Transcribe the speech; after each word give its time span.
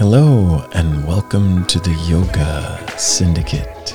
Hello, 0.00 0.66
and 0.72 1.06
welcome 1.06 1.66
to 1.66 1.78
the 1.78 1.92
Yoga 2.08 2.82
Syndicate. 2.96 3.94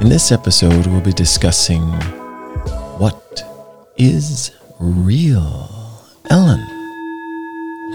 In 0.00 0.08
this 0.08 0.32
episode, 0.32 0.88
we'll 0.88 1.00
be 1.00 1.12
discussing 1.12 1.80
what 2.98 3.40
is 3.96 4.50
real. 4.80 5.70
Ellen, 6.28 6.58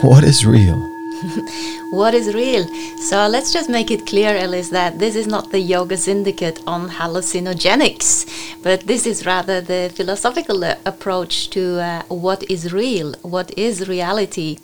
what 0.03 0.23
is 0.23 0.45
real? 0.45 0.77
what 1.91 2.13
is 2.13 2.33
real? 2.33 2.65
So 3.09 3.27
let's 3.27 3.51
just 3.51 3.69
make 3.69 3.91
it 3.91 4.07
clear, 4.07 4.33
Ellis, 4.33 4.69
that 4.69 4.97
this 4.97 5.17
is 5.17 5.27
not 5.27 5.51
the 5.51 5.59
Yoga 5.59 5.97
Syndicate 5.97 6.61
on 6.65 6.89
hallucinogenics, 6.89 8.63
but 8.63 8.87
this 8.87 9.05
is 9.05 9.25
rather 9.25 9.59
the 9.59 9.91
philosophical 9.93 10.63
approach 10.63 11.49
to 11.49 11.81
uh, 11.81 12.03
what 12.07 12.49
is 12.49 12.71
real, 12.71 13.15
what 13.21 13.51
is 13.57 13.89
reality. 13.89 14.59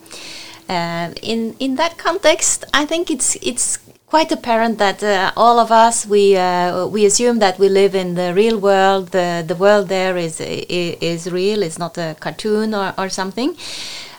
Uh, 0.70 1.12
in 1.22 1.56
in 1.60 1.76
that 1.76 1.98
context, 1.98 2.66
I 2.74 2.86
think 2.86 3.10
it's 3.10 3.36
it's 3.42 3.80
quite 4.08 4.32
apparent 4.32 4.78
that 4.78 5.04
uh, 5.04 5.32
all 5.36 5.60
of 5.60 5.72
us 5.72 6.06
we 6.06 6.38
uh, 6.38 6.88
we 6.88 7.06
assume 7.06 7.40
that 7.40 7.58
we 7.60 7.68
live 7.70 7.96
in 7.96 8.16
the 8.16 8.34
real 8.34 8.60
world. 8.60 9.12
The 9.12 9.44
the 9.48 9.56
world 9.56 9.88
there 9.88 10.18
is 10.18 10.40
is 10.40 11.32
real. 11.32 11.64
It's 11.64 11.80
not 11.80 11.98
a 11.98 12.16
cartoon 12.20 12.74
or 12.74 12.94
or 12.98 13.10
something. 13.10 13.56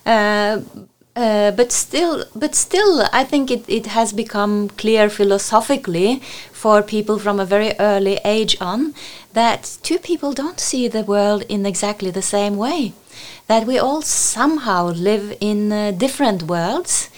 Uh, 0.06 0.60
uh, 1.16 1.52
but 1.52 1.70
still, 1.70 2.24
but 2.34 2.56
still, 2.56 3.06
I 3.12 3.22
think 3.22 3.50
it, 3.50 3.64
it 3.68 3.86
has 3.86 4.12
become 4.12 4.68
clear 4.70 5.08
philosophically 5.08 6.20
for 6.52 6.82
people 6.82 7.20
from 7.20 7.38
a 7.38 7.44
very 7.44 7.72
early 7.78 8.18
age 8.24 8.56
on 8.60 8.94
that 9.32 9.78
two 9.82 9.98
people 9.98 10.32
don't 10.32 10.58
see 10.58 10.88
the 10.88 11.04
world 11.04 11.42
in 11.48 11.66
exactly 11.66 12.10
the 12.10 12.22
same 12.22 12.56
way 12.56 12.92
that 13.46 13.66
we 13.66 13.78
all 13.78 14.02
somehow 14.02 14.88
live 14.88 15.36
in 15.40 15.72
uh, 15.72 15.90
different 15.90 16.44
worlds. 16.44 17.10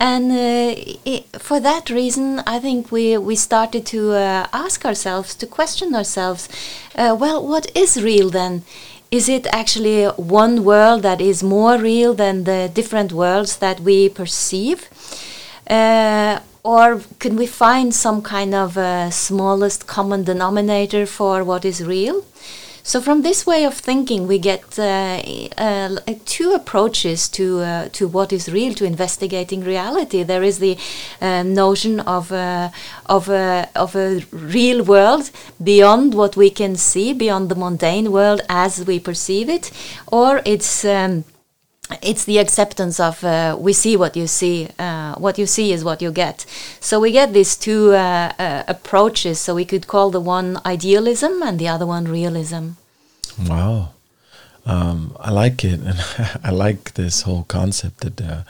And 0.00 0.30
uh, 0.30 0.80
it, 1.04 1.24
for 1.40 1.58
that 1.60 1.90
reason, 1.90 2.40
I 2.46 2.60
think 2.60 2.92
we, 2.92 3.18
we 3.18 3.34
started 3.34 3.84
to 3.86 4.12
uh, 4.12 4.46
ask 4.52 4.84
ourselves, 4.84 5.34
to 5.36 5.46
question 5.46 5.94
ourselves 5.94 6.48
uh, 6.94 7.16
well, 7.18 7.46
what 7.46 7.70
is 7.76 8.02
real 8.02 8.30
then? 8.30 8.62
Is 9.10 9.28
it 9.28 9.46
actually 9.52 10.04
one 10.04 10.64
world 10.64 11.02
that 11.02 11.20
is 11.20 11.42
more 11.42 11.78
real 11.78 12.12
than 12.14 12.44
the 12.44 12.70
different 12.72 13.12
worlds 13.12 13.56
that 13.56 13.80
we 13.80 14.08
perceive? 14.08 14.88
Uh, 15.68 16.40
or 16.62 17.00
can 17.18 17.36
we 17.36 17.46
find 17.46 17.94
some 17.94 18.20
kind 18.20 18.54
of 18.54 18.76
uh, 18.76 19.10
smallest 19.10 19.86
common 19.86 20.24
denominator 20.24 21.06
for 21.06 21.42
what 21.42 21.64
is 21.64 21.82
real? 21.82 22.24
So 22.88 23.02
from 23.02 23.20
this 23.20 23.44
way 23.44 23.64
of 23.64 23.74
thinking, 23.74 24.26
we 24.26 24.38
get 24.38 24.78
uh, 24.78 25.20
uh, 25.58 25.98
two 26.24 26.52
approaches 26.52 27.28
to 27.28 27.60
uh, 27.60 27.88
to 27.92 28.08
what 28.08 28.32
is 28.32 28.48
real, 28.48 28.72
to 28.76 28.86
investigating 28.86 29.62
reality. 29.62 30.22
There 30.22 30.42
is 30.42 30.58
the 30.58 30.78
uh, 31.20 31.42
notion 31.42 32.00
of 32.00 32.32
uh, 32.32 32.70
of 33.04 33.28
a 33.28 33.68
of 33.76 33.94
a 33.94 34.24
real 34.30 34.82
world 34.82 35.30
beyond 35.62 36.14
what 36.14 36.34
we 36.34 36.48
can 36.48 36.76
see, 36.76 37.12
beyond 37.12 37.50
the 37.50 37.56
mundane 37.56 38.10
world 38.10 38.40
as 38.48 38.86
we 38.86 38.98
perceive 38.98 39.50
it, 39.50 39.70
or 40.06 40.40
it's 40.46 40.82
um, 40.86 41.24
it's 42.02 42.24
the 42.24 42.38
acceptance 42.38 43.00
of 43.00 43.24
uh, 43.24 43.56
we 43.58 43.72
see 43.72 43.96
what 43.96 44.16
you 44.16 44.26
see 44.26 44.68
uh, 44.78 45.14
what 45.16 45.38
you 45.38 45.46
see 45.46 45.72
is 45.72 45.84
what 45.84 46.02
you 46.02 46.12
get. 46.12 46.44
So 46.80 47.00
we 47.00 47.12
get 47.12 47.32
these 47.32 47.56
two 47.56 47.92
uh, 47.92 48.32
uh 48.38 48.64
approaches. 48.68 49.40
So 49.40 49.54
we 49.54 49.64
could 49.64 49.86
call 49.86 50.10
the 50.10 50.20
one 50.20 50.60
idealism 50.66 51.42
and 51.42 51.58
the 51.58 51.68
other 51.68 51.86
one 51.86 52.04
realism. 52.04 52.70
Wow. 53.46 53.92
Um, 54.66 55.16
i 55.18 55.30
like 55.30 55.64
it 55.64 55.80
and 55.80 55.98
i 56.44 56.50
like 56.50 56.92
this 56.92 57.22
whole 57.22 57.44
concept 57.44 58.00
that 58.00 58.20
uh, 58.20 58.42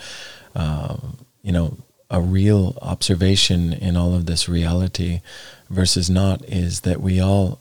um, 0.56 1.18
you 1.42 1.52
know 1.52 1.76
a 2.10 2.20
real 2.20 2.76
observation 2.82 3.72
in 3.72 3.96
all 3.96 4.14
of 4.14 4.26
this 4.26 4.48
reality 4.48 5.20
versus 5.70 6.10
not 6.10 6.44
is 6.46 6.80
that 6.80 7.00
we 7.00 7.20
all 7.20 7.58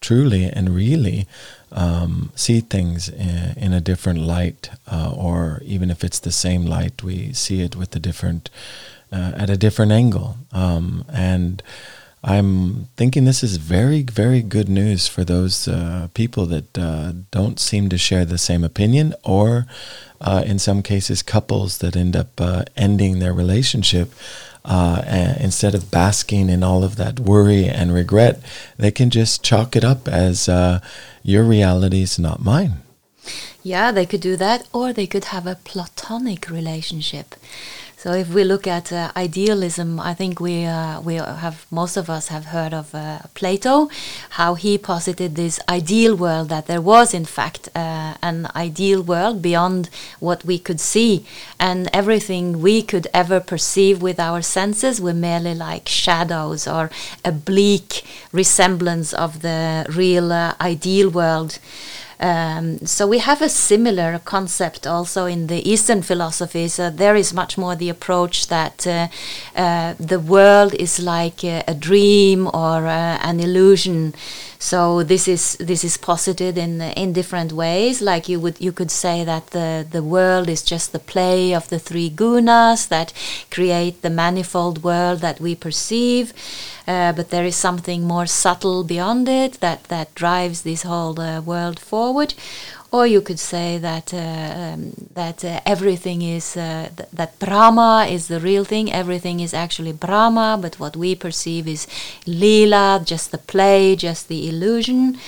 truly 0.00 0.44
and 0.44 0.68
really 0.76 1.26
um, 1.72 2.30
see 2.34 2.60
things 2.60 3.08
in, 3.08 3.54
in, 3.56 3.72
a 3.72 3.80
different 3.80 4.20
light, 4.20 4.70
uh, 4.90 5.12
or 5.14 5.60
even 5.64 5.90
if 5.90 6.02
it's 6.02 6.18
the 6.18 6.32
same 6.32 6.64
light, 6.64 7.02
we 7.02 7.32
see 7.32 7.60
it 7.60 7.76
with 7.76 7.94
a 7.94 7.98
different 7.98 8.50
uh, 9.12 9.32
at 9.36 9.50
a 9.50 9.56
different 9.56 9.92
angle. 9.92 10.36
Um, 10.52 11.04
and 11.12 11.62
I'm 12.22 12.86
thinking 12.96 13.24
this 13.24 13.44
is 13.44 13.58
very, 13.58 14.02
very 14.02 14.42
good 14.42 14.68
news 14.68 15.06
for 15.06 15.24
those 15.24 15.68
uh, 15.68 16.08
people 16.14 16.46
that 16.46 16.76
uh, 16.76 17.12
don't 17.30 17.60
seem 17.60 17.88
to 17.90 17.98
share 17.98 18.24
the 18.24 18.38
same 18.38 18.64
opinion, 18.64 19.14
or 19.24 19.66
uh, 20.20 20.42
in 20.44 20.58
some 20.58 20.82
cases, 20.82 21.22
couples 21.22 21.78
that 21.78 21.96
end 21.96 22.16
up 22.16 22.40
uh, 22.40 22.64
ending 22.76 23.18
their 23.18 23.32
relationship 23.32 24.12
uh, 24.64 25.02
instead 25.40 25.74
of 25.74 25.90
basking 25.90 26.48
in 26.48 26.62
all 26.62 26.84
of 26.84 26.96
that 26.96 27.20
worry 27.20 27.66
and 27.66 27.92
regret, 27.92 28.40
they 28.76 28.90
can 28.90 29.10
just 29.10 29.42
chalk 29.42 29.76
it 29.76 29.84
up 29.84 30.08
as 30.08 30.48
uh, 30.48 30.80
your 31.22 31.44
reality 31.44 32.02
is 32.02 32.18
not 32.18 32.42
mine. 32.42 32.82
Yeah, 33.62 33.92
they 33.92 34.06
could 34.06 34.20
do 34.20 34.36
that, 34.36 34.66
or 34.72 34.92
they 34.92 35.06
could 35.06 35.26
have 35.26 35.46
a 35.46 35.56
platonic 35.56 36.48
relationship. 36.48 37.34
So 37.98 38.12
if 38.12 38.32
we 38.32 38.44
look 38.44 38.68
at 38.68 38.92
uh, 38.92 39.10
idealism, 39.16 39.98
I 39.98 40.14
think 40.14 40.38
we 40.38 40.64
uh, 40.64 41.00
we 41.00 41.16
have 41.16 41.66
most 41.68 41.96
of 41.96 42.08
us 42.08 42.28
have 42.28 42.44
heard 42.44 42.72
of 42.72 42.94
uh, 42.94 43.18
Plato, 43.34 43.88
how 44.38 44.54
he 44.54 44.78
posited 44.78 45.34
this 45.34 45.58
ideal 45.68 46.14
world 46.14 46.48
that 46.48 46.68
there 46.68 46.80
was 46.80 47.12
in 47.12 47.24
fact 47.24 47.68
uh, 47.74 48.14
an 48.22 48.46
ideal 48.54 49.02
world 49.02 49.42
beyond 49.42 49.90
what 50.20 50.44
we 50.44 50.60
could 50.60 50.78
see, 50.78 51.26
and 51.58 51.88
everything 51.92 52.62
we 52.62 52.82
could 52.82 53.08
ever 53.12 53.40
perceive 53.40 54.00
with 54.00 54.20
our 54.20 54.42
senses 54.42 55.00
were 55.00 55.12
merely 55.12 55.56
like 55.56 55.88
shadows 55.88 56.68
or 56.68 56.92
a 57.24 57.32
bleak 57.32 58.04
resemblance 58.30 59.12
of 59.12 59.42
the 59.42 59.84
real 59.92 60.30
uh, 60.30 60.54
ideal 60.60 61.10
world. 61.10 61.58
Um, 62.20 62.84
so 62.84 63.06
we 63.06 63.18
have 63.18 63.40
a 63.40 63.48
similar 63.48 64.20
concept 64.24 64.86
also 64.86 65.26
in 65.26 65.46
the 65.46 65.68
Eastern 65.68 66.02
philosophies. 66.02 66.78
Uh, 66.78 66.90
there 66.90 67.14
is 67.14 67.32
much 67.32 67.56
more 67.56 67.76
the 67.76 67.88
approach 67.88 68.48
that 68.48 68.86
uh, 68.86 69.08
uh, 69.54 69.94
the 70.00 70.18
world 70.18 70.74
is 70.74 70.98
like 70.98 71.44
a, 71.44 71.62
a 71.68 71.74
dream 71.74 72.48
or 72.48 72.86
uh, 72.86 73.18
an 73.22 73.38
illusion. 73.40 74.14
So 74.58 75.04
this 75.04 75.28
is 75.28 75.56
this 75.60 75.84
is 75.84 75.96
posited 75.96 76.58
in 76.58 76.80
in 76.80 77.12
different 77.12 77.52
ways. 77.52 78.02
Like 78.02 78.28
you 78.28 78.40
would 78.40 78.60
you 78.60 78.72
could 78.72 78.90
say 78.90 79.24
that 79.24 79.48
the 79.48 79.86
the 79.88 80.02
world 80.02 80.48
is 80.48 80.62
just 80.62 80.90
the 80.90 80.98
play 80.98 81.54
of 81.54 81.68
the 81.68 81.78
three 81.78 82.10
gunas 82.10 82.88
that 82.88 83.12
create 83.50 84.02
the 84.02 84.10
manifold 84.10 84.82
world 84.82 85.20
that 85.20 85.40
we 85.40 85.54
perceive. 85.54 86.32
Uh, 86.88 87.12
but 87.12 87.30
there 87.30 87.44
is 87.44 87.54
something 87.54 88.02
more 88.02 88.26
subtle 88.26 88.82
beyond 88.82 89.28
it 89.28 89.60
that 89.60 89.84
that 89.84 90.14
drives 90.14 90.62
this 90.62 90.82
whole 90.82 91.20
uh, 91.20 91.40
world 91.40 91.78
forward 91.78 92.34
or 92.90 93.06
you 93.06 93.20
could 93.20 93.38
say 93.38 93.78
that 93.78 94.14
uh, 94.14 94.18
um, 94.18 94.92
that 95.14 95.44
uh, 95.44 95.60
everything 95.66 96.22
is 96.22 96.56
uh, 96.56 96.88
th 96.96 97.08
that 97.12 97.38
Brahma 97.38 98.06
is 98.16 98.26
the 98.26 98.40
real 98.40 98.64
thing. 98.64 98.90
Everything 99.02 99.40
is 99.40 99.52
actually 99.52 99.92
Brahma, 99.92 100.58
but 100.60 100.78
what 100.78 100.94
we 100.96 101.14
perceive 101.14 101.68
is 101.68 101.86
lila, 102.26 103.00
just 103.04 103.30
the 103.30 103.42
play, 103.52 103.96
just 103.96 104.28
the 104.28 104.48
illusion 104.48 105.18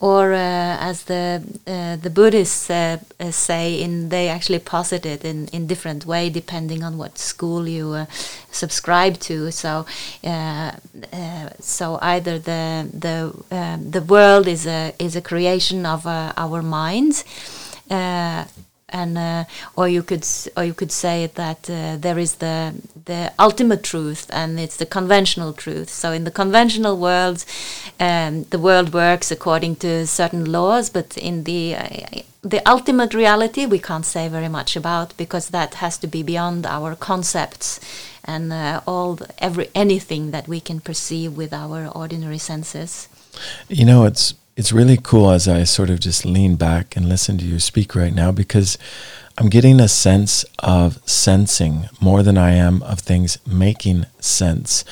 or 0.00 0.32
uh, 0.32 0.76
as 0.80 1.04
the 1.04 1.42
uh, 1.66 1.96
the 1.96 2.10
Buddhists 2.10 2.68
uh, 2.70 2.98
uh 3.18 3.30
say, 3.30 3.80
in 3.80 4.10
they 4.10 4.28
actually 4.28 4.58
posit 4.58 5.06
it 5.06 5.24
in 5.24 5.48
in 5.48 5.66
different 5.66 6.04
way 6.04 6.28
depending 6.30 6.82
on 6.82 6.98
what 6.98 7.18
school 7.18 7.66
you 7.66 7.92
uh, 7.92 8.06
subscribe 8.50 9.18
to. 9.20 9.50
So 9.50 9.86
uh, 10.24 10.72
so 11.60 11.98
either 12.02 12.38
the 12.38 12.88
the 12.92 13.32
um, 13.50 13.90
the 13.90 14.02
world 14.02 14.46
is 14.46 14.66
a 14.66 14.92
is 14.98 15.16
a 15.16 15.22
creation 15.22 15.86
of 15.86 16.06
our 16.06 16.62
minds 16.62 17.24
and 18.88 19.18
uh, 19.18 19.44
or 19.74 19.88
you 19.88 20.02
could 20.02 20.26
or 20.56 20.64
you 20.64 20.74
could 20.74 20.92
say 20.92 21.28
that 21.34 21.68
uh, 21.68 21.96
there 21.98 22.18
is 22.18 22.36
the 22.36 22.74
the 23.04 23.32
ultimate 23.38 23.82
truth 23.82 24.28
and 24.32 24.60
it's 24.60 24.76
the 24.76 24.86
conventional 24.86 25.52
truth. 25.52 25.88
So 25.90 26.12
in 26.12 26.24
the 26.24 26.30
conventional 26.30 26.96
world 26.96 27.44
um, 27.98 28.44
the 28.50 28.58
world 28.58 28.92
works 28.92 29.30
according 29.30 29.76
to 29.76 30.06
certain 30.06 30.44
laws 30.44 30.88
but 30.90 31.16
in 31.16 31.44
the 31.44 31.74
uh, 31.74 32.20
the 32.42 32.62
ultimate 32.68 33.12
reality 33.12 33.66
we 33.66 33.80
can't 33.80 34.06
say 34.06 34.28
very 34.28 34.48
much 34.48 34.76
about 34.76 35.16
because 35.16 35.48
that 35.48 35.74
has 35.74 35.98
to 35.98 36.06
be 36.06 36.22
beyond 36.22 36.64
our 36.64 36.94
concepts 36.94 37.80
and 38.24 38.52
uh, 38.52 38.80
all 38.86 39.18
every 39.38 39.68
anything 39.74 40.30
that 40.30 40.46
we 40.46 40.60
can 40.60 40.80
perceive 40.80 41.36
with 41.36 41.52
our 41.52 41.88
ordinary 41.88 42.38
senses. 42.38 43.08
You 43.68 43.84
know 43.84 44.04
it's 44.04 44.34
it's 44.56 44.72
really 44.72 44.96
cool 44.96 45.30
as 45.30 45.46
I 45.46 45.64
sort 45.64 45.90
of 45.90 46.00
just 46.00 46.24
lean 46.24 46.56
back 46.56 46.96
and 46.96 47.08
listen 47.08 47.36
to 47.38 47.44
you 47.44 47.58
speak 47.58 47.94
right 47.94 48.14
now 48.14 48.32
because 48.32 48.78
I'm 49.36 49.50
getting 49.50 49.80
a 49.80 49.88
sense 49.88 50.46
of 50.60 50.98
sensing 51.06 51.90
more 52.00 52.22
than 52.22 52.38
I 52.38 52.52
am 52.52 52.82
of 52.84 53.00
things 53.00 53.36
making 53.46 54.06
sense. 54.18 54.82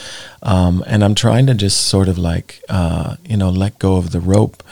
Um, 0.42 0.84
and 0.86 1.02
I'm 1.02 1.14
trying 1.14 1.46
to 1.46 1.54
just 1.54 1.86
sort 1.86 2.08
of 2.08 2.18
like, 2.18 2.62
uh, 2.68 3.16
you 3.24 3.38
know, 3.38 3.48
let 3.48 3.78
go 3.78 3.96
of 3.96 4.12
the 4.12 4.20
rope 4.20 4.62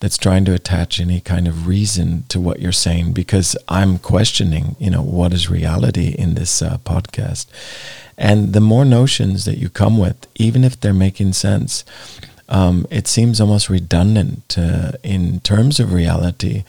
that's 0.00 0.18
trying 0.18 0.44
to 0.46 0.54
attach 0.54 0.98
any 0.98 1.20
kind 1.20 1.46
of 1.46 1.68
reason 1.68 2.24
to 2.28 2.40
what 2.40 2.58
you're 2.58 2.72
saying 2.72 3.12
because 3.12 3.56
I'm 3.68 3.98
questioning, 3.98 4.74
you 4.80 4.90
know, 4.90 5.02
what 5.02 5.32
is 5.32 5.48
reality 5.48 6.08
in 6.18 6.34
this 6.34 6.60
uh, 6.60 6.78
podcast. 6.78 7.46
And 8.18 8.52
the 8.52 8.60
more 8.60 8.84
notions 8.84 9.44
that 9.44 9.58
you 9.58 9.68
come 9.68 9.96
with, 9.96 10.26
even 10.34 10.64
if 10.64 10.80
they're 10.80 10.92
making 10.92 11.34
sense, 11.34 11.84
um, 12.50 12.86
it 12.90 13.06
seems 13.06 13.40
almost 13.40 13.70
redundant 13.70 14.56
uh, 14.58 14.92
in 15.02 15.40
terms 15.40 15.80
of 15.80 15.92
reality 15.92 16.64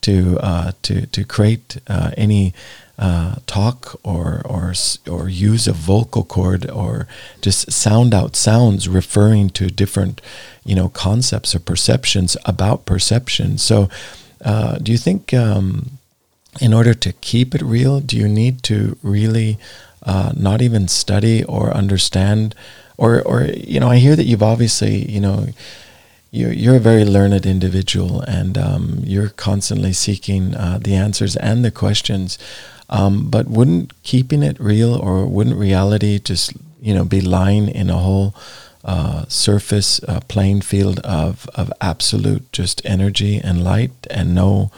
to 0.00 0.38
uh, 0.40 0.72
to 0.82 1.06
to 1.06 1.24
create 1.24 1.78
uh, 1.88 2.10
any 2.16 2.54
uh, 2.98 3.36
talk 3.46 4.00
or 4.02 4.42
or 4.44 4.72
or 5.08 5.28
use 5.28 5.68
a 5.68 5.72
vocal 5.72 6.24
cord 6.24 6.68
or 6.70 7.06
just 7.42 7.70
sound 7.70 8.14
out 8.14 8.34
sounds 8.36 8.88
referring 8.88 9.50
to 9.50 9.66
different 9.66 10.20
you 10.64 10.74
know 10.74 10.88
concepts 10.88 11.54
or 11.54 11.60
perceptions 11.60 12.36
about 12.44 12.86
perception. 12.86 13.58
So, 13.58 13.88
uh, 14.44 14.78
do 14.78 14.92
you 14.92 14.98
think 14.98 15.34
um, 15.34 15.98
in 16.60 16.72
order 16.72 16.94
to 16.94 17.12
keep 17.12 17.54
it 17.54 17.62
real, 17.62 18.00
do 18.00 18.16
you 18.16 18.28
need 18.28 18.62
to 18.62 18.96
really 19.02 19.58
uh, 20.02 20.32
not 20.36 20.62
even 20.62 20.88
study 20.88 21.44
or 21.44 21.72
understand, 21.72 22.54
or 22.96 23.22
or 23.22 23.44
you 23.44 23.80
know, 23.80 23.88
I 23.88 23.96
hear 23.96 24.16
that 24.16 24.24
you've 24.24 24.42
obviously 24.42 25.10
you 25.10 25.20
know. 25.20 25.48
You're, 26.32 26.52
you're 26.52 26.76
a 26.76 26.80
very 26.80 27.04
learned 27.04 27.46
individual 27.46 28.20
and 28.22 28.58
um, 28.58 29.00
you're 29.04 29.30
constantly 29.30 29.94
seeking 29.94 30.54
uh, 30.54 30.78
the 30.82 30.94
answers 30.94 31.34
and 31.36 31.64
the 31.64 31.70
questions. 31.70 32.36
Um, 32.90 33.30
but 33.30 33.46
wouldn't 33.48 33.92
keeping 34.02 34.42
it 34.42 34.60
real 34.60 34.94
or 34.94 35.24
wouldn't 35.24 35.56
reality 35.56 36.18
just, 36.18 36.52
you 36.82 36.94
know, 36.94 37.04
be 37.04 37.22
lying 37.22 37.68
in 37.68 37.88
a 37.88 37.96
whole 37.96 38.34
uh, 38.84 39.24
surface, 39.28 40.00
uh, 40.04 40.20
playing 40.28 40.60
field 40.60 41.00
of, 41.00 41.48
of 41.54 41.72
absolute 41.80 42.52
just 42.52 42.84
energy 42.84 43.38
and 43.38 43.64
light 43.64 43.92
and 44.10 44.34
no 44.34 44.70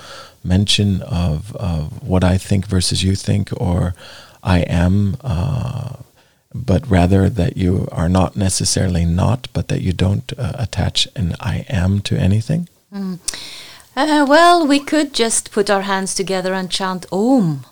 mention 0.45 1.03
of, 1.03 1.57
of 1.57 2.07
what 2.07 2.23
I 2.23 2.39
think 2.39 2.67
versus 2.67 3.03
you 3.03 3.15
think 3.15 3.51
or 3.61 3.95
I 4.43 4.61
am, 4.61 5.17
uh, 5.23 5.97
but 6.55 6.89
rather 6.91 7.29
that 7.29 7.57
you 7.57 7.89
are 7.93 8.09
not 8.09 8.37
necessarily 8.37 9.05
not, 9.05 9.49
but 9.53 9.69
that 9.69 9.83
you 9.83 9.93
don't 9.93 10.33
uh, 10.39 10.53
attach 10.59 11.09
an 11.15 11.35
I 11.41 11.67
am 11.69 12.01
to 12.03 12.17
anything? 12.17 12.69
Mm. 12.93 13.19
Uh, 13.97 14.25
well, 14.29 14.67
we 14.67 14.79
could 14.79 15.13
just 15.13 15.51
put 15.51 15.69
our 15.69 15.83
hands 15.83 16.15
together 16.15 16.55
and 16.55 16.71
chant 16.71 17.05
Om. 17.13 17.67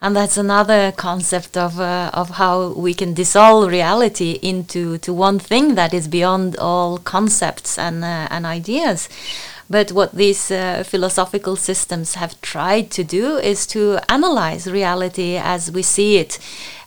And 0.00 0.14
that's 0.14 0.36
another 0.36 0.92
concept 0.92 1.56
of, 1.56 1.80
uh, 1.80 2.10
of 2.12 2.30
how 2.30 2.68
we 2.68 2.92
can 2.94 3.14
dissolve 3.14 3.70
reality 3.70 4.38
into 4.42 4.98
to 4.98 5.12
one 5.12 5.38
thing 5.38 5.74
that 5.74 5.94
is 5.94 6.06
beyond 6.06 6.56
all 6.58 6.98
concepts 6.98 7.78
and, 7.78 8.04
uh, 8.04 8.28
and 8.30 8.44
ideas. 8.44 9.08
But 9.68 9.92
what 9.92 10.12
these 10.12 10.50
uh, 10.50 10.84
philosophical 10.86 11.56
systems 11.56 12.14
have 12.14 12.40
tried 12.40 12.90
to 12.92 13.02
do 13.04 13.36
is 13.36 13.66
to 13.68 13.98
analyze 14.08 14.70
reality 14.70 15.36
as 15.36 15.72
we 15.72 15.82
see 15.82 16.18
it 16.18 16.38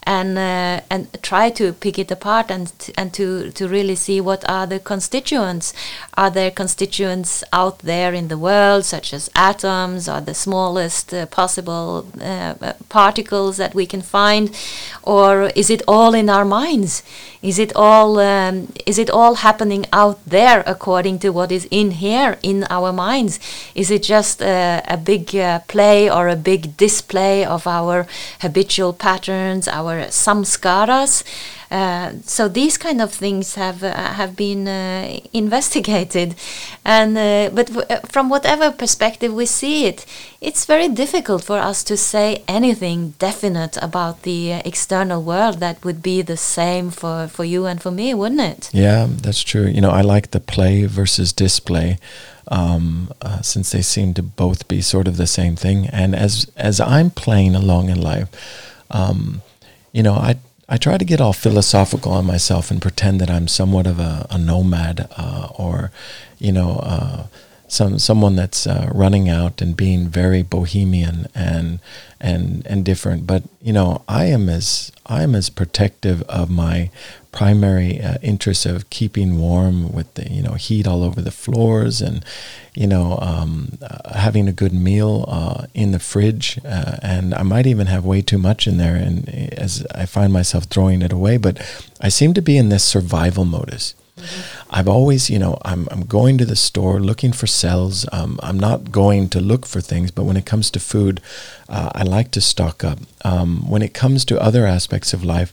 and 0.04 0.38
uh, 0.38 0.82
and 0.90 1.08
try 1.22 1.50
to 1.50 1.74
pick 1.74 2.00
it 2.00 2.12
apart 2.12 2.50
and 2.50 2.72
and 2.98 3.14
to 3.14 3.52
to 3.52 3.68
really 3.68 3.96
see 3.96 4.22
what 4.22 4.48
are 4.50 4.66
the 4.66 4.80
constituents. 4.80 5.74
Are 6.18 6.30
there 6.30 6.52
constituents 6.52 7.44
out 7.54 7.80
there 7.80 8.14
in 8.14 8.28
the 8.28 8.38
world 8.38 8.86
such 8.86 9.14
as 9.14 9.30
atoms? 9.36 10.10
Or 10.10 10.22
the 10.22 10.34
smallest 10.34 11.14
uh, 11.14 11.26
possible 11.26 12.08
uh, 12.20 12.56
uh 12.62 12.74
particles 12.90 13.58
that 13.58 13.76
we 13.76 13.86
can 13.86 14.02
find? 14.02 14.56
Or 15.04 15.52
is 15.56 15.70
it 15.70 15.82
all 15.88 16.14
in 16.14 16.30
our 16.30 16.46
minds? 16.46 17.04
Is 17.42 17.60
it 17.60 17.76
all 17.76 18.20
um, 18.20 18.74
is 18.86 18.98
it 18.98 19.10
all 19.10 19.36
happening 19.36 19.86
out 19.94 20.20
there 20.26 20.64
according 20.66 21.20
to 21.20 21.30
what 21.30 21.52
is 21.52 21.68
in 21.72 21.92
here 21.92 22.38
in 22.42 22.66
our 22.70 22.92
minds? 22.92 23.40
Is 23.76 23.92
it 23.92 24.04
just 24.04 24.42
a, 24.42 24.82
a 24.88 24.98
big 24.98 25.36
uh, 25.36 25.60
play 25.68 26.10
or 26.10 26.28
a 26.28 26.36
big 26.36 26.76
display 26.78 27.46
of 27.46 27.68
our 27.68 28.08
habitual 28.42 28.94
patterns, 28.94 29.68
our 29.68 29.99
samskaras? 30.08 31.24
Uh, 31.72 32.14
so 32.26 32.48
these 32.48 32.80
kind 32.80 33.00
of 33.00 33.14
things 33.14 33.54
have 33.54 33.84
uh, 33.84 33.94
have 33.94 34.36
been 34.36 34.68
uh, 34.68 35.20
investigated, 35.34 36.34
and 36.84 37.16
uh, 37.16 37.52
but 37.54 37.70
uh, 37.92 38.00
from 38.08 38.28
whatever 38.28 38.72
perspective 38.72 39.32
we 39.32 39.46
see 39.46 39.86
it, 39.86 40.04
it's 40.42 40.66
very 40.66 40.88
difficult 40.88 41.44
for 41.44 41.60
us 41.60 41.84
to 41.84 41.96
say 41.96 42.44
anything 42.48 43.14
definite 43.20 43.78
about 43.84 44.24
the 44.24 44.54
external 44.66 45.22
world 45.22 45.60
that 45.60 45.84
would 45.86 46.02
be 46.02 46.24
the 46.24 46.38
same 46.38 46.90
for 46.90 47.28
for 47.28 47.46
you 47.46 47.68
and 47.68 47.80
for 47.84 47.92
me, 47.92 48.16
wouldn't 48.16 48.42
it? 48.42 48.72
Yeah, 48.74 49.08
that's 49.08 49.44
true. 49.44 49.68
You 49.68 49.82
know, 49.82 49.92
I 49.92 50.02
like 50.02 50.32
the 50.32 50.40
play 50.40 50.86
versus 50.86 51.32
display. 51.34 51.98
Um, 52.52 53.12
uh, 53.22 53.44
since 53.44 53.70
they 53.70 53.84
seem 53.84 54.16
to 54.16 54.24
both 54.24 54.68
be 54.68 54.82
sort 54.82 55.08
of 55.08 55.18
the 55.18 55.28
same 55.28 55.56
thing. 55.56 55.86
And 55.86 56.16
as 56.16 56.48
as 56.56 56.80
I'm 56.80 57.12
playing 57.12 57.54
along 57.54 57.90
in 57.90 58.02
life, 58.02 58.28
um, 58.90 59.44
you 59.92 60.04
know, 60.04 60.14
I 60.14 60.38
I 60.68 60.78
try 60.78 60.98
to 60.98 61.06
get 61.06 61.20
all 61.20 61.34
philosophical 61.34 62.12
on 62.12 62.26
myself 62.26 62.70
and 62.70 62.80
pretend 62.82 63.20
that 63.22 63.30
I'm 63.30 63.48
somewhat 63.48 63.88
of 63.88 64.00
a, 64.00 64.28
a 64.30 64.38
nomad 64.38 65.10
uh, 65.18 65.48
or, 65.58 65.92
you 66.38 66.52
know, 66.52 66.80
uh, 66.84 67.24
some 67.68 67.98
someone 68.00 68.36
that's 68.36 68.68
uh, 68.68 68.90
running 68.94 69.30
out 69.30 69.62
and 69.62 69.78
being 69.78 70.08
very 70.08 70.44
bohemian 70.44 71.28
and 71.34 71.80
and 72.20 72.66
and 72.68 72.84
different. 72.84 73.26
But 73.26 73.44
you 73.62 73.74
know, 73.74 74.04
I 74.08 74.26
am 74.26 74.50
as 74.50 74.92
I 75.06 75.24
am 75.24 75.36
as 75.36 75.50
protective 75.50 76.22
of 76.24 76.50
my 76.50 76.90
primary 77.32 78.02
uh, 78.02 78.18
interest 78.22 78.66
of 78.66 78.90
keeping 78.90 79.38
warm 79.38 79.94
with 79.94 80.12
the 80.16 80.32
you 80.32 80.42
know 80.42 80.54
heat 80.54 80.88
all 80.88 81.04
over 81.04 81.22
the 81.22 81.32
floors 81.32 82.02
and 82.02 82.26
you 82.74 82.88
know 82.88 83.20
um, 83.22 83.78
uh, 83.82 84.18
having 84.18 84.48
a 84.48 84.52
good 84.52 84.74
meal 84.74 85.26
uh, 85.28 85.66
in 85.74 85.92
the 85.92 86.00
fridge 86.00 86.60
uh, 86.66 86.98
and 87.04 87.34
I 87.34 87.44
might 87.44 87.68
even 87.68 87.88
have 87.88 88.04
way 88.04 88.22
too 88.22 88.40
much 88.40 88.68
in 88.68 88.78
there 88.78 88.96
and 88.96 89.30
as 89.54 89.86
I 89.94 90.06
find 90.06 90.34
myself 90.34 90.64
throwing 90.66 91.02
it 91.02 91.12
away 91.12 91.38
but 91.38 91.62
I 92.02 92.10
seem 92.10 92.34
to 92.34 92.42
be 92.42 92.58
in 92.58 92.70
this 92.70 92.84
survival 92.84 93.46
modus 93.46 93.94
Mm-hmm. 94.20 94.76
I've 94.76 94.88
always, 94.88 95.30
you 95.30 95.40
know, 95.40 95.58
I'm, 95.64 95.88
I'm 95.92 96.06
going 96.06 96.38
to 96.38 96.46
the 96.46 96.56
store 96.56 97.00
looking 97.00 97.32
for 97.34 97.48
cells. 97.48 98.06
Um, 98.12 98.40
I'm 98.44 98.60
not 98.60 98.92
going 98.92 99.30
to 99.30 99.40
look 99.40 99.66
for 99.66 99.82
things, 99.82 100.12
but 100.12 100.24
when 100.24 100.38
it 100.38 100.46
comes 100.46 100.70
to 100.72 100.80
food, 100.80 101.22
uh, 101.68 101.92
I 101.94 102.04
like 102.04 102.32
to 102.32 102.42
stock 102.42 102.84
up. 102.84 103.00
Um, 103.24 103.70
when 103.70 103.82
it 103.82 103.94
comes 103.94 104.26
to 104.26 104.42
other 104.42 104.66
aspects 104.66 105.14
of 105.14 105.24
life, 105.24 105.52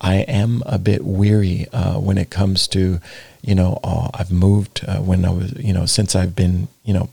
I 0.00 0.16
am 0.16 0.62
a 0.66 0.78
bit 0.78 1.04
weary 1.04 1.66
uh, 1.72 1.98
when 1.98 2.18
it 2.18 2.30
comes 2.30 2.68
to, 2.68 3.00
you 3.42 3.54
know, 3.54 3.80
oh, 3.84 4.10
I've 4.14 4.32
moved 4.32 4.84
uh, 4.86 4.98
when 4.98 5.24
I 5.24 5.30
was, 5.30 5.52
you 5.54 5.72
know, 5.72 5.86
since 5.86 6.14
I've 6.14 6.34
been, 6.36 6.68
you 6.84 6.94
know, 6.94 7.08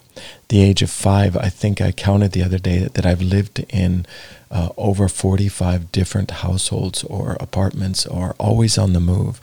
the 0.49 0.61
age 0.61 0.81
of 0.81 0.89
five. 0.89 1.35
I 1.37 1.49
think 1.49 1.81
I 1.81 1.91
counted 1.91 2.31
the 2.31 2.43
other 2.43 2.59
day 2.59 2.79
that, 2.79 2.93
that 2.93 3.05
I've 3.05 3.21
lived 3.21 3.65
in 3.69 4.05
uh, 4.51 4.69
over 4.77 5.07
45 5.07 5.91
different 5.91 6.31
households 6.31 7.03
or 7.03 7.35
apartments 7.39 8.05
or 8.05 8.35
always 8.37 8.77
on 8.77 8.93
the 8.93 8.99
move. 8.99 9.41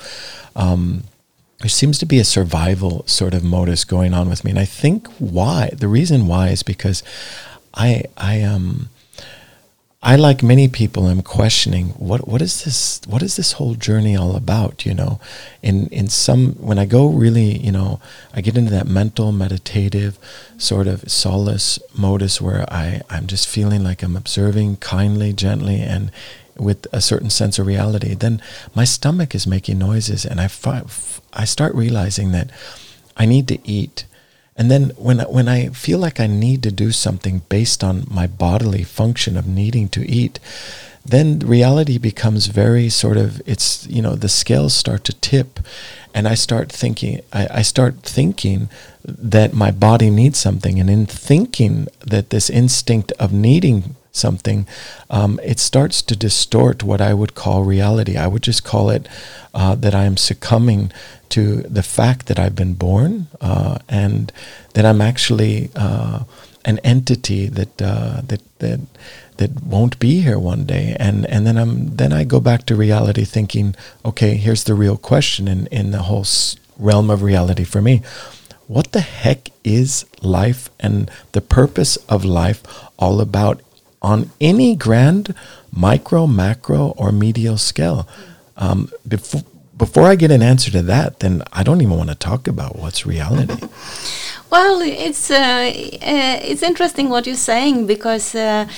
Um, 0.57 1.05
there 1.63 1.69
seems 1.69 1.99
to 1.99 2.07
be 2.07 2.19
a 2.19 2.25
survival 2.25 3.05
sort 3.07 3.35
of 3.35 3.43
modus 3.43 3.85
going 3.85 4.13
on 4.15 4.29
with 4.29 4.45
me, 4.45 4.51
and 4.51 4.61
I 4.61 4.65
think 4.65 5.09
why 5.19 5.71
the 5.73 5.89
reason 5.89 6.27
why 6.27 6.49
is 6.49 6.63
because 6.63 7.03
I 7.75 8.05
I 8.17 8.43
um 8.43 8.89
I 10.05 10.17
like 10.17 10.43
many 10.43 10.67
people 10.67 11.09
am 11.09 11.23
questioning 11.23 11.91
what 11.91 12.27
what 12.27 12.43
is 12.43 12.65
this 12.65 13.01
what 13.07 13.23
is 13.23 13.37
this 13.37 13.53
whole 13.53 13.75
journey 13.75 14.17
all 14.17 14.35
about 14.35 14.85
you 14.85 14.95
know? 14.95 15.21
In 15.63 15.87
in 15.89 16.09
some 16.09 16.55
when 16.55 16.79
I 16.79 16.87
go 16.87 17.07
really 17.09 17.57
you 17.59 17.71
know 17.71 18.01
I 18.35 18.41
get 18.41 18.57
into 18.57 18.73
that 18.73 18.89
mental 18.89 19.31
meditative 19.31 20.19
sort 20.59 20.89
of 20.89 21.09
solace 21.09 21.79
modus 21.97 22.41
where 22.41 22.65
I 22.73 23.03
I'm 23.09 23.29
just 23.29 23.49
feeling 23.49 23.85
like 23.85 24.03
I'm 24.03 24.17
observing 24.17 24.79
kindly 24.79 25.33
gently 25.33 25.81
and 25.81 26.11
with 26.57 26.87
a 26.93 27.01
certain 27.01 27.31
sense 27.31 27.59
of 27.59 27.67
reality, 27.67 28.15
then 28.15 28.41
my 28.75 28.85
stomach 28.85 29.35
is 29.35 29.47
making 29.47 29.79
noises, 29.79 30.25
and 30.25 30.41
I 30.41 30.49
fi- 30.49 30.85
I 31.33 31.45
start 31.45 31.75
realizing 31.75 32.33
that 32.33 32.51
I 33.17 33.27
need 33.27 33.49
to 33.49 33.59
eat. 33.69 34.05
And 34.57 34.71
then 34.71 34.91
when 34.97 35.21
when 35.21 35.49
I 35.49 35.69
feel 35.69 35.99
like 35.99 36.21
I 36.21 36.27
need 36.27 36.63
to 36.63 36.71
do 36.71 36.93
something 36.93 37.43
based 37.49 37.83
on 37.83 38.07
my 38.11 38.27
bodily 38.27 38.85
function 38.85 39.37
of 39.37 39.47
needing 39.47 39.89
to 39.91 40.09
eat, 40.09 40.39
then 41.05 41.41
reality 41.41 41.99
becomes 41.99 42.47
very 42.47 42.89
sort 42.89 43.17
of 43.17 43.41
it's 43.47 43.87
you 43.89 44.03
know 44.03 44.15
the 44.15 44.29
scales 44.29 44.75
start 44.75 45.05
to 45.05 45.15
tip, 45.15 45.61
and 46.15 46.29
I 46.29 46.35
start 46.35 46.71
thinking 46.71 47.23
I, 47.33 47.49
I 47.51 47.63
start 47.63 48.03
thinking 48.03 48.69
that 49.05 49.53
my 49.53 49.71
body 49.71 50.11
needs 50.11 50.39
something, 50.39 50.79
and 50.79 50.91
in 50.91 51.07
thinking 51.07 51.89
that 52.07 52.31
this 52.31 52.51
instinct 52.51 53.11
of 53.19 53.33
needing 53.33 53.97
something, 54.13 54.67
um, 55.11 55.41
it 55.43 55.59
starts 55.59 56.03
to 56.03 56.15
distort 56.15 56.83
what 56.83 57.01
I 57.01 57.15
would 57.15 57.35
call 57.35 57.65
reality. 57.65 58.17
I 58.17 58.27
would 58.27 58.43
just 58.43 58.63
call 58.63 58.91
it 58.91 59.09
uh, 59.55 59.75
that 59.77 59.95
I 59.95 60.05
am 60.05 60.17
succumbing 60.17 60.93
to 61.31 61.63
the 61.63 61.83
fact 61.83 62.27
that 62.27 62.39
I've 62.39 62.55
been 62.55 62.75
born 62.75 63.29
uh, 63.41 63.79
and 63.89 64.31
that 64.75 64.85
I'm 64.85 65.01
actually 65.01 65.71
uh, 65.75 66.25
an 66.65 66.79
entity 66.81 67.47
that 67.47 67.83
uh, 67.83 68.21
that 68.29 68.43
that 68.59 68.81
that 69.39 69.63
won't 69.63 69.99
be 69.99 70.21
here 70.21 70.39
one 70.39 70.65
day. 70.65 70.95
And 71.01 71.27
and 71.27 71.47
then 71.47 71.57
I'm 71.57 71.97
then 71.97 72.13
I 72.13 72.25
go 72.25 72.39
back 72.39 72.67
to 72.67 72.77
reality, 72.77 73.25
thinking, 73.25 73.75
okay, 74.05 74.37
here's 74.37 74.65
the 74.65 74.75
real 74.75 74.99
question 74.99 75.49
in 75.49 75.67
in 75.69 75.91
the 75.91 76.03
whole 76.03 76.27
realm 76.79 77.11
of 77.11 77.23
reality 77.23 77.65
for 77.65 77.81
me 77.81 78.03
what 78.67 78.93
the 78.93 79.01
heck 79.01 79.51
is 79.65 80.07
life 80.23 80.71
and 80.81 81.11
the 81.33 81.41
purpose 81.41 81.97
of 82.09 82.25
life 82.25 82.63
all 82.99 83.21
about 83.21 83.61
on 84.03 84.31
any 84.41 84.77
grand 84.77 85.35
micro, 85.73 86.27
macro, 86.27 86.95
or 86.99 87.11
medial 87.13 87.57
scale? 87.57 88.07
Um, 88.57 88.91
before, 89.09 89.43
before 89.77 90.05
I 90.05 90.17
get 90.17 90.31
an 90.31 90.43
answer 90.43 90.71
to 90.73 90.83
that, 90.83 91.21
then 91.21 91.43
I 91.53 91.63
don't 91.63 91.81
even 91.81 91.97
want 91.97 92.11
to 92.11 92.15
talk 92.15 92.47
about 92.47 92.77
what's 92.77 93.07
reality. 93.07 93.57
Well, 94.51 94.83
it's 94.83 95.31
uh, 95.31 95.35
uh, 95.35 96.51
it's 96.51 96.63
interesting 96.63 97.09
what 97.09 97.27
you're 97.27 97.37
saying 97.37 97.87
because 97.87 98.35
uh, 98.35 98.69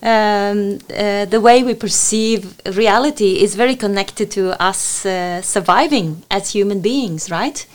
um, 0.00 0.78
uh, 0.96 1.24
the 1.24 1.40
way 1.40 1.64
we 1.64 1.74
perceive 1.74 2.60
reality 2.66 3.42
is 3.42 3.56
very 3.56 3.74
connected 3.74 4.30
to 4.30 4.42
us 4.62 5.04
uh, 5.04 5.42
surviving 5.42 6.22
as 6.30 6.52
human 6.52 6.80
beings, 6.80 7.32
right? 7.32 7.66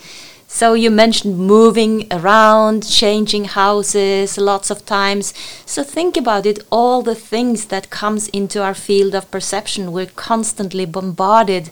So 0.51 0.74
you 0.74 0.89
mentioned 0.89 1.38
moving 1.38 2.08
around, 2.12 2.86
changing 2.89 3.46
houses 3.46 4.36
lots 4.36 4.72
of 4.72 4.84
times. 4.84 5.32
So 5.65 5.84
think 5.84 6.18
about 6.18 6.48
it, 6.48 6.65
all 6.72 7.03
the 7.03 7.13
things 7.13 7.65
that 7.68 7.91
comes 7.91 8.27
into 8.29 8.62
our 8.63 8.74
field 8.74 9.13
of 9.13 9.29
perception, 9.29 9.91
we're 9.91 10.08
constantly 10.08 10.86
bombarded. 10.86 11.70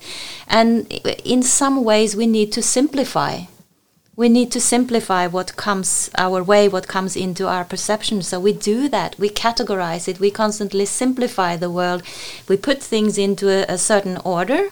And 0.47 0.91
in 1.25 1.41
some 1.41 1.83
ways 1.83 2.15
we 2.15 2.27
need 2.27 2.51
to 2.53 2.61
simplify 2.61 3.45
we 4.17 4.29
need 4.29 4.51
to 4.51 4.59
simplify 4.59 5.27
what 5.27 5.55
comes 5.55 6.09
our 6.17 6.41
way, 6.41 6.67
what 6.67 6.87
comes 6.87 7.15
into 7.15 7.47
our 7.47 7.63
perception. 7.63 8.23
So 8.23 8.39
we 8.39 8.51
do 8.51 8.89
that. 8.89 9.17
We 9.19 9.29
categorize 9.29 10.07
it. 10.07 10.19
We 10.19 10.31
constantly 10.31 10.87
simplify 10.87 11.55
the 11.55 11.69
world. 11.69 12.01
We 12.49 12.57
put 12.57 12.81
things 12.81 13.19
into 13.19 13.47
a, 13.47 13.71
a 13.71 13.77
certain 13.77 14.17
order. 14.25 14.69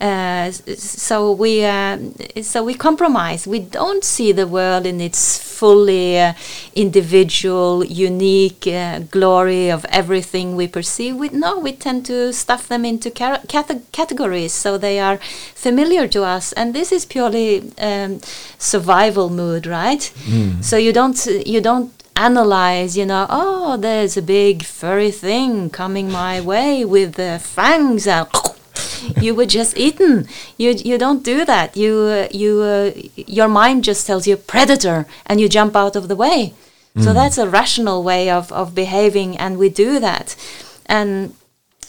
Uh, 0.00 0.50
so 0.50 1.32
we 1.32 1.64
uh, 1.64 1.98
so 2.42 2.62
we 2.62 2.74
compromise. 2.74 3.46
We 3.46 3.60
don't 3.60 4.04
see 4.04 4.30
the 4.32 4.46
world 4.46 4.84
in 4.84 5.00
its 5.00 5.38
fully 5.38 6.18
uh, 6.18 6.34
individual, 6.74 7.82
unique 7.84 8.66
uh, 8.66 9.00
glory 9.10 9.70
of 9.70 9.86
everything 9.86 10.54
we 10.54 10.68
perceive. 10.68 11.16
We 11.16 11.30
no, 11.30 11.58
we 11.58 11.72
tend 11.72 12.04
to 12.06 12.32
stuff 12.32 12.68
them 12.68 12.84
into 12.84 13.10
categories 13.10 14.52
so 14.52 14.76
they 14.76 15.00
are 15.00 15.16
familiar 15.54 16.06
to 16.08 16.24
us, 16.24 16.52
and 16.52 16.74
this 16.74 16.92
is 16.92 17.06
purely 17.06 17.72
um, 17.78 18.20
survival 18.58 19.30
mood, 19.30 19.66
right? 19.66 20.12
Mm. 20.26 20.62
So 20.62 20.76
you 20.76 20.92
don't 20.92 21.26
you 21.46 21.62
don't 21.62 21.90
analyze, 22.16 22.96
you 22.96 23.06
know, 23.06 23.26
oh, 23.28 23.76
there's 23.76 24.16
a 24.16 24.22
big 24.22 24.64
furry 24.64 25.10
thing 25.10 25.70
coming 25.70 26.10
my 26.10 26.40
way 26.40 26.84
with 26.84 27.14
the 27.14 27.38
fangs 27.42 28.06
out 28.06 28.55
you 29.20 29.34
were 29.34 29.46
just 29.46 29.76
eaten. 29.76 30.28
You 30.56 30.70
you 30.72 30.98
don't 30.98 31.22
do 31.24 31.44
that. 31.44 31.76
You 31.76 31.92
uh, 31.96 32.28
you 32.30 32.62
uh, 32.62 32.90
your 33.16 33.48
mind 33.48 33.84
just 33.84 34.06
tells 34.06 34.26
you 34.26 34.36
predator, 34.36 35.06
and 35.26 35.40
you 35.40 35.48
jump 35.48 35.76
out 35.76 35.96
of 35.96 36.08
the 36.08 36.16
way. 36.16 36.54
Mm. 36.96 37.04
So 37.04 37.12
that's 37.12 37.38
a 37.38 37.48
rational 37.48 38.02
way 38.02 38.30
of 38.30 38.52
of 38.52 38.74
behaving, 38.74 39.36
and 39.36 39.58
we 39.58 39.68
do 39.68 40.00
that. 40.00 40.36
And 40.86 41.34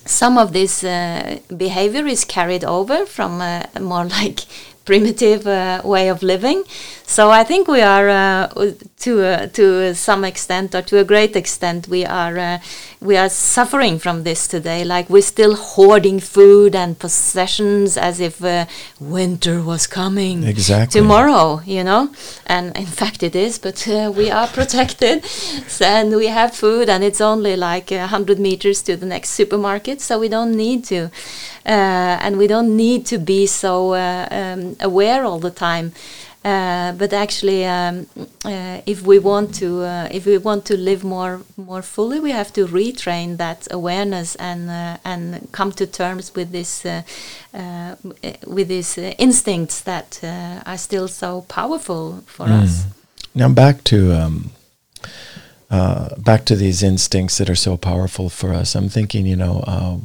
some 0.05 0.37
of 0.37 0.53
this 0.53 0.83
uh, 0.83 1.39
behavior 1.55 2.05
is 2.05 2.25
carried 2.25 2.63
over 2.63 3.05
from 3.05 3.41
a 3.41 3.67
more 3.79 4.05
like 4.19 4.41
primitive 4.85 5.45
uh, 5.45 5.81
way 5.83 6.07
of 6.09 6.23
living. 6.23 6.63
So 7.09 7.31
I 7.31 7.45
think 7.45 7.69
we 7.69 7.81
are, 7.81 8.09
uh, 8.09 8.73
to 8.99 9.23
uh, 9.23 9.47
to 9.53 9.95
some 9.95 10.25
extent 10.25 10.75
or 10.75 10.81
to 10.81 10.99
a 10.99 11.05
great 11.05 11.37
extent, 11.37 11.87
we 11.87 12.05
are 12.05 12.37
uh, 12.37 12.59
we 12.99 13.15
are 13.15 13.29
suffering 13.29 13.97
from 13.97 14.23
this 14.23 14.45
today. 14.45 14.83
Like 14.83 15.09
we're 15.09 15.21
still 15.21 15.55
hoarding 15.55 16.19
food 16.19 16.75
and 16.75 16.99
possessions 16.99 17.95
as 17.95 18.19
if 18.19 18.43
uh, 18.43 18.65
winter 18.99 19.63
was 19.63 19.87
coming 19.87 20.43
exactly 20.43 20.99
tomorrow. 20.99 21.61
You 21.65 21.85
know, 21.85 22.11
and 22.45 22.75
in 22.75 22.85
fact 22.85 23.23
it 23.23 23.37
is, 23.37 23.57
but 23.57 23.87
uh, 23.87 24.11
we 24.13 24.29
are 24.29 24.47
protected, 24.59 25.25
and 25.79 26.13
we 26.13 26.27
have 26.27 26.53
food, 26.53 26.89
and 26.89 27.05
it's 27.05 27.21
only 27.21 27.55
like 27.55 27.89
hundred 27.89 28.37
meters 28.37 28.81
to 28.83 28.97
the 28.97 29.05
next 29.05 29.29
supermarket, 29.29 30.01
so 30.01 30.19
we 30.19 30.27
don't 30.27 30.57
need 30.57 30.83
to. 30.85 31.09
Uh, 31.67 32.17
and 32.21 32.37
we 32.37 32.47
don't 32.47 32.77
need 32.77 33.05
to 33.05 33.17
be 33.17 33.45
so 33.45 33.93
uh, 33.93 34.27
um, 34.31 34.77
aware 34.79 35.25
all 35.25 35.39
the 35.39 35.51
time. 35.51 35.91
Uh, 36.47 36.93
but 36.93 37.11
actually, 37.11 37.65
um, 37.65 38.07
uh, 38.45 38.79
if 38.85 39.01
we 39.01 39.19
want 39.19 39.53
to, 39.53 39.83
uh, 39.83 40.07
if 40.09 40.25
we 40.25 40.37
want 40.37 40.63
to 40.63 40.77
live 40.77 41.03
more 41.03 41.41
more 41.57 41.81
fully, 41.81 42.21
we 42.21 42.31
have 42.31 42.53
to 42.53 42.65
retrain 42.67 43.35
that 43.35 43.67
awareness 43.69 44.35
and 44.35 44.69
uh, 44.69 44.97
and 45.03 45.49
come 45.51 45.73
to 45.73 45.85
terms 45.85 46.33
with 46.35 46.51
this 46.51 46.85
with 48.45 48.67
these 48.67 48.97
instincts 49.17 49.81
that 49.81 50.23
are 50.65 50.77
still 50.77 51.09
so 51.09 51.41
powerful 51.49 52.23
for 52.25 52.45
mm. 52.47 52.63
us. 52.63 52.85
Now 53.35 53.49
back 53.49 53.83
to. 53.85 54.13
Um, 54.13 54.51
back 56.17 56.45
to 56.45 56.55
these 56.55 56.81
instincts 56.81 57.37
that 57.37 57.49
are 57.49 57.55
so 57.55 57.75
powerful 57.75 58.29
for 58.29 58.53
us. 58.53 58.73
I'm 58.73 58.87
thinking, 58.87 59.25
you 59.27 59.35
know, 59.35 60.01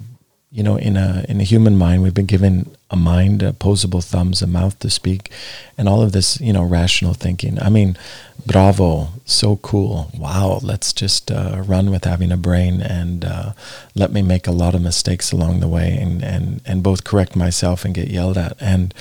you 0.53 0.63
know, 0.63 0.77
in 0.77 0.99
a 0.99 1.25
in 1.31 1.41
a 1.41 1.45
human 1.45 1.79
mind, 1.79 2.03
we've 2.03 2.13
been 2.13 2.27
given 2.27 2.71
a 2.91 2.97
mind, 2.97 3.43
opposable 3.43 4.03
thumbs, 4.03 4.43
a 4.43 4.47
mouth 4.47 4.79
to 4.81 4.91
speak, 4.91 5.31
and 5.79 5.89
all 5.89 6.03
of 6.03 6.13
this, 6.13 6.39
you 6.43 6.53
know, 6.53 6.63
rational 6.63 7.15
thinking. 7.15 7.59
I 7.59 7.71
mean, 7.71 7.97
bravo, 8.45 9.09
so 9.25 9.57
cool. 9.57 10.11
Wow, 10.15 10.61
let's 10.63 10.93
just 10.93 11.31
uh, 11.31 11.63
run 11.65 11.91
with 11.91 12.05
having 12.05 12.31
a 12.31 12.37
brain 12.37 12.83
and 12.83 13.25
uh, 13.25 13.53
let 13.95 14.13
me 14.13 14.21
make 14.21 14.47
a 14.47 14.53
lot 14.53 14.75
of 14.75 14.83
mistakes 14.83 15.33
along 15.33 15.61
the 15.61 15.69
way, 15.69 15.97
and, 15.97 16.23
and 16.23 16.61
and 16.67 16.83
both 16.83 17.03
correct 17.03 17.35
myself 17.35 17.87
and 17.87 17.95
get 17.95 18.09
yelled 18.09 18.37
at, 18.37 18.55
and 18.61 18.93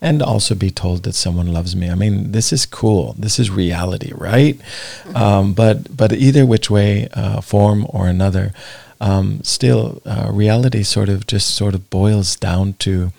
and 0.00 0.22
also 0.22 0.54
be 0.54 0.70
told 0.70 1.02
that 1.02 1.16
someone 1.16 1.52
loves 1.52 1.74
me. 1.74 1.90
I 1.90 1.96
mean, 1.96 2.30
this 2.30 2.52
is 2.52 2.64
cool. 2.66 3.16
This 3.18 3.40
is 3.40 3.50
reality, 3.50 4.12
right? 4.14 4.56
Mm-hmm. 4.56 5.16
Um, 5.16 5.54
but 5.54 5.96
but 5.96 6.12
either 6.12 6.46
which 6.46 6.70
way, 6.70 7.08
uh, 7.14 7.40
form 7.40 7.84
or 7.88 8.06
another 8.06 8.52
um, 9.00 9.42
still 9.42 10.02
uh, 10.04 10.28
reality 10.30 10.82
sort 10.82 11.08
of 11.08 11.26
just 11.26 11.54
sort 11.54 11.74
of 11.74 11.88
boils 11.90 12.36
down 12.36 12.74
to 12.74 13.12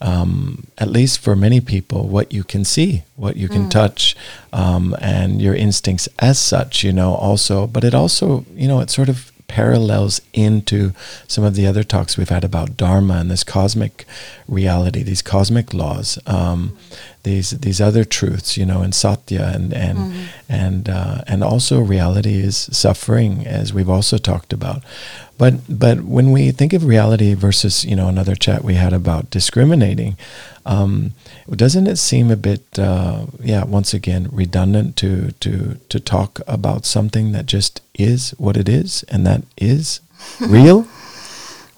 um, 0.00 0.66
at 0.78 0.88
least 0.88 1.20
for 1.20 1.36
many 1.36 1.60
people 1.60 2.08
what 2.08 2.32
you 2.32 2.42
can 2.42 2.64
see 2.64 3.02
what 3.16 3.36
you 3.36 3.48
can 3.48 3.66
mm. 3.66 3.70
touch 3.70 4.16
um, 4.52 4.96
and 5.00 5.40
your 5.40 5.54
instincts 5.54 6.08
as 6.18 6.38
such 6.38 6.82
you 6.82 6.92
know 6.92 7.14
also 7.14 7.66
but 7.66 7.84
it 7.84 7.94
also 7.94 8.44
you 8.54 8.66
know 8.66 8.80
it 8.80 8.90
sort 8.90 9.08
of 9.08 9.30
parallels 9.46 10.20
into 10.32 10.92
some 11.26 11.42
of 11.42 11.56
the 11.56 11.66
other 11.66 11.82
talks 11.82 12.16
we've 12.16 12.28
had 12.28 12.44
about 12.44 12.76
dharma 12.76 13.14
and 13.14 13.30
this 13.30 13.42
cosmic 13.42 14.06
reality 14.46 15.02
these 15.02 15.22
cosmic 15.22 15.74
laws 15.74 16.18
um, 16.26 16.76
these 17.22 17.50
these 17.50 17.80
other 17.80 18.04
truths, 18.04 18.56
you 18.56 18.64
know, 18.64 18.82
and 18.82 18.94
satya 18.94 19.52
and 19.54 19.72
and 19.72 19.98
mm-hmm. 19.98 20.24
and 20.48 20.88
uh, 20.88 21.22
and 21.26 21.44
also 21.44 21.80
reality 21.80 22.36
is 22.36 22.56
suffering, 22.72 23.46
as 23.46 23.72
we've 23.72 23.90
also 23.90 24.18
talked 24.18 24.52
about. 24.52 24.82
But 25.38 25.54
but 25.68 26.02
when 26.02 26.32
we 26.32 26.50
think 26.50 26.72
of 26.72 26.84
reality 26.84 27.34
versus 27.34 27.84
you 27.84 27.96
know 27.96 28.08
another 28.08 28.34
chat 28.34 28.62
we 28.62 28.74
had 28.74 28.92
about 28.92 29.30
discriminating, 29.30 30.16
um, 30.66 31.12
doesn't 31.48 31.86
it 31.86 31.96
seem 31.96 32.30
a 32.30 32.36
bit 32.36 32.78
uh, 32.78 33.26
yeah 33.42 33.64
once 33.64 33.94
again 33.94 34.28
redundant 34.32 34.96
to 34.96 35.32
to 35.40 35.78
to 35.88 36.00
talk 36.00 36.40
about 36.46 36.84
something 36.84 37.32
that 37.32 37.46
just 37.46 37.80
is 37.94 38.30
what 38.38 38.56
it 38.56 38.68
is 38.68 39.02
and 39.08 39.26
that 39.26 39.42
is 39.56 40.00
real? 40.40 40.86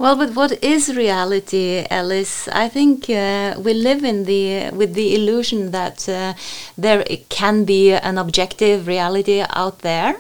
Well, 0.03 0.17
but 0.17 0.35
what 0.35 0.65
is 0.65 0.97
reality, 0.97 1.87
Alice? 1.89 2.49
I 2.49 2.69
think 2.69 3.09
uh, 3.09 3.55
we 3.57 3.73
live 3.73 4.03
in 4.03 4.25
the 4.25 4.71
with 4.73 4.95
the 4.95 5.15
illusion 5.15 5.71
that 5.71 6.09
uh, 6.09 6.35
there 6.77 7.05
can 7.29 7.65
be 7.65 7.93
an 7.93 8.19
objective 8.19 8.89
reality 8.89 9.45
out 9.51 9.79
there 9.83 10.17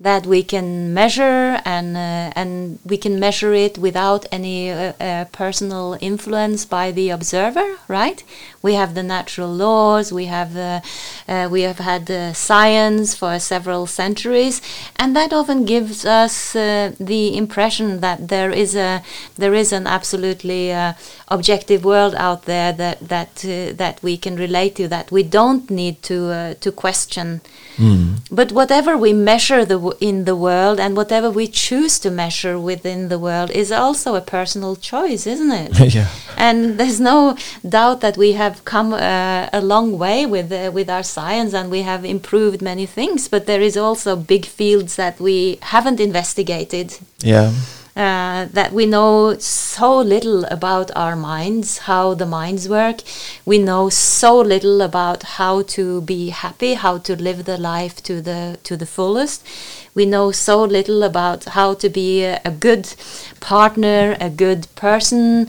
that 0.00 0.26
we 0.26 0.42
can 0.42 0.92
measure 0.92 1.60
and 1.64 1.96
uh, 1.96 2.32
and 2.34 2.80
we 2.84 2.96
can 2.96 3.20
measure 3.20 3.54
it 3.54 3.78
without 3.78 4.26
any 4.32 4.68
uh, 4.68 4.92
uh, 5.00 5.24
personal 5.26 5.96
influence 6.00 6.64
by 6.64 6.90
the 6.90 7.10
observer 7.10 7.76
right? 7.86 8.24
We 8.60 8.74
have 8.74 8.94
the 8.94 9.04
natural 9.04 9.52
laws 9.54 10.12
we 10.12 10.24
have 10.24 10.52
the 10.52 10.82
uh, 11.28 11.48
we 11.48 11.62
have 11.62 11.78
had 11.78 12.36
science 12.36 13.14
for 13.14 13.38
several 13.38 13.86
centuries 13.86 14.60
and 14.96 15.14
that 15.14 15.32
often 15.32 15.64
gives 15.64 16.04
us 16.04 16.56
uh, 16.56 16.92
the 16.98 17.36
impression 17.36 18.00
that 18.00 18.28
there 18.28 18.50
is 18.50 18.74
a 18.74 19.00
there 19.36 19.54
is 19.54 19.72
an 19.72 19.86
absolutely 19.86 20.72
uh, 20.72 20.94
objective 21.28 21.84
world 21.84 22.16
out 22.16 22.46
there 22.46 22.72
that 22.72 22.98
that 23.08 23.36
that 23.78 24.02
we 24.02 24.16
can 24.16 24.34
relate 24.34 24.74
to 24.74 24.88
that 24.88 25.12
we 25.12 25.22
don't 25.22 25.70
need 25.70 26.02
to 26.02 26.56
to 26.56 26.72
question 26.72 27.40
Mm. 27.76 28.20
But 28.30 28.52
whatever 28.52 28.96
we 28.96 29.12
measure 29.12 29.64
the 29.64 29.96
in 30.00 30.24
the 30.24 30.36
world 30.36 30.78
and 30.78 30.96
whatever 30.96 31.30
we 31.30 31.46
choose 31.46 31.98
to 32.00 32.10
measure 32.10 32.58
within 32.58 33.08
the 33.08 33.18
world 33.18 33.50
is 33.50 33.72
also 33.72 34.14
a 34.14 34.20
personal 34.20 34.76
choice, 34.76 35.26
isn't 35.26 35.50
it? 35.50 35.94
yeah. 35.94 36.08
And 36.36 36.78
there's 36.78 37.00
no 37.00 37.36
doubt 37.68 38.00
that 38.00 38.16
we 38.16 38.32
have 38.32 38.64
come 38.64 38.92
uh, 38.92 39.48
a 39.52 39.60
long 39.60 39.98
way 39.98 40.26
with 40.26 40.52
uh, 40.52 40.70
with 40.72 40.88
our 40.88 41.02
science 41.02 41.54
and 41.54 41.70
we 41.70 41.82
have 41.82 42.04
improved 42.04 42.62
many 42.62 42.86
things. 42.86 43.28
But 43.28 43.46
there 43.46 43.60
is 43.62 43.76
also 43.76 44.16
big 44.16 44.46
fields 44.46 44.96
that 44.96 45.20
we 45.20 45.58
haven't 45.62 46.00
investigated. 46.00 46.98
Yeah. 47.20 47.52
Uh, 47.96 48.46
that 48.52 48.72
we 48.72 48.86
know 48.86 49.36
so 49.38 50.00
little 50.00 50.44
about 50.46 50.90
our 50.96 51.14
minds, 51.14 51.78
how 51.78 52.14
the 52.14 52.26
minds 52.26 52.68
work. 52.68 53.02
We 53.44 53.58
know 53.58 53.88
so 53.88 54.40
little 54.40 54.82
about 54.82 55.22
how 55.22 55.62
to 55.62 56.00
be 56.00 56.30
happy, 56.30 56.74
how 56.74 56.98
to 56.98 57.14
live 57.14 57.44
the 57.44 57.56
life 57.56 58.02
to 58.04 58.20
the 58.20 58.58
to 58.64 58.76
the 58.76 58.86
fullest. 58.86 59.46
We 59.94 60.06
know 60.06 60.32
so 60.32 60.64
little 60.64 61.04
about 61.04 61.44
how 61.44 61.74
to 61.74 61.88
be 61.88 62.24
a, 62.24 62.40
a 62.44 62.50
good 62.50 62.92
partner, 63.38 64.16
a 64.20 64.28
good 64.28 64.66
person. 64.74 65.48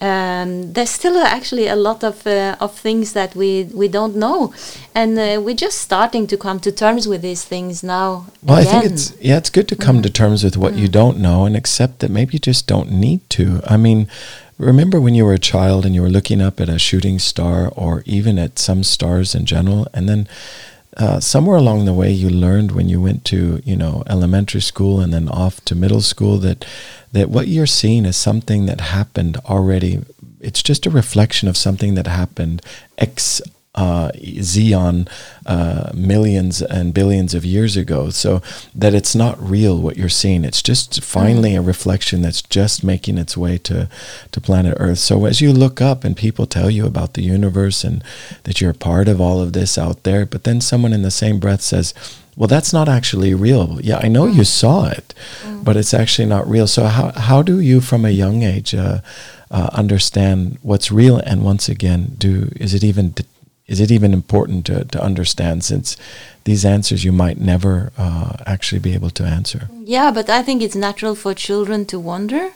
Um, 0.00 0.74
there's 0.74 0.90
still 0.90 1.16
actually 1.18 1.68
a 1.68 1.76
lot 1.76 2.04
of 2.04 2.26
uh, 2.26 2.56
of 2.60 2.78
things 2.78 3.14
that 3.14 3.34
we 3.34 3.64
we 3.74 3.88
don't 3.88 4.14
know, 4.14 4.52
and 4.94 5.18
uh, 5.18 5.40
we're 5.42 5.56
just 5.56 5.78
starting 5.78 6.26
to 6.26 6.36
come 6.36 6.60
to 6.60 6.70
terms 6.70 7.08
with 7.08 7.22
these 7.22 7.44
things 7.44 7.82
now. 7.82 8.26
Well, 8.42 8.58
again. 8.58 8.68
I 8.68 8.80
think 8.80 8.92
it's 8.92 9.12
yeah, 9.20 9.38
it's 9.38 9.48
good 9.48 9.68
to 9.68 9.76
come 9.76 10.02
to 10.02 10.10
terms 10.10 10.44
with 10.44 10.56
what 10.56 10.74
you 10.74 10.88
don't 10.88 11.18
know 11.18 11.46
and 11.46 11.56
accept 11.56 12.00
that 12.00 12.10
maybe 12.10 12.34
you 12.34 12.38
just 12.38 12.66
don't 12.66 12.90
need 12.90 13.28
to. 13.30 13.62
I 13.66 13.78
mean, 13.78 14.06
remember 14.58 15.00
when 15.00 15.14
you 15.14 15.24
were 15.24 15.32
a 15.32 15.38
child 15.38 15.86
and 15.86 15.94
you 15.94 16.02
were 16.02 16.10
looking 16.10 16.42
up 16.42 16.60
at 16.60 16.68
a 16.68 16.78
shooting 16.78 17.18
star 17.18 17.68
or 17.74 18.02
even 18.04 18.38
at 18.38 18.58
some 18.58 18.84
stars 18.84 19.34
in 19.34 19.46
general, 19.46 19.88
and 19.94 20.08
then 20.08 20.28
uh, 20.96 21.20
somewhere 21.20 21.56
along 21.56 21.84
the 21.84 21.92
way 21.92 22.10
you 22.10 22.30
learned 22.30 22.72
when 22.72 22.88
you 22.88 23.00
went 23.00 23.24
to 23.26 23.60
you 23.64 23.76
know 23.76 24.02
elementary 24.06 24.60
school 24.60 25.00
and 25.00 25.12
then 25.12 25.28
off 25.28 25.64
to 25.64 25.74
middle 25.74 26.00
school 26.00 26.38
that 26.38 26.64
that 27.12 27.30
what 27.30 27.48
you're 27.48 27.66
seeing 27.66 28.04
is 28.04 28.16
something 28.16 28.66
that 28.66 28.80
happened 28.80 29.36
already. 29.46 30.02
It's 30.40 30.62
just 30.62 30.86
a 30.86 30.90
reflection 30.90 31.48
of 31.48 31.56
something 31.56 31.94
that 31.94 32.06
happened 32.06 32.62
x 32.98 33.40
uh, 33.76 34.10
Xeon 34.14 35.08
uh, 35.44 35.90
millions 35.94 36.62
and 36.62 36.94
billions 36.94 37.34
of 37.34 37.44
years 37.44 37.76
ago. 37.76 38.10
So 38.10 38.42
that 38.74 38.94
it's 38.94 39.14
not 39.14 39.40
real 39.40 39.78
what 39.78 39.96
you're 39.96 40.08
seeing. 40.08 40.44
It's 40.44 40.62
just 40.62 41.02
finally 41.02 41.54
a 41.54 41.62
reflection 41.62 42.22
that's 42.22 42.42
just 42.42 42.82
making 42.82 43.18
its 43.18 43.36
way 43.36 43.58
to, 43.58 43.88
to 44.32 44.40
planet 44.40 44.76
Earth. 44.80 44.98
So 44.98 45.26
as 45.26 45.40
you 45.40 45.52
look 45.52 45.80
up 45.80 46.04
and 46.04 46.16
people 46.16 46.46
tell 46.46 46.70
you 46.70 46.86
about 46.86 47.14
the 47.14 47.22
universe 47.22 47.84
and 47.84 48.02
that 48.44 48.60
you're 48.60 48.70
a 48.70 48.74
part 48.74 49.08
of 49.08 49.20
all 49.20 49.40
of 49.40 49.52
this 49.52 49.78
out 49.78 50.02
there, 50.02 50.26
but 50.26 50.44
then 50.44 50.60
someone 50.60 50.92
in 50.92 51.02
the 51.02 51.10
same 51.10 51.38
breath 51.38 51.60
says, 51.60 51.94
well, 52.36 52.48
that's 52.48 52.72
not 52.72 52.88
actually 52.88 53.34
real. 53.34 53.80
Yeah, 53.80 53.98
I 54.02 54.08
know 54.08 54.26
you 54.26 54.44
saw 54.44 54.88
it, 54.90 55.14
but 55.64 55.76
it's 55.76 55.94
actually 55.94 56.28
not 56.28 56.46
real. 56.46 56.66
So 56.66 56.84
how 56.84 57.12
how 57.12 57.42
do 57.42 57.60
you, 57.60 57.80
from 57.80 58.04
a 58.04 58.10
young 58.10 58.42
age, 58.42 58.74
uh, 58.74 59.00
uh, 59.50 59.70
understand 59.72 60.58
what's 60.62 60.92
real? 60.92 61.16
And 61.16 61.42
once 61.42 61.66
again, 61.70 62.14
do 62.18 62.50
is 62.56 62.74
it 62.74 62.84
even 62.84 63.14
is 63.68 63.80
it 63.80 63.90
even 63.90 64.12
important 64.12 64.64
to, 64.66 64.84
to 64.84 65.02
understand 65.02 65.64
since 65.64 65.96
these 66.44 66.64
answers 66.64 67.04
you 67.04 67.12
might 67.12 67.40
never 67.40 67.92
uh, 67.98 68.36
actually 68.46 68.78
be 68.78 68.94
able 68.94 69.10
to 69.10 69.24
answer? 69.24 69.68
Yeah, 69.84 70.10
but 70.10 70.30
I 70.30 70.42
think 70.42 70.62
it's 70.62 70.76
natural 70.76 71.14
for 71.14 71.34
children 71.34 71.84
to 71.86 71.98
wonder. 71.98 72.52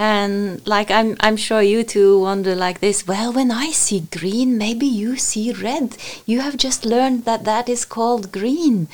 And 0.00 0.66
like 0.66 0.90
I'm 0.90 1.14
I'm 1.20 1.36
sure 1.36 1.60
you 1.60 1.84
two 1.84 2.18
wonder 2.20 2.54
like 2.54 2.80
this, 2.80 3.06
well 3.06 3.34
when 3.34 3.50
I 3.50 3.70
see 3.70 4.00
green, 4.18 4.56
maybe 4.56 4.86
you 4.86 5.18
see 5.18 5.52
red. 5.52 5.98
You 6.24 6.40
have 6.40 6.56
just 6.56 6.86
learned 6.86 7.26
that 7.26 7.44
that 7.44 7.68
is 7.68 7.84
called 7.84 8.32
green. 8.32 8.88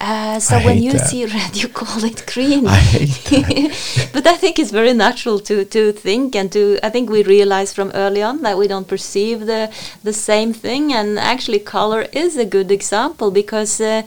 Uh, 0.00 0.38
so 0.38 0.58
I 0.58 0.64
when 0.64 0.80
you 0.80 0.92
that. 0.92 1.08
see 1.08 1.24
red, 1.24 1.56
you 1.56 1.66
call 1.66 2.04
it 2.04 2.24
green. 2.32 2.66
I 2.68 2.76
hate 2.76 4.10
but 4.12 4.28
I 4.28 4.36
think 4.36 4.60
it's 4.60 4.70
very 4.70 4.92
natural 4.92 5.40
to, 5.40 5.64
to 5.64 5.90
think 5.90 6.36
and 6.36 6.52
to. 6.52 6.78
I 6.84 6.88
think 6.90 7.10
we 7.10 7.24
realize 7.24 7.74
from 7.74 7.90
early 7.92 8.22
on 8.22 8.42
that 8.42 8.56
we 8.56 8.68
don't 8.68 8.86
perceive 8.86 9.46
the 9.46 9.72
the 10.04 10.12
same 10.12 10.52
thing, 10.52 10.92
and 10.92 11.18
actually, 11.18 11.58
color 11.58 12.02
is 12.12 12.36
a 12.36 12.44
good 12.44 12.70
example 12.70 13.32
because. 13.32 13.80
Uh, 13.80 14.02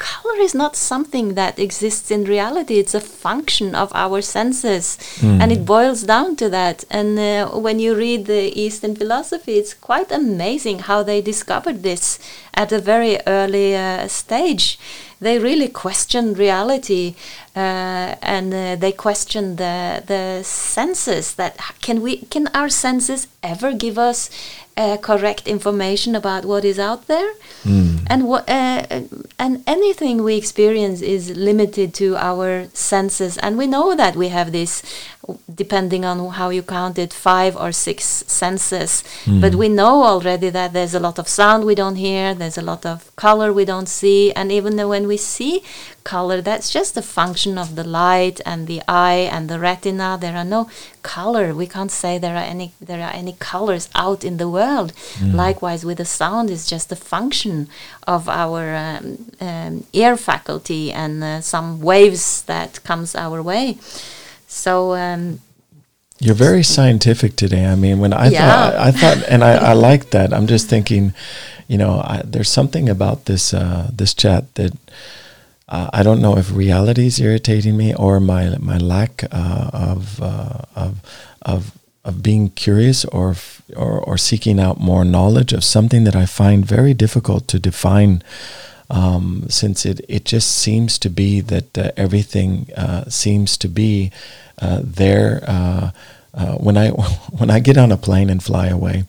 Color 0.00 0.40
is 0.40 0.54
not 0.54 0.76
something 0.76 1.34
that 1.34 1.58
exists 1.58 2.10
in 2.10 2.24
reality. 2.24 2.78
It's 2.78 2.94
a 2.94 3.00
function 3.00 3.74
of 3.74 3.92
our 3.94 4.22
senses, 4.22 4.96
and 5.42 5.52
it 5.52 5.66
boils 5.66 6.04
down 6.04 6.36
to 6.36 6.48
that. 6.48 6.84
And 6.90 7.18
uh, 7.18 7.48
when 7.64 7.78
you 7.78 7.94
read 7.94 8.24
the 8.24 8.44
Eastern 8.64 8.94
philosophy, 8.96 9.54
it's 9.60 9.74
quite 9.74 10.10
amazing 10.10 10.78
how 10.88 11.02
they 11.02 11.20
discovered 11.20 11.82
this 11.82 12.18
at 12.54 12.72
a 12.72 12.80
very 12.92 13.18
early 13.26 13.76
uh, 13.76 14.08
stage 14.08 14.78
they 15.20 15.38
really 15.38 15.68
question 15.68 16.34
reality 16.34 17.14
uh, 17.54 18.14
and 18.22 18.54
uh, 18.54 18.76
they 18.76 18.92
question 18.92 19.56
the 19.56 20.02
the 20.06 20.42
senses 20.42 21.34
that 21.34 21.56
can 21.80 22.00
we 22.00 22.18
can 22.30 22.48
our 22.54 22.68
senses 22.68 23.26
ever 23.42 23.72
give 23.72 23.98
us 23.98 24.30
uh, 24.76 24.96
correct 24.96 25.46
information 25.46 26.14
about 26.14 26.44
what 26.44 26.64
is 26.64 26.78
out 26.78 27.06
there? 27.06 27.32
And 28.08 28.28
what 28.28 28.48
uh, 28.48 28.86
and 29.38 29.62
anything 29.66 30.22
we 30.22 30.36
experience 30.36 31.02
is 31.02 31.36
limited 31.36 31.92
to 31.94 32.16
our 32.16 32.68
senses. 32.72 33.36
And 33.38 33.58
we 33.58 33.66
know 33.66 33.94
that 33.94 34.16
we 34.16 34.28
have 34.28 34.52
this 34.52 34.82
depending 35.54 36.04
on 36.04 36.30
how 36.30 36.48
you 36.50 36.62
count 36.62 36.98
it 36.98 37.12
five 37.12 37.56
or 37.56 37.72
six 37.72 38.04
senses. 38.26 39.04
But 39.26 39.54
we 39.54 39.68
know 39.68 40.02
already 40.04 40.50
that 40.50 40.72
there's 40.72 40.94
a 40.94 41.00
lot 41.00 41.18
of 41.18 41.28
sound 41.28 41.64
we 41.64 41.74
don't 41.74 41.96
hear 41.96 42.34
there's 42.34 42.58
a 42.58 42.62
lot 42.62 42.86
of 42.86 43.14
color 43.16 43.52
we 43.52 43.64
don't 43.64 43.88
see 43.88 44.32
and 44.32 44.50
even 44.50 44.76
though 44.76 44.88
when 44.88 45.06
we 45.06 45.16
see 45.16 45.62
color 46.04 46.40
that's 46.40 46.70
just 46.70 46.96
a 46.96 47.02
function 47.02 47.58
of 47.58 47.76
the 47.76 47.84
light 47.84 48.40
and 48.46 48.66
the 48.66 48.80
eye 48.88 49.28
and 49.30 49.48
the 49.48 49.58
retina. 49.58 50.16
There 50.20 50.36
are 50.36 50.44
no 50.44 50.68
color. 51.02 51.54
We 51.54 51.66
can't 51.66 51.90
say 51.90 52.18
there 52.18 52.36
are 52.36 52.48
any 52.54 52.72
there 52.80 53.02
are 53.02 53.12
any 53.12 53.34
colors 53.38 53.88
out 53.94 54.24
in 54.24 54.38
the 54.38 54.48
world. 54.48 54.92
Likewise 55.22 55.84
with 55.84 55.98
the 55.98 56.04
sound 56.04 56.50
is 56.50 56.66
just 56.66 56.90
a 56.92 56.96
function 56.96 57.68
of 58.06 58.28
our 58.28 58.74
um, 58.74 59.30
um, 59.40 59.84
ear 59.92 60.16
faculty 60.16 60.92
and 60.92 61.22
uh, 61.22 61.40
some 61.40 61.80
waves 61.80 62.42
that 62.42 62.82
comes 62.84 63.14
our 63.14 63.42
way 63.42 63.76
so 64.50 64.94
um, 64.94 65.38
You're 66.20 66.34
very 66.34 66.62
scientific 66.62 67.36
today. 67.36 67.64
I 67.72 67.76
mean, 67.76 67.98
when 68.00 68.12
I 68.12 68.28
Yeah. 68.28 68.40
thought, 68.44 68.74
I 68.74 68.90
thought, 68.92 69.18
and 69.28 69.42
I, 69.42 69.70
I 69.70 69.72
like 69.90 70.10
that. 70.10 70.32
I'm 70.32 70.46
just 70.46 70.68
thinking, 70.68 71.12
you 71.68 71.78
know, 71.78 72.00
I, 72.04 72.20
there's 72.32 72.50
something 72.50 72.88
about 72.90 73.24
this 73.24 73.54
uh, 73.54 73.88
this 73.96 74.12
chat 74.14 74.44
that 74.54 74.72
uh, 75.68 75.88
I 75.98 76.02
don't 76.02 76.20
know 76.20 76.36
if 76.36 76.50
reality 76.52 77.06
is 77.06 77.18
irritating 77.20 77.76
me 77.76 77.94
or 77.94 78.20
my 78.20 78.56
my 78.58 78.76
lack 78.78 79.24
uh, 79.32 79.70
of 79.72 80.20
uh, 80.20 80.58
of 80.74 80.92
of 81.42 81.72
of 82.04 82.22
being 82.22 82.50
curious 82.50 83.04
or, 83.06 83.30
f- 83.30 83.62
or 83.76 84.00
or 84.08 84.18
seeking 84.18 84.60
out 84.60 84.78
more 84.80 85.04
knowledge 85.04 85.52
of 85.56 85.62
something 85.64 86.04
that 86.04 86.16
I 86.16 86.26
find 86.26 86.66
very 86.66 86.92
difficult 86.94 87.46
to 87.48 87.58
define. 87.58 88.22
Um, 88.90 89.44
since 89.48 89.86
it, 89.86 90.00
it 90.08 90.24
just 90.24 90.50
seems 90.50 90.98
to 90.98 91.08
be 91.08 91.40
that 91.40 91.78
uh, 91.78 91.92
everything 91.96 92.66
uh, 92.76 93.04
seems 93.08 93.56
to 93.58 93.68
be 93.68 94.10
uh, 94.60 94.80
there 94.82 95.44
uh, 95.46 95.90
uh, 96.34 96.54
when 96.56 96.76
I 96.76 96.88
when 97.38 97.50
I 97.50 97.60
get 97.60 97.78
on 97.78 97.92
a 97.92 97.96
plane 97.96 98.30
and 98.30 98.42
fly 98.42 98.66
away, 98.66 99.04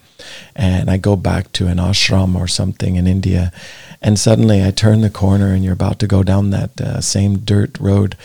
and 0.55 0.89
I 0.89 0.97
go 0.97 1.15
back 1.15 1.51
to 1.53 1.67
an 1.67 1.77
ashram 1.77 2.35
or 2.35 2.47
something 2.47 2.95
in 2.95 3.07
India, 3.07 3.51
and 4.03 4.19
suddenly 4.19 4.63
I 4.63 4.71
turn 4.71 5.01
the 5.01 5.09
corner 5.09 5.53
and 5.53 5.63
you're 5.63 5.73
about 5.73 5.97
to 5.99 6.07
go 6.07 6.21
down 6.23 6.51
that 6.51 6.79
uh, 6.81 7.01
same 7.01 7.39
dirt 7.39 7.79
road. 7.79 8.15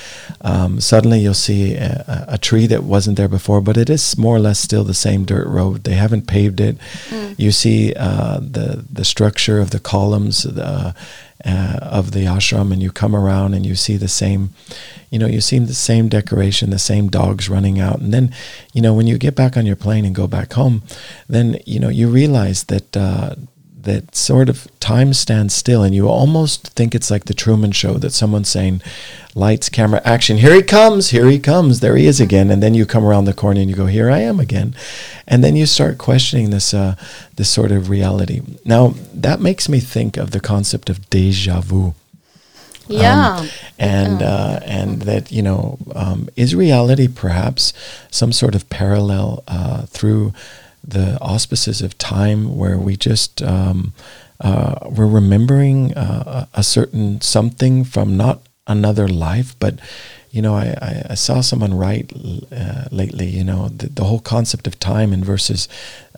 Um, 0.42 0.80
suddenly 0.80 1.20
you'll 1.20 1.34
see 1.34 1.74
a, 1.74 2.26
a- 2.28 2.38
tree 2.38 2.66
that 2.66 2.84
wasn't 2.84 3.16
there 3.16 3.28
before, 3.28 3.60
but 3.62 3.76
it 3.76 3.88
is 3.90 4.16
more 4.18 4.36
or 4.36 4.40
less 4.40 4.58
still 4.60 4.84
the 4.84 4.94
same 4.94 5.24
dirt 5.24 5.46
road. 5.46 5.84
They 5.84 5.94
haven't 5.94 6.26
paved 6.26 6.60
it. 6.60 6.76
You 7.38 7.50
see 7.50 7.94
uh, 7.94 8.40
the 8.40 8.84
the 8.92 9.04
structure 9.04 9.58
of 9.60 9.70
the 9.70 9.80
columns. 9.80 10.42
The, 10.42 10.94
uh, 11.46 11.78
of 11.82 12.10
the 12.10 12.24
ashram 12.24 12.72
and 12.72 12.82
you 12.82 12.90
come 12.90 13.14
around 13.14 13.54
and 13.54 13.64
you 13.64 13.74
see 13.74 13.96
the 13.96 14.08
same 14.08 14.50
you 15.10 15.18
know 15.18 15.26
you 15.26 15.40
see 15.40 15.58
the 15.58 15.74
same 15.74 16.08
decoration 16.08 16.70
the 16.70 16.78
same 16.78 17.08
dogs 17.08 17.48
running 17.48 17.78
out. 17.80 18.00
And 18.00 18.12
then 18.12 18.34
you 18.72 18.82
know 18.82 18.92
when 18.92 19.06
you 19.06 19.18
get 19.18 19.34
back 19.34 19.56
on 19.56 19.66
your 19.66 19.76
plane 19.76 20.04
and 20.04 20.14
go 20.14 20.26
back 20.26 20.52
home 20.52 20.82
then 21.28 21.58
you 21.64 21.78
know 21.78 21.88
you 21.88 22.08
realize 22.08 22.64
that 22.64 22.96
uh, 22.96 23.34
that 23.86 24.14
sort 24.14 24.48
of 24.48 24.68
time 24.78 25.12
stands 25.12 25.54
still 25.54 25.82
and 25.82 25.94
you 25.94 26.08
almost 26.08 26.68
think 26.74 26.94
it's 26.94 27.10
like 27.10 27.24
the 27.24 27.34
Truman 27.34 27.72
show 27.72 27.94
that 27.94 28.10
someone's 28.12 28.48
saying 28.48 28.82
lights 29.34 29.68
camera 29.68 30.00
action 30.04 30.38
here 30.38 30.54
he 30.54 30.62
comes 30.62 31.10
here 31.10 31.26
he 31.26 31.38
comes 31.38 31.80
there 31.80 31.96
he 31.96 32.06
is 32.06 32.20
again. 32.20 32.50
And 32.50 32.62
then 32.62 32.74
you 32.74 32.84
come 32.84 33.04
around 33.04 33.24
the 33.24 33.34
corner 33.34 33.60
and 33.60 33.70
you 33.70 33.76
go 33.76 33.86
here 33.86 34.10
I 34.10 34.18
am 34.18 34.38
again. 34.38 34.74
And 35.26 35.42
then 35.42 35.56
you 35.56 35.66
start 35.66 35.98
questioning 35.98 36.50
this 36.50 36.74
uh, 36.74 36.96
this 37.36 37.48
sort 37.48 37.72
of 37.72 37.88
reality. 37.88 38.42
Now 38.64 38.94
that 39.14 39.40
makes 39.40 39.68
me 39.68 39.80
think 39.80 40.16
of 40.16 40.30
the 40.32 40.40
concept 40.40 40.90
of 40.90 41.08
deja 41.10 41.60
vu. 41.60 41.94
Yeah. 42.88 43.38
um, 43.38 43.48
and 43.78 44.22
uh, 44.22 44.60
and 44.64 45.02
that 45.02 45.32
you 45.32 45.42
know 45.42 45.78
um, 45.94 46.28
is 46.36 46.54
reality 46.54 47.08
perhaps 47.08 47.72
some 48.10 48.32
sort 48.32 48.54
of 48.54 48.68
parallel 48.70 49.42
uh, 49.48 49.86
through 49.86 50.32
the 50.86 51.18
auspices 51.20 51.82
of 51.82 51.98
time 51.98 52.56
where 52.56 52.78
we 52.78 52.96
just 52.96 53.42
um, 53.42 53.92
uh, 54.40 54.78
we're 54.90 55.06
remembering 55.06 55.94
uh, 55.94 56.46
a 56.54 56.62
certain 56.62 57.20
something 57.20 57.84
from 57.84 58.16
not 58.16 58.42
another 58.66 59.08
life 59.08 59.54
but 59.58 59.78
you 60.30 60.42
know 60.42 60.54
I, 60.54 60.76
I, 60.80 61.06
I 61.10 61.14
saw 61.14 61.40
someone 61.40 61.74
write 61.74 62.12
uh, 62.52 62.84
lately 62.90 63.26
you 63.26 63.44
know 63.44 63.68
the, 63.68 63.88
the 63.88 64.04
whole 64.04 64.20
concept 64.20 64.66
of 64.66 64.78
time 64.78 65.12
and 65.12 65.24
versus 65.24 65.68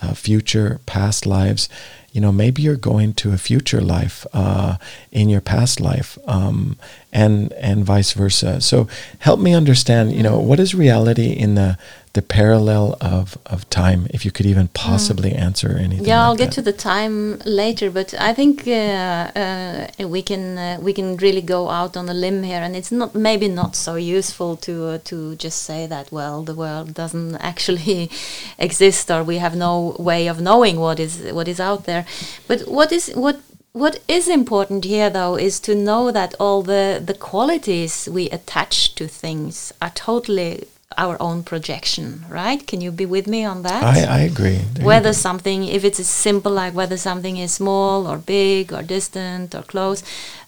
uh, 0.01 0.15
future 0.15 0.81
past 0.87 1.27
lives 1.27 1.69
you 2.13 2.23
know, 2.23 2.33
maybe 2.33 2.63
you're 2.63 2.77
going 2.77 3.13
to 3.15 3.33
a 3.33 3.39
future 3.39 3.81
life 3.81 4.27
uh, 4.33 4.77
in 5.13 5.29
your 5.29 5.43
past 5.43 5.79
life, 5.79 6.19
um, 6.27 6.79
and 7.13 7.53
and 7.53 7.85
vice 7.85 8.13
versa. 8.13 8.61
So 8.61 8.89
help 9.19 9.41
me 9.41 9.55
understand. 9.55 10.13
You 10.13 10.23
know, 10.23 10.39
what 10.39 10.59
is 10.59 10.75
reality 10.75 11.33
in 11.33 11.55
the 11.55 11.77
the 12.13 12.23
parallel 12.23 12.97
of, 13.01 13.39
of 13.47 13.69
time, 13.71 14.07
if 14.11 14.25
you 14.25 14.31
could 14.31 14.47
even 14.47 14.69
possibly 14.69 15.31
mm. 15.31 15.39
answer 15.39 15.77
anything. 15.79 16.07
Yeah, 16.07 16.21
like 16.21 16.27
I'll 16.27 16.37
get 16.37 16.47
that. 16.47 16.55
to 16.55 16.63
the 16.63 16.73
time 16.73 17.39
later, 17.45 17.91
but 17.91 18.15
I 18.19 18.33
think 18.35 18.67
uh, 18.67 18.71
uh, 18.71 19.87
we 20.07 20.23
can 20.23 20.59
uh, 20.59 20.79
we 20.81 20.93
can 20.93 21.17
really 21.17 21.43
go 21.43 21.69
out 21.69 21.97
on 21.97 22.09
a 22.09 22.15
limb 22.15 22.43
here, 22.43 22.63
and 22.63 22.75
it's 22.75 22.93
not 22.93 23.15
maybe 23.15 23.49
not 23.49 23.77
so 23.77 23.97
useful 23.97 24.57
to 24.57 24.87
uh, 24.87 24.99
to 25.05 25.37
just 25.37 25.63
say 25.63 25.87
that 25.87 26.11
well 26.13 26.43
the 26.43 26.55
world 26.55 26.95
doesn't 26.95 27.35
actually 27.53 28.11
exist 28.59 29.11
or 29.11 29.23
we 29.23 29.39
have 29.39 29.57
no 29.57 29.97
way 29.99 30.29
of 30.29 30.41
knowing 30.41 30.79
what 30.81 30.99
is 31.01 31.21
what 31.33 31.49
is 31.49 31.61
out 31.61 31.85
there. 31.85 32.07
But 32.47 32.61
what 32.63 32.93
is 32.93 33.11
what 33.15 33.41
what 33.73 34.01
is 34.09 34.29
important 34.29 34.85
here 34.85 35.11
though 35.11 35.37
is 35.37 35.61
to 35.61 35.75
know 35.75 36.11
that 36.11 36.35
all 36.41 36.63
the 36.63 37.03
the 37.05 37.15
qualities 37.15 38.09
we 38.11 38.29
attach 38.31 38.95
to 38.95 39.07
things 39.07 39.73
are 39.81 39.91
totally 39.91 40.67
our 40.99 41.17
own 41.21 41.45
projection, 41.45 42.25
right? 42.29 42.67
Can 42.67 42.81
you 42.81 42.91
be 42.91 43.07
with 43.07 43.27
me 43.27 43.45
on 43.45 43.63
that? 43.63 43.83
I, 43.83 44.03
I 44.03 44.21
agree. 44.21 44.61
There 44.75 44.85
whether 44.85 45.13
something, 45.13 45.65
if 45.65 45.85
it's 45.85 46.05
simple 46.07 46.53
like 46.53 46.75
whether 46.75 46.97
something 46.97 47.37
is 47.37 47.53
small 47.53 48.07
or 48.07 48.19
big 48.19 48.73
or 48.73 48.83
distant 48.83 49.55
or 49.55 49.63
close, 49.63 50.03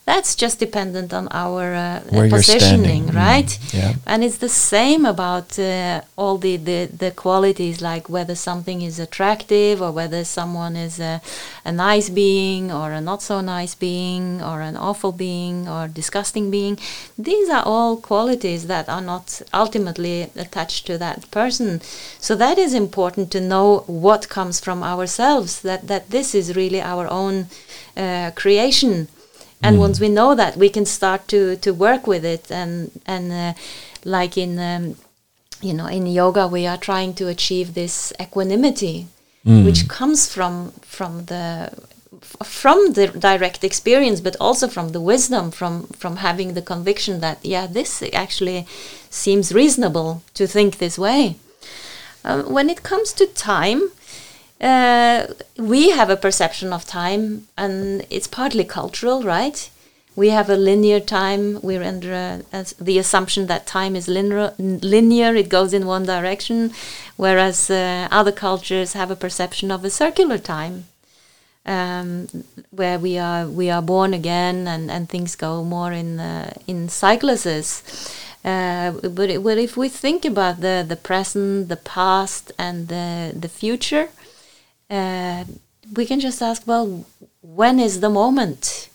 that's 0.06 0.34
just 0.34 0.58
dependent 0.58 1.12
on 1.12 1.28
our 1.30 1.74
uh, 1.74 2.00
positioning, 2.10 3.04
mm, 3.08 3.14
right? 3.14 3.46
Mm, 3.46 3.74
yeah. 3.74 3.94
And 4.06 4.24
it's 4.24 4.38
the 4.38 4.48
same 4.48 5.04
about 5.04 5.58
uh, 5.58 6.00
all 6.16 6.38
the, 6.38 6.56
the, 6.56 6.86
the 6.86 7.10
qualities, 7.10 7.80
like 7.82 8.08
whether 8.08 8.34
something 8.34 8.82
is 8.82 8.98
attractive 8.98 9.80
or 9.82 9.92
whether 9.92 10.24
someone 10.24 10.74
is 10.74 10.98
a, 10.98 11.20
a 11.64 11.70
nice 11.70 12.08
being 12.08 12.72
or 12.72 12.92
a 12.92 13.00
not 13.00 13.22
so 13.22 13.40
nice 13.40 13.74
being 13.74 14.42
or 14.42 14.62
an 14.62 14.76
awful 14.76 15.12
being 15.12 15.68
or 15.68 15.86
disgusting 15.86 16.50
being. 16.50 16.78
These 17.18 17.48
are 17.50 17.62
all 17.64 17.96
qualities 17.96 18.66
that 18.66 18.88
are 18.88 19.02
not 19.02 19.42
ultimately 19.52 20.30
attached 20.34 20.86
to 20.86 20.98
that 20.98 21.30
person. 21.30 21.82
So 22.18 22.34
that 22.36 22.58
is 22.58 22.72
important 22.74 23.30
to 23.32 23.40
know 23.40 23.84
what 23.86 24.30
comes 24.30 24.60
from 24.60 24.82
ourselves, 24.82 25.60
that, 25.60 25.86
that 25.88 26.10
this 26.10 26.34
is 26.34 26.56
really 26.56 26.80
our 26.80 27.06
own 27.06 27.46
uh, 27.96 28.30
creation 28.34 29.08
and 29.62 29.76
mm. 29.76 29.80
once 29.80 30.00
we 30.00 30.08
know 30.08 30.34
that 30.34 30.56
we 30.56 30.68
can 30.68 30.86
start 30.86 31.28
to 31.28 31.56
to 31.56 31.72
work 31.72 32.06
with 32.06 32.24
it 32.24 32.50
and 32.50 32.90
and 33.06 33.32
uh, 33.32 33.52
like 34.04 34.36
in 34.36 34.58
um, 34.58 34.96
you 35.60 35.74
know 35.74 35.86
in 35.86 36.06
yoga 36.06 36.46
we 36.46 36.66
are 36.66 36.78
trying 36.78 37.14
to 37.14 37.28
achieve 37.28 37.74
this 37.74 38.12
equanimity 38.20 39.06
mm. 39.46 39.64
which 39.64 39.88
comes 39.88 40.32
from 40.32 40.72
from 40.82 41.26
the 41.26 41.70
from 42.44 42.92
the 42.92 43.08
direct 43.08 43.64
experience 43.64 44.20
but 44.20 44.36
also 44.40 44.68
from 44.68 44.90
the 44.90 45.00
wisdom 45.00 45.50
from 45.50 45.86
from 45.88 46.16
having 46.16 46.54
the 46.54 46.62
conviction 46.62 47.20
that 47.20 47.38
yeah 47.44 47.66
this 47.66 48.02
actually 48.12 48.66
seems 49.10 49.52
reasonable 49.52 50.22
to 50.34 50.46
think 50.46 50.78
this 50.78 50.98
way 50.98 51.36
uh, 52.24 52.42
when 52.42 52.68
it 52.68 52.82
comes 52.82 53.12
to 53.12 53.26
time 53.26 53.90
uh, 54.60 55.26
we 55.56 55.90
have 55.90 56.10
a 56.10 56.16
perception 56.16 56.72
of 56.72 56.84
time, 56.84 57.48
and 57.56 58.06
it's 58.10 58.26
partly 58.26 58.64
cultural, 58.64 59.22
right? 59.22 59.70
We 60.16 60.30
have 60.30 60.50
a 60.50 60.56
linear 60.56 61.00
time. 61.00 61.60
We're 61.62 61.82
under 61.82 62.12
a, 62.12 62.64
the 62.78 62.98
assumption 62.98 63.46
that 63.46 63.66
time 63.66 63.96
is 63.96 64.08
linear, 64.08 64.52
linear. 64.58 65.34
It 65.34 65.48
goes 65.48 65.72
in 65.72 65.86
one 65.86 66.04
direction, 66.04 66.72
whereas 67.16 67.70
uh, 67.70 68.08
other 68.10 68.32
cultures 68.32 68.92
have 68.92 69.10
a 69.10 69.16
perception 69.16 69.70
of 69.70 69.84
a 69.84 69.90
circular 69.90 70.36
time, 70.36 70.84
um, 71.64 72.26
where 72.70 72.98
we 72.98 73.16
are 73.18 73.46
we 73.46 73.70
are 73.70 73.82
born 73.82 74.12
again, 74.12 74.66
and, 74.66 74.90
and 74.90 75.08
things 75.08 75.36
go 75.36 75.64
more 75.64 75.92
in 75.92 76.18
uh, 76.20 76.52
in 76.66 76.88
cycluses. 76.88 77.82
Uh, 78.44 78.92
but, 78.92 79.28
it, 79.28 79.46
if 79.58 79.76
we 79.76 79.88
think 79.88 80.24
about 80.24 80.60
the, 80.60 80.84
the 80.88 80.96
present, 80.96 81.68
the 81.68 81.76
past, 81.76 82.52
and 82.58 82.88
the, 82.88 83.32
the 83.38 83.50
future, 83.50 84.08
uh, 84.90 85.44
we 85.96 86.04
can 86.04 86.20
just 86.20 86.42
ask, 86.42 86.66
well, 86.66 87.04
when 87.40 87.78
is 87.78 88.00
the 88.00 88.10
moment? 88.10 88.88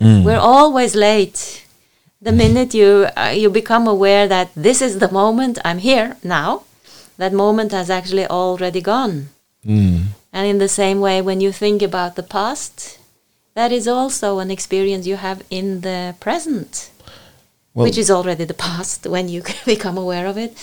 Mm. 0.00 0.24
We're 0.24 0.38
always 0.38 0.94
late. 0.94 1.64
The 2.20 2.32
minute 2.32 2.74
you 2.74 3.06
uh, 3.16 3.32
you 3.34 3.48
become 3.48 3.86
aware 3.86 4.26
that 4.26 4.50
this 4.56 4.82
is 4.82 4.98
the 4.98 5.10
moment, 5.10 5.58
I'm 5.64 5.78
here 5.78 6.16
now, 6.24 6.64
that 7.16 7.32
moment 7.32 7.70
has 7.72 7.90
actually 7.90 8.26
already 8.26 8.80
gone. 8.80 9.28
Mm. 9.64 10.06
And 10.32 10.46
in 10.46 10.58
the 10.58 10.68
same 10.68 11.00
way, 11.00 11.22
when 11.22 11.40
you 11.40 11.52
think 11.52 11.80
about 11.82 12.16
the 12.16 12.22
past, 12.22 12.98
that 13.54 13.72
is 13.72 13.86
also 13.88 14.38
an 14.38 14.50
experience 14.50 15.06
you 15.06 15.16
have 15.16 15.42
in 15.50 15.80
the 15.80 16.14
present, 16.20 16.90
well, 17.74 17.84
which 17.84 17.98
is 17.98 18.10
already 18.10 18.44
the 18.44 18.54
past 18.54 19.06
when 19.14 19.28
you 19.28 19.42
become 19.64 19.96
aware 19.96 20.26
of 20.26 20.36
it. 20.36 20.56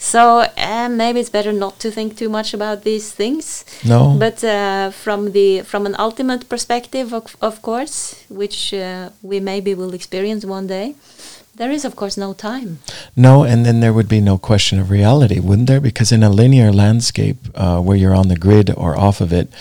So 0.00 0.46
uh, 0.56 0.88
maybe 0.88 1.20
it's 1.20 1.28
better 1.28 1.52
not 1.52 1.78
to 1.80 1.90
think 1.90 2.16
too 2.16 2.30
much 2.30 2.54
about 2.54 2.84
these 2.84 3.12
things. 3.12 3.66
No. 3.84 4.16
But 4.18 4.42
uh, 4.42 4.90
from 4.90 5.32
the 5.32 5.60
from 5.60 5.86
an 5.86 5.94
ultimate 5.98 6.48
perspective, 6.48 7.12
of, 7.12 7.36
of 7.40 7.60
course, 7.60 8.24
which 8.28 8.72
uh, 8.72 9.10
we 9.22 9.40
maybe 9.40 9.74
will 9.74 9.92
experience 9.92 10.46
one 10.46 10.66
day, 10.66 10.94
there 11.54 11.70
is 11.70 11.84
of 11.84 11.96
course 11.96 12.16
no 12.16 12.32
time. 12.32 12.78
No, 13.14 13.44
and 13.44 13.66
then 13.66 13.80
there 13.80 13.92
would 13.92 14.08
be 14.08 14.22
no 14.22 14.38
question 14.38 14.78
of 14.80 14.90
reality, 14.90 15.38
wouldn't 15.38 15.68
there? 15.68 15.82
Because 15.82 16.10
in 16.10 16.22
a 16.22 16.30
linear 16.30 16.72
landscape 16.72 17.36
uh, 17.54 17.80
where 17.80 17.96
you're 17.96 18.16
on 18.16 18.28
the 18.28 18.38
grid 18.38 18.70
or 18.70 18.98
off 18.98 19.20
of 19.20 19.32
it, 19.34 19.52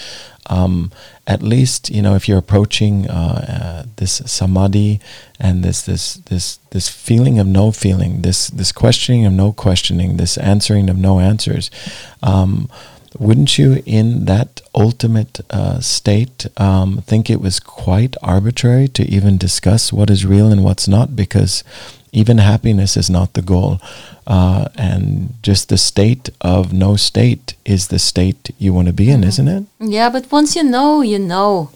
um, 0.50 0.92
at 1.26 1.42
least 1.42 1.90
you 1.90 2.02
know 2.02 2.16
if 2.16 2.28
you're 2.28 2.38
approaching 2.38 3.10
uh, 3.10 3.84
uh, 3.84 3.90
this 3.98 4.22
samadhi 4.26 5.00
and 5.40 5.64
this 5.64 5.84
this 5.84 6.16
this 6.16 6.60
this 6.72 6.90
feeling 6.90 7.40
of 7.40 7.48
no 7.48 7.72
feeling, 7.72 8.22
this 8.22 8.48
this 8.48 8.72
questioning 8.72 9.26
of 9.26 9.34
no 9.34 9.52
questioning, 9.52 10.18
this 10.18 10.38
answering 10.38 10.90
of 10.90 10.98
no 10.98 11.20
answers. 11.20 11.72
Um, 12.22 12.70
wouldn't 13.18 13.58
you, 13.58 13.82
in 13.86 14.26
that 14.26 14.62
ultimate 14.76 15.40
uh, 15.50 15.80
state, 15.80 16.46
um, 16.58 17.02
think 17.02 17.30
it 17.30 17.42
was 17.42 17.60
quite 17.60 18.16
arbitrary 18.22 18.88
to 18.90 19.04
even 19.04 19.38
discuss 19.38 19.92
what 19.92 20.12
is 20.12 20.26
real 20.26 20.52
and 20.52 20.64
what's 20.64 20.88
not? 20.88 21.16
Because 21.16 21.64
even 22.12 22.38
happiness 22.38 22.98
is 22.98 23.10
not 23.10 23.34
the 23.34 23.42
goal. 23.42 23.80
Uh, 24.28 24.68
and 24.76 25.34
just 25.42 25.70
the 25.70 25.78
state 25.78 26.30
of 26.42 26.72
no 26.72 26.96
state 26.96 27.56
is 27.66 27.88
the 27.88 28.00
state 28.00 28.52
you 28.58 28.74
want 28.74 28.88
to 28.88 28.94
be 28.94 29.10
in, 29.10 29.22
mm-hmm. 29.22 29.30
isn't 29.30 29.48
it? 29.48 29.64
Yeah, 29.80 30.10
but 30.10 30.32
once 30.32 30.56
you 30.56 30.64
know, 30.64 31.02
you 31.02 31.20
know 31.20 31.72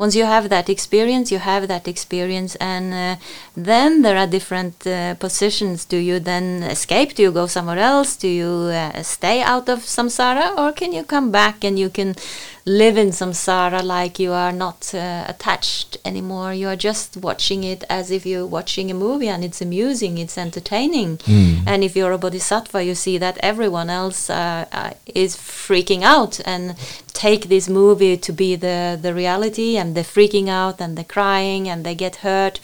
once 0.00 0.16
you 0.16 0.24
have 0.24 0.48
that 0.48 0.70
experience, 0.70 1.30
you 1.30 1.38
have 1.38 1.68
that 1.68 1.86
experience, 1.86 2.56
and 2.56 2.94
uh, 2.94 3.16
then 3.54 4.00
there 4.00 4.16
are 4.16 4.26
different 4.26 4.86
uh, 4.86 5.14
positions. 5.16 5.84
Do 5.84 5.98
you 5.98 6.18
then 6.18 6.62
escape? 6.62 7.14
Do 7.14 7.22
you 7.22 7.30
go 7.30 7.46
somewhere 7.46 7.78
else? 7.78 8.16
Do 8.16 8.26
you 8.26 8.72
uh, 8.72 9.02
stay 9.02 9.42
out 9.42 9.68
of 9.68 9.80
samsara, 9.80 10.56
or 10.56 10.72
can 10.72 10.94
you 10.94 11.04
come 11.04 11.30
back 11.30 11.64
and 11.64 11.78
you 11.78 11.90
can 11.90 12.16
live 12.64 12.96
in 12.96 13.08
samsara 13.08 13.82
like 13.82 14.18
you 14.18 14.32
are 14.32 14.52
not 14.52 14.94
uh, 14.94 15.24
attached 15.28 15.96
anymore? 16.04 16.52
You 16.52 16.68
are 16.68 16.76
just 16.76 17.16
watching 17.16 17.64
it 17.64 17.84
as 17.88 18.10
if 18.10 18.26
you're 18.26 18.46
watching 18.46 18.90
a 18.90 18.94
movie, 18.94 19.28
and 19.28 19.44
it's 19.44 19.60
amusing, 19.60 20.18
it's 20.18 20.36
entertaining. 20.36 21.18
Mm. 21.18 21.64
And 21.66 21.84
if 21.84 21.96
you're 21.96 22.12
a 22.12 22.18
bodhisattva, 22.18 22.84
you 22.84 22.94
see 22.94 23.18
that 23.18 23.38
everyone 23.38 23.90
else 23.90 24.30
uh, 24.30 24.66
uh, 24.72 24.90
is 25.06 25.36
freaking 25.36 26.02
out 26.02 26.40
and 26.46 26.76
take 27.12 27.48
this 27.48 27.68
movie 27.68 28.16
to 28.16 28.32
be 28.32 28.56
the 28.56 28.98
the 29.00 29.12
reality 29.12 29.76
and 29.76 29.94
they're 29.94 30.12
freaking 30.18 30.48
out 30.48 30.80
and 30.80 30.96
they're 30.96 31.04
crying 31.18 31.68
and 31.68 31.84
they 31.84 31.94
get 31.94 32.16
hurt 32.16 32.60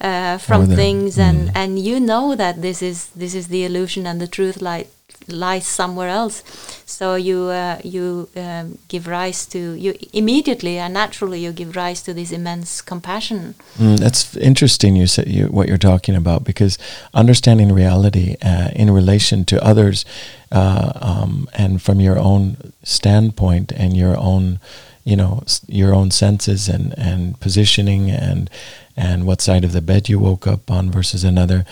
uh, 0.00 0.38
from 0.38 0.66
things 0.66 1.18
and 1.18 1.48
mm. 1.48 1.52
and 1.54 1.78
you 1.78 1.98
know 1.98 2.36
that 2.36 2.62
this 2.62 2.82
is 2.82 3.06
this 3.22 3.34
is 3.34 3.48
the 3.48 3.64
illusion 3.64 4.06
and 4.06 4.20
the 4.20 4.26
truth 4.26 4.60
light 4.60 4.88
lies 5.28 5.66
somewhere 5.66 6.08
else. 6.08 6.42
So 6.86 7.14
you 7.14 7.44
uh, 7.44 7.78
you 7.84 8.28
um, 8.36 8.78
give 8.88 9.06
rise 9.06 9.46
to 9.46 9.72
you 9.72 9.94
immediately 10.12 10.78
and 10.78 10.94
naturally 10.94 11.40
you 11.40 11.52
give 11.52 11.76
rise 11.76 12.02
to 12.02 12.14
this 12.14 12.32
immense 12.32 12.80
compassion. 12.80 13.54
Mm, 13.78 13.98
that's 13.98 14.36
interesting 14.36 14.96
you 14.96 15.06
said 15.06 15.28
you, 15.28 15.46
what 15.46 15.68
you're 15.68 15.78
talking 15.78 16.14
about 16.14 16.44
because 16.44 16.78
understanding 17.14 17.72
reality 17.72 18.36
uh, 18.42 18.70
in 18.74 18.90
relation 18.90 19.44
to 19.46 19.64
others 19.64 20.04
uh, 20.52 20.92
um, 21.00 21.48
and 21.54 21.82
from 21.82 22.00
your 22.00 22.18
own 22.18 22.72
standpoint 22.82 23.72
and 23.72 23.96
your 23.96 24.16
own 24.16 24.60
you 25.04 25.16
know 25.16 25.42
your 25.66 25.94
own 25.94 26.10
senses 26.10 26.68
and 26.68 26.94
and 26.98 27.38
positioning 27.40 28.10
and 28.10 28.50
and 28.96 29.26
what 29.26 29.40
side 29.40 29.64
of 29.64 29.72
the 29.72 29.82
bed 29.82 30.08
you 30.08 30.18
woke 30.18 30.46
up 30.46 30.70
on 30.70 30.90
versus 30.90 31.24
another 31.24 31.64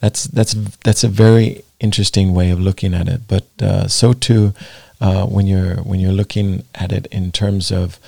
that's 0.00 0.24
that's 0.24 0.54
that's 0.82 1.04
a 1.04 1.08
very 1.08 1.62
interesting 1.82 2.32
way 2.32 2.50
of 2.50 2.60
looking 2.60 2.94
at 2.94 3.08
it. 3.08 3.22
But 3.28 3.44
uh, 3.60 3.88
so 3.88 4.12
too, 4.12 4.54
uh, 5.00 5.26
when 5.26 5.46
you're 5.46 5.76
when 5.76 6.00
you're 6.00 6.12
looking 6.12 6.64
at 6.74 6.92
it 6.92 7.06
in 7.06 7.32
terms 7.32 7.70
of 7.70 7.98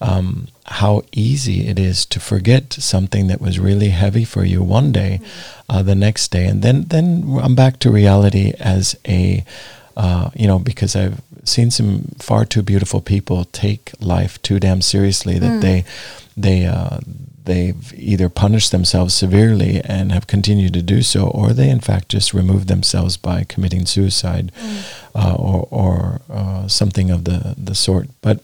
um, 0.00 0.48
how 0.66 1.02
easy 1.12 1.68
it 1.68 1.78
is 1.78 2.04
to 2.06 2.20
forget 2.20 2.72
something 2.72 3.28
that 3.28 3.40
was 3.40 3.58
really 3.58 3.90
heavy 3.90 4.24
for 4.24 4.44
you 4.44 4.62
one 4.62 4.92
day, 4.92 5.20
uh, 5.68 5.82
the 5.82 5.94
next 5.94 6.30
day, 6.30 6.46
and 6.46 6.62
then 6.62 6.84
then 6.84 7.38
I'm 7.42 7.54
back 7.54 7.78
to 7.80 7.90
reality 7.90 8.52
as 8.58 8.96
a 9.08 9.44
uh, 9.96 10.30
you 10.34 10.46
know 10.46 10.58
because 10.58 10.96
I've 10.96 11.20
seen 11.44 11.70
some 11.70 12.14
far 12.18 12.44
too 12.44 12.62
beautiful 12.62 13.00
people 13.00 13.44
take 13.46 13.92
life 14.00 14.40
too 14.42 14.60
damn 14.60 14.82
seriously 14.82 15.38
that 15.38 15.60
they 15.60 15.84
they 16.36 16.66
uh, 16.66 16.98
they've 17.44 17.92
either 17.94 18.28
punished 18.28 18.70
themselves 18.70 19.14
severely 19.14 19.80
and 19.84 20.12
have 20.12 20.26
continued 20.26 20.74
to 20.74 20.82
do 20.82 21.02
so, 21.02 21.26
or 21.28 21.52
they 21.52 21.68
in 21.68 21.80
fact 21.80 22.08
just 22.08 22.34
removed 22.34 22.68
themselves 22.68 23.16
by 23.16 23.44
committing 23.44 23.86
suicide 23.86 24.52
uh, 25.14 25.34
or, 25.34 25.68
or 25.70 26.20
uh, 26.30 26.68
something 26.68 27.10
of 27.10 27.24
the, 27.24 27.54
the 27.58 27.74
sort. 27.74 28.08
But 28.20 28.40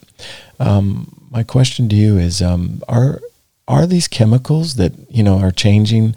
um, 0.58 1.28
my 1.30 1.42
question 1.42 1.88
to 1.88 1.96
you 1.96 2.18
is: 2.18 2.42
um, 2.42 2.82
Are 2.88 3.20
are 3.66 3.86
these 3.86 4.08
chemicals 4.08 4.74
that 4.76 4.92
you 5.10 5.22
know 5.22 5.38
are 5.38 5.52
changing 5.52 6.14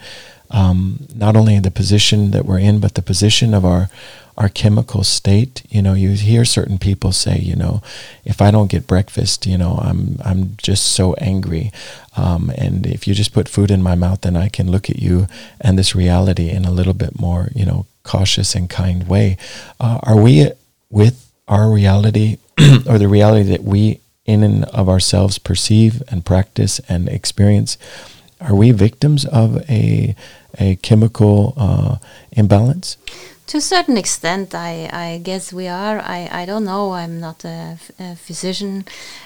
um, 0.52 1.08
not 1.15 1.36
only 1.36 1.60
the 1.60 1.72
position 1.72 2.32
that 2.32 2.46
we're 2.46 2.60
in, 2.60 2.80
but 2.80 2.96
the 2.96 3.02
position 3.02 3.54
of 3.54 3.65
our 3.65 3.89
our 4.38 4.50
chemical 4.50 5.04
state. 5.04 5.63
You 5.70 5.82
know, 5.82 5.94
you 5.94 6.12
hear 6.12 6.46
certain 6.46 6.78
people 6.78 7.12
say, 7.12 7.38
you 7.39 7.56
know, 7.56 7.82
if 8.26 8.41
I 8.41 8.52
don't 8.52 8.72
get 8.72 8.88
breakfast, 8.88 9.46
you 9.46 9.58
know, 9.58 9.80
I'm 9.82 10.17
I'm 10.24 10.56
just 10.58 10.86
so 10.86 11.13
angry. 11.15 11.72
Um, 12.17 12.52
and 12.58 12.86
if 12.86 13.08
you 13.08 13.13
just 13.13 13.34
put 13.34 13.48
food 13.50 13.72
in 13.72 13.82
my 13.82 13.96
mouth, 13.96 14.22
then 14.22 14.36
I 14.36 14.50
can 14.50 14.70
look 14.70 14.89
at 14.89 14.98
you 15.00 15.28
and 15.60 15.78
this 15.78 15.96
reality 15.96 16.50
in 16.50 16.65
a 16.65 16.72
little 16.72 16.94
bit 16.94 17.20
more, 17.20 17.50
you 17.56 17.65
know, 17.65 17.86
cautious 18.04 18.56
and 18.56 18.70
kind 18.70 19.08
way. 19.08 19.38
Uh, 19.80 20.00
are 20.04 20.20
we 20.20 20.52
with 20.89 21.32
our 21.48 21.70
reality 21.70 22.38
or 22.88 22.98
the 22.98 23.08
reality 23.08 23.50
that 23.50 23.63
we 23.63 24.00
in 24.26 24.44
and 24.44 24.65
of 24.65 24.88
ourselves 24.88 25.38
perceive 25.38 26.02
and 26.10 26.26
practice 26.26 26.80
and 26.89 27.10
experience? 27.10 27.78
Are 28.39 28.56
we 28.56 28.72
victims 28.72 29.26
of 29.26 29.70
a 29.70 30.15
a 30.58 30.76
chemical 30.78 31.54
uh, 31.58 31.98
imbalance? 32.32 32.98
To 33.52 33.58
a 33.58 33.62
certain 33.76 33.98
extent, 33.98 34.56
I, 34.56 34.90
I 34.94 35.18
guess 35.18 35.52
we 35.52 35.68
are. 35.68 36.00
I, 36.00 36.30
I 36.32 36.46
don't 36.46 36.64
know. 36.64 36.94
I'm 36.94 37.20
not 37.20 37.44
a, 37.44 37.78
a 38.00 38.16
physician, 38.16 38.86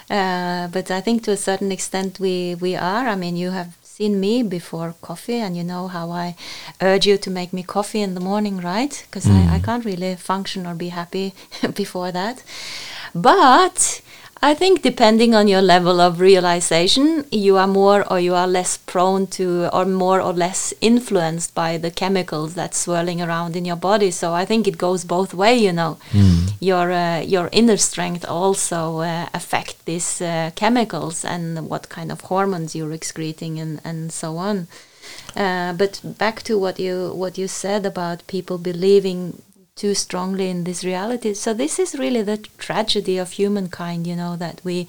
uh, 0.09 0.67
but 0.69 0.89
I 0.89 0.99
think 0.99 1.21
to 1.25 1.31
a 1.31 1.37
certain 1.37 1.71
extent 1.71 2.19
we, 2.19 2.55
we 2.55 2.75
are. 2.75 3.07
I 3.07 3.15
mean, 3.15 3.35
you 3.37 3.51
have 3.51 3.77
seen 3.83 4.19
me 4.19 4.41
before 4.41 4.95
coffee, 5.03 5.35
and 5.35 5.55
you 5.55 5.63
know 5.63 5.87
how 5.87 6.09
I 6.09 6.35
urge 6.81 7.05
you 7.05 7.19
to 7.19 7.29
make 7.29 7.53
me 7.53 7.61
coffee 7.61 8.01
in 8.01 8.15
the 8.15 8.19
morning, 8.19 8.57
right? 8.61 9.05
Because 9.05 9.29
I, 9.29 9.57
I 9.57 9.59
can't 9.59 9.85
really 9.85 10.15
function 10.15 10.65
or 10.65 10.73
be 10.73 10.89
happy 10.89 11.35
before 11.75 12.11
that. 12.11 12.41
But 13.13 14.01
I 14.45 14.53
think 14.53 14.83
depending 14.83 15.33
on 15.33 15.47
your 15.47 15.63
level 15.63 15.99
of 15.99 16.19
realization, 16.19 17.25
you 17.31 17.57
are 17.57 17.65
more 17.65 18.05
or 18.11 18.19
you 18.19 18.35
are 18.35 18.45
less 18.45 18.77
prone 18.77 19.25
to, 19.37 19.69
or 19.73 19.85
more 19.85 20.21
or 20.21 20.33
less 20.33 20.71
influenced 20.81 21.55
by 21.55 21.79
the 21.79 21.89
chemicals 21.89 22.53
that's 22.53 22.77
swirling 22.77 23.23
around 23.23 23.55
in 23.55 23.65
your 23.65 23.75
body. 23.75 24.11
So 24.11 24.33
I 24.33 24.45
think 24.45 24.67
it 24.67 24.77
goes 24.77 25.03
both 25.03 25.33
way. 25.33 25.57
You 25.57 25.73
know, 25.73 25.97
your 26.59 26.91
uh, 26.91 27.21
your 27.21 27.49
inner 27.51 27.77
strength 27.77 28.23
also 28.23 28.99
uh, 28.99 29.29
affect 29.33 29.83
these 29.85 30.21
uh, 30.21 30.51
chemicals 30.55 31.25
and 31.25 31.67
what 31.67 31.89
kind 31.89 32.11
of 32.11 32.21
hormones 32.21 32.75
you're 32.75 32.93
excreting 32.93 33.59
and 33.59 33.81
and 33.83 34.11
so 34.11 34.37
on. 34.37 34.67
Uh, 35.35 35.73
but 35.73 36.01
back 36.03 36.43
to 36.43 36.59
what 36.59 36.79
you 36.79 37.11
what 37.15 37.39
you 37.39 37.47
said 37.47 37.83
about 37.83 38.27
people 38.27 38.59
believing 38.59 39.41
too 39.75 39.93
strongly 39.93 40.49
in 40.49 40.63
this 40.63 40.85
reality. 40.85 41.33
So 41.33 41.53
this 41.53 41.79
is 41.79 41.99
really 41.99 42.21
the 42.21 42.37
tragedy 42.57 43.17
of 43.17 43.31
humankind, 43.31 44.07
you 44.07 44.15
know, 44.15 44.37
that 44.37 44.61
we 44.63 44.87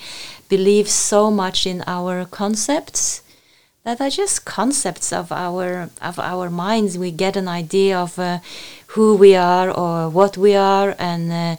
believe 0.48 0.88
so 0.88 1.28
much 1.28 1.66
in 1.66 1.82
our 1.88 2.24
concepts 2.24 3.22
that 3.82 4.00
are 4.00 4.10
just 4.10 4.44
concepts 4.44 5.12
of 5.12 5.32
our 5.32 5.90
of 6.00 6.20
our 6.20 6.48
minds. 6.50 6.96
We 6.96 7.10
get 7.10 7.36
an 7.36 7.48
idea 7.48 7.98
of 7.98 8.16
uh, 8.16 8.38
who 8.94 9.16
we 9.16 9.34
are 9.34 9.72
or 9.72 10.08
what 10.08 10.36
we 10.36 10.54
are, 10.54 10.94
and 11.00 11.32
uh, 11.32 11.56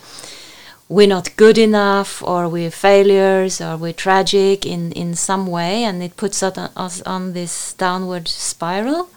we're 0.87 1.13
not 1.15 1.35
good 1.35 1.57
enough, 1.57 2.23
or 2.23 2.47
we're 2.47 2.71
failures, 2.71 3.59
or 3.59 3.75
we're 3.75 4.01
tragic 4.05 4.65
in 4.65 4.93
in 4.93 5.15
some 5.15 5.47
way, 5.47 5.83
and 5.83 6.01
it 6.01 6.15
puts 6.15 6.41
us 6.41 6.57
on, 6.57 6.69
us 6.77 7.01
on 7.01 7.33
this 7.33 7.73
downward 7.73 8.29
spiral. 8.29 9.09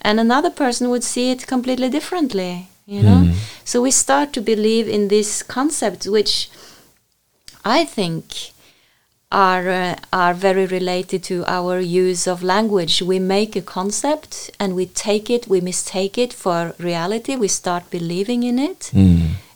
And 0.00 0.18
another 0.18 0.50
person 0.50 0.90
would 0.90 1.04
see 1.04 1.30
it 1.30 1.46
completely 1.46 1.88
differently 1.88 2.70
you 2.86 3.02
know? 3.02 3.34
So 3.64 3.82
we 3.82 3.90
start 3.90 4.32
to 4.34 4.40
believe 4.40 4.88
in 4.88 5.08
these 5.08 5.42
concepts 5.42 6.06
which 6.06 6.48
i 7.64 7.84
think 7.84 8.52
are 9.32 9.68
uh, 9.68 9.96
are 10.12 10.34
very 10.34 10.66
related 10.66 11.22
to 11.24 11.44
our 11.46 11.80
use 11.80 12.28
of 12.28 12.42
language. 12.42 13.02
We 13.02 13.18
make 13.18 13.56
a 13.56 13.60
concept 13.60 14.50
and 14.60 14.76
we 14.76 14.86
take 14.86 15.28
it 15.28 15.48
we 15.48 15.60
mistake 15.60 16.16
it 16.16 16.32
for 16.32 16.74
reality. 16.78 17.34
We 17.34 17.48
start 17.48 17.90
believing 17.90 18.44
in 18.44 18.58
it 18.58 18.92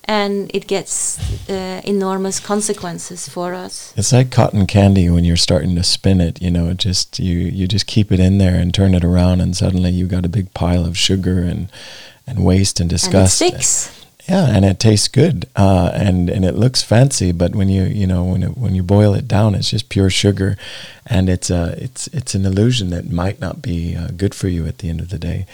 and 0.05 0.51
it 0.53 0.67
gets 0.67 1.21
uh, 1.49 1.81
enormous 1.85 2.41
consequences 2.41 3.29
for 3.29 3.55
us. 3.55 3.95
It's 3.97 4.13
like 4.13 4.33
cotton 4.33 4.67
candy 4.67 5.09
when 5.09 5.25
you're 5.25 5.37
starting 5.37 5.77
to 5.77 5.85
spin 5.85 6.21
it. 6.21 6.43
You 6.43 6.51
know, 6.51 6.69
it 6.71 6.79
just 6.79 7.21
you 7.21 7.39
you 7.39 7.69
just 7.69 7.87
keep 7.87 8.11
it 8.11 8.19
in 8.19 8.39
there 8.39 8.57
and 8.57 8.75
turn 8.75 8.95
it 8.95 9.05
around, 9.05 9.41
and 9.41 9.57
suddenly 9.57 9.91
you 9.91 10.07
got 10.07 10.27
a 10.27 10.29
big 10.29 10.53
pile 10.53 10.85
of 10.85 10.99
sugar 10.99 11.39
and 11.39 11.71
and 12.31 12.45
waste 12.45 12.81
and 12.81 12.91
and 12.91 12.93
it 12.93 13.03
disgust. 13.03 13.37
sticks 13.37 14.01
Yeah, 14.31 14.47
and 14.47 14.65
it 14.65 14.79
tastes 14.79 15.09
good, 15.09 15.49
uh, 15.57 15.91
and 15.93 16.31
and 16.31 16.45
it 16.45 16.55
looks 16.55 16.83
fancy, 16.83 17.33
but 17.33 17.57
when 17.57 17.69
you 17.69 17.83
you 17.83 18.07
know 18.07 18.23
when 18.23 18.45
it, 18.45 18.57
when 18.57 18.77
you 18.77 18.85
boil 18.85 19.13
it 19.13 19.27
down, 19.27 19.57
it's 19.57 19.71
just 19.71 19.89
pure 19.89 20.09
sugar, 20.09 20.57
and 21.05 21.29
it's 21.29 21.51
uh, 21.51 21.75
it's 21.79 22.07
it's 22.09 22.37
an 22.37 22.47
illusion 22.47 22.91
that 22.91 23.11
might 23.11 23.41
not 23.41 23.61
be 23.61 23.97
uh, 23.97 24.09
good 24.17 24.33
for 24.35 24.47
you 24.47 24.67
at 24.67 24.79
the 24.79 24.89
end 24.89 25.01
of 25.01 25.09
the 25.09 25.19
day. 25.19 25.47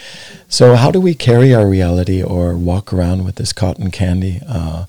So 0.49 0.75
how 0.75 0.91
do 0.91 1.01
we 1.01 1.15
carry 1.15 1.55
our 1.55 1.67
reality 1.67 2.23
or 2.23 2.55
walk 2.55 2.93
around 2.93 3.25
with 3.25 3.37
this 3.37 3.55
cotton 3.55 3.91
candy, 3.91 4.43
uh, 4.47 4.85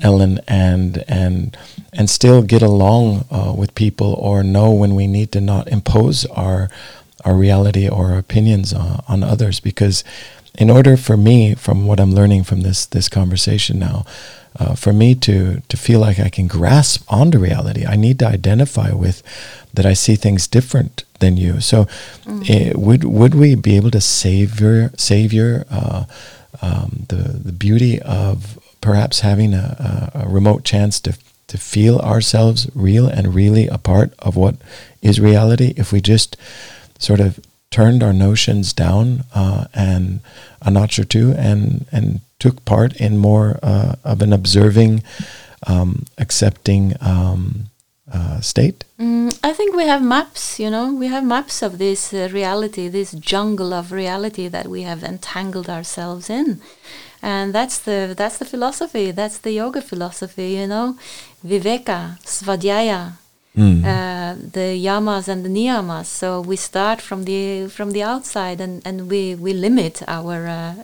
Ellen, 0.00 0.40
and 0.48 1.04
and 1.06 1.56
and 1.92 2.10
still 2.10 2.42
get 2.42 2.62
along 2.62 3.24
uh, 3.30 3.52
with 3.56 3.74
people, 3.76 4.14
or 4.14 4.42
know 4.42 4.72
when 4.72 4.96
we 4.96 5.06
need 5.06 5.30
to 5.32 5.40
not 5.40 5.68
impose 5.68 6.26
our 6.26 6.70
our 7.24 7.34
reality 7.34 7.88
or 7.88 8.12
our 8.12 8.18
opinions 8.18 8.72
on, 8.72 9.04
on 9.06 9.22
others 9.22 9.60
because 9.60 10.04
in 10.56 10.70
order 10.70 10.96
for 10.96 11.16
me 11.16 11.54
from 11.54 11.86
what 11.86 12.00
i'm 12.00 12.14
learning 12.14 12.44
from 12.44 12.62
this 12.62 12.86
this 12.86 13.08
conversation 13.08 13.78
now 13.78 14.04
uh, 14.58 14.74
for 14.74 14.92
me 14.92 15.14
to 15.14 15.60
to 15.68 15.76
feel 15.76 16.00
like 16.00 16.18
i 16.18 16.28
can 16.28 16.46
grasp 16.46 17.04
onto 17.08 17.38
reality 17.38 17.84
i 17.86 17.96
need 17.96 18.18
to 18.18 18.26
identify 18.26 18.92
with 18.92 19.22
that 19.74 19.86
i 19.86 19.92
see 19.92 20.16
things 20.16 20.46
different 20.46 21.04
than 21.18 21.36
you. 21.36 21.60
So 21.60 21.86
eh, 22.48 22.72
would 22.74 23.04
would 23.04 23.34
we 23.34 23.54
be 23.54 23.76
able 23.76 23.90
to 23.90 24.00
savor 24.00 24.90
savor 24.96 25.64
uh, 25.70 26.04
um, 26.62 27.06
the 27.08 27.40
the 27.44 27.52
beauty 27.52 28.00
of 28.00 28.58
perhaps 28.80 29.20
having 29.20 29.54
a, 29.54 30.10
a, 30.14 30.20
a 30.24 30.28
remote 30.28 30.64
chance 30.64 31.00
to 31.00 31.16
to 31.48 31.58
feel 31.58 31.98
ourselves 31.98 32.68
real 32.74 33.06
and 33.06 33.34
really 33.34 33.68
a 33.68 33.78
part 33.78 34.12
of 34.18 34.36
what 34.36 34.56
is 35.00 35.18
reality 35.18 35.72
if 35.76 35.92
we 35.92 36.00
just 36.00 36.36
sort 36.98 37.20
of 37.20 37.40
turned 37.70 38.02
our 38.02 38.12
notions 38.12 38.72
down 38.72 39.24
uh, 39.34 39.66
and 39.74 40.20
a 40.62 40.70
notch 40.70 40.98
or 40.98 41.04
two 41.04 41.32
and 41.32 41.86
and 41.92 42.20
took 42.38 42.64
part 42.64 42.96
in 42.96 43.18
more 43.18 43.58
uh, 43.62 43.96
of 44.04 44.22
an 44.22 44.32
observing 44.32 45.02
um, 45.66 46.04
accepting 46.18 46.94
um, 47.00 47.66
uh, 48.12 48.40
state 48.40 48.84
Mm, 49.00 49.38
I 49.44 49.52
think 49.52 49.76
we 49.76 49.86
have 49.86 50.02
maps, 50.02 50.58
you 50.58 50.70
know, 50.70 50.92
we 50.92 51.06
have 51.06 51.24
maps 51.24 51.62
of 51.62 51.78
this 51.78 52.12
uh, 52.12 52.28
reality, 52.32 52.88
this 52.88 53.12
jungle 53.12 53.72
of 53.72 53.92
reality 53.92 54.48
that 54.48 54.66
we 54.66 54.82
have 54.82 55.04
entangled 55.04 55.70
ourselves 55.70 56.28
in. 56.28 56.60
And 57.22 57.54
that's 57.54 57.78
the 57.78 58.14
that's 58.16 58.38
the 58.38 58.44
philosophy, 58.44 59.12
that's 59.12 59.38
the 59.38 59.52
yoga 59.52 59.80
philosophy, 59.80 60.50
you 60.54 60.66
know, 60.66 60.98
viveka, 61.46 62.18
svadhyaya, 62.24 63.18
uh, 63.58 64.34
the 64.52 64.76
yamas 64.86 65.28
and 65.28 65.44
the 65.44 65.48
niyamas. 65.48 66.06
So 66.06 66.40
we 66.40 66.56
start 66.56 67.00
from 67.00 67.24
the 67.24 67.68
from 67.68 67.90
the 67.92 68.02
outside 68.02 68.60
and, 68.60 68.82
and 68.84 69.10
we, 69.10 69.34
we 69.34 69.52
limit 69.52 70.02
our 70.06 70.46
uh, 70.46 70.74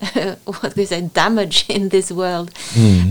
what 0.61 0.75
we 0.77 0.85
say 0.85 1.03
damage 1.03 1.67
in 1.69 1.91
this 1.91 2.11
world, 2.11 2.51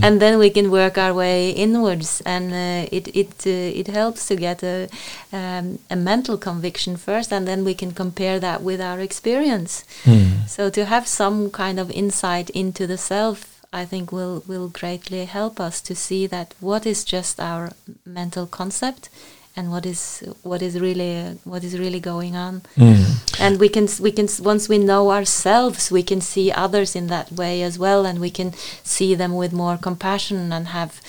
and 0.03 0.21
then 0.21 0.37
we 0.37 0.49
can 0.49 0.69
work 0.69 0.97
our 0.97 1.13
way 1.13 1.51
inwards. 1.51 2.21
And 2.25 2.53
uh, 2.53 2.89
it 2.91 3.07
it 3.15 3.45
uh, 3.45 3.79
it 3.79 3.87
helps 3.87 4.27
to 4.27 4.35
get 4.35 4.63
a 4.63 4.89
um, 5.31 5.79
a 5.89 5.95
mental 5.95 6.37
conviction 6.37 6.97
first, 6.97 7.31
and 7.31 7.47
then 7.47 7.63
we 7.63 7.73
can 7.73 7.91
compare 7.91 8.39
that 8.39 8.61
with 8.61 8.81
our 8.81 8.99
experience. 8.99 9.85
So 10.47 10.69
to 10.69 10.85
have 10.85 11.07
some 11.07 11.49
kind 11.49 11.79
of 11.79 11.89
insight 11.91 12.49
into 12.49 12.85
the 12.87 12.97
self 12.97 13.53
I 13.73 13.85
think 13.85 14.11
will 14.11 14.43
will 14.45 14.69
greatly 14.69 15.25
help 15.25 15.59
us 15.59 15.81
to 15.81 15.95
see 15.95 16.27
that 16.27 16.53
what 16.59 16.85
is 16.85 17.03
just 17.03 17.39
our 17.39 17.71
mental 18.05 18.45
concept 18.45 19.09
and 19.55 19.71
what 19.71 19.85
is 19.85 20.23
what 20.41 20.61
is 20.61 20.79
really 20.79 21.37
what 21.43 21.63
is 21.63 21.77
really 21.77 21.99
going 21.99 22.35
on. 22.35 22.61
And 23.39 23.59
we 23.59 23.69
can 23.69 23.87
we 23.99 24.11
can 24.11 24.27
once 24.41 24.67
we 24.67 24.77
know 24.77 25.11
ourselves 25.11 25.91
we 25.91 26.03
can 26.03 26.21
see 26.21 26.51
others 26.51 26.95
in 26.95 27.07
that 27.07 27.31
way 27.31 27.61
as 27.61 27.77
well 27.77 28.05
and 28.05 28.19
we 28.19 28.31
can 28.31 28.53
see 28.83 29.15
them 29.15 29.35
with 29.35 29.53
more 29.53 29.77
compassion 29.77 30.51
and 30.51 30.67
have 30.67 31.01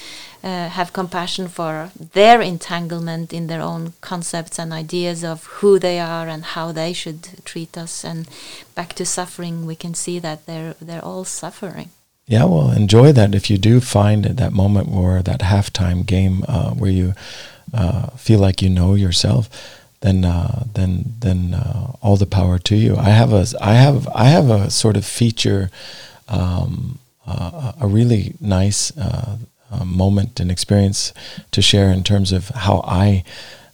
uh, 0.43 0.69
have 0.69 0.93
compassion 0.93 1.49
for 1.49 1.91
their 2.13 2.43
entanglement 2.43 3.33
in 3.33 3.47
their 3.47 3.63
own 3.63 3.95
concepts 4.03 4.59
and 4.59 4.75
ideas 4.75 5.25
of 5.25 5.45
who 5.61 5.79
they 5.79 5.99
are 5.99 6.29
and 6.29 6.45
how 6.45 6.71
they 6.71 6.93
should 6.93 7.29
treat 7.47 7.79
us. 7.79 8.05
And 8.05 8.29
back 8.75 8.93
to 8.95 9.07
suffering 9.07 9.65
we 9.65 9.77
can 9.77 9.95
see 9.95 10.19
that 10.19 10.45
they're 10.47 10.75
they're 10.81 11.05
all 11.05 11.25
suffering 11.25 11.91
yeah, 12.27 12.45
well, 12.45 12.71
enjoy 12.71 13.13
that. 13.13 13.35
If 13.35 13.51
you 13.51 13.59
do 13.59 13.81
find 13.81 14.25
that 14.25 14.53
moment 14.53 14.89
where 14.89 15.23
that 15.23 15.41
halftime 15.41 16.07
game 16.07 16.45
uh, 16.49 16.71
where 16.71 16.91
you 16.91 17.15
uh, 17.73 18.09
feel 18.11 18.39
like 18.39 18.63
you 18.63 18.71
know 18.71 18.95
yourself, 18.95 19.51
then 20.01 20.25
uh, 20.25 20.65
then 20.75 21.15
then 21.21 21.55
uh, 21.55 21.93
all 22.01 22.17
the 22.17 22.27
power 22.27 22.59
to 22.59 22.77
you. 22.77 22.97
I 22.97 23.11
have 23.11 23.33
a 23.33 23.45
I 23.61 23.75
have 23.75 24.09
I 24.09 24.25
have 24.25 24.49
a 24.49 24.71
sort 24.71 24.97
of 24.97 25.05
feature, 25.05 25.71
um, 26.29 26.99
uh, 27.27 27.73
a 27.79 27.87
really 27.87 28.35
nice 28.41 28.97
uh, 28.97 29.37
moment 29.85 30.41
and 30.41 30.51
experience 30.51 31.13
to 31.51 31.61
share 31.61 31.91
in 31.91 32.05
terms 32.05 32.33
of 32.33 32.49
how 32.51 32.81
I 32.87 33.25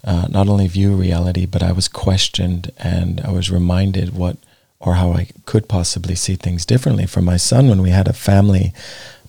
not 0.04 0.48
only 0.48 0.66
view 0.66 0.96
reality, 0.96 1.46
but 1.46 1.62
I 1.62 1.72
was 1.72 1.86
questioned 1.86 2.72
and 2.78 3.20
I 3.20 3.30
was 3.30 3.50
reminded 3.50 4.14
what 4.14 4.38
or 4.80 4.94
how 4.94 5.12
I 5.12 5.28
could 5.44 5.68
possibly 5.68 6.14
see 6.14 6.36
things 6.36 6.64
differently. 6.64 7.06
For 7.06 7.20
my 7.20 7.36
son, 7.36 7.68
when 7.68 7.82
we 7.82 7.90
had 7.90 8.08
a 8.08 8.12
family 8.12 8.72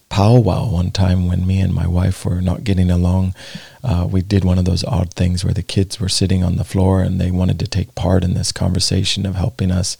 powwow 0.09 0.69
one 0.69 0.91
time 0.91 1.27
when 1.27 1.47
me 1.47 1.61
and 1.61 1.73
my 1.73 1.87
wife 1.87 2.25
were 2.25 2.41
not 2.41 2.63
getting 2.63 2.91
along, 2.91 3.33
uh, 3.83 4.07
we 4.09 4.21
did 4.21 4.43
one 4.43 4.59
of 4.59 4.65
those 4.65 4.83
odd 4.83 5.13
things 5.13 5.43
where 5.43 5.53
the 5.53 5.63
kids 5.63 5.99
were 5.99 6.09
sitting 6.09 6.43
on 6.43 6.57
the 6.57 6.63
floor 6.63 7.01
and 7.01 7.19
they 7.19 7.31
wanted 7.31 7.59
to 7.59 7.67
take 7.67 7.95
part 7.95 8.23
in 8.23 8.33
this 8.33 8.51
conversation 8.51 9.25
of 9.25 9.35
helping 9.35 9.71
us, 9.71 9.97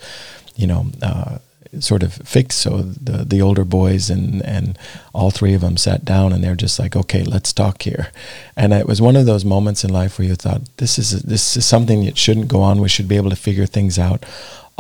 you 0.56 0.68
know, 0.68 0.88
uh, 1.02 1.38
sort 1.80 2.04
of 2.04 2.14
fix. 2.14 2.56
So 2.56 2.82
the 2.82 3.24
the 3.24 3.42
older 3.42 3.64
boys 3.64 4.10
and 4.10 4.42
and 4.44 4.78
all 5.14 5.32
three 5.32 5.54
of 5.54 5.62
them 5.62 5.78
sat 5.78 6.04
down 6.04 6.34
and 6.34 6.44
they're 6.44 6.56
just 6.56 6.78
like, 6.78 6.96
okay, 6.96 7.24
let's 7.24 7.54
talk 7.54 7.84
here. 7.84 8.12
And 8.58 8.74
it 8.74 8.88
was 8.88 9.02
one 9.02 9.16
of 9.16 9.26
those 9.26 9.46
moments 9.46 9.86
in 9.86 9.94
life 9.94 10.20
where 10.20 10.28
you 10.28 10.36
thought, 10.36 10.62
this 10.78 11.00
is 11.00 11.22
this 11.24 11.56
is 11.56 11.66
something 11.66 12.04
that 12.06 12.18
shouldn't 12.18 12.50
go 12.50 12.62
on. 12.62 12.82
We 12.82 12.90
should 12.90 13.08
be 13.08 13.18
able 13.18 13.30
to 13.30 13.36
figure 13.38 13.66
things 13.66 13.98
out 13.98 14.26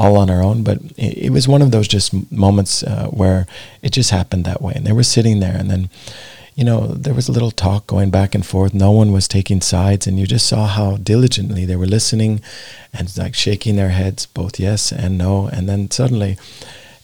all 0.01 0.15
on 0.17 0.29
our 0.29 0.41
own. 0.41 0.63
But 0.63 0.77
it, 0.97 1.13
it 1.25 1.31
was 1.31 1.47
one 1.47 1.61
of 1.61 1.71
those 1.71 1.87
just 1.87 2.09
moments 2.31 2.83
uh, 2.83 3.07
where 3.19 3.45
it 3.81 3.91
just 3.97 4.11
happened 4.11 4.45
that 4.45 4.61
way. 4.61 4.73
And 4.75 4.85
they 4.85 4.93
were 4.99 5.03
sitting 5.15 5.39
there, 5.39 5.57
and 5.59 5.69
then, 5.69 5.89
you 6.55 6.65
know, 6.65 6.87
there 6.87 7.13
was 7.13 7.29
a 7.29 7.31
little 7.31 7.51
talk 7.51 7.87
going 7.87 8.11
back 8.11 8.35
and 8.35 8.45
forth. 8.45 8.73
No 8.73 8.91
one 8.91 9.11
was 9.11 9.27
taking 9.27 9.61
sides, 9.61 10.07
and 10.07 10.19
you 10.19 10.25
just 10.25 10.47
saw 10.47 10.67
how 10.67 10.97
diligently 10.97 11.65
they 11.65 11.77
were 11.77 11.93
listening 11.97 12.41
and 12.91 13.15
like 13.17 13.35
shaking 13.35 13.75
their 13.75 13.93
heads, 14.01 14.25
both 14.25 14.59
yes 14.59 14.91
and 14.91 15.17
no. 15.17 15.47
And 15.47 15.69
then 15.69 15.91
suddenly, 15.91 16.37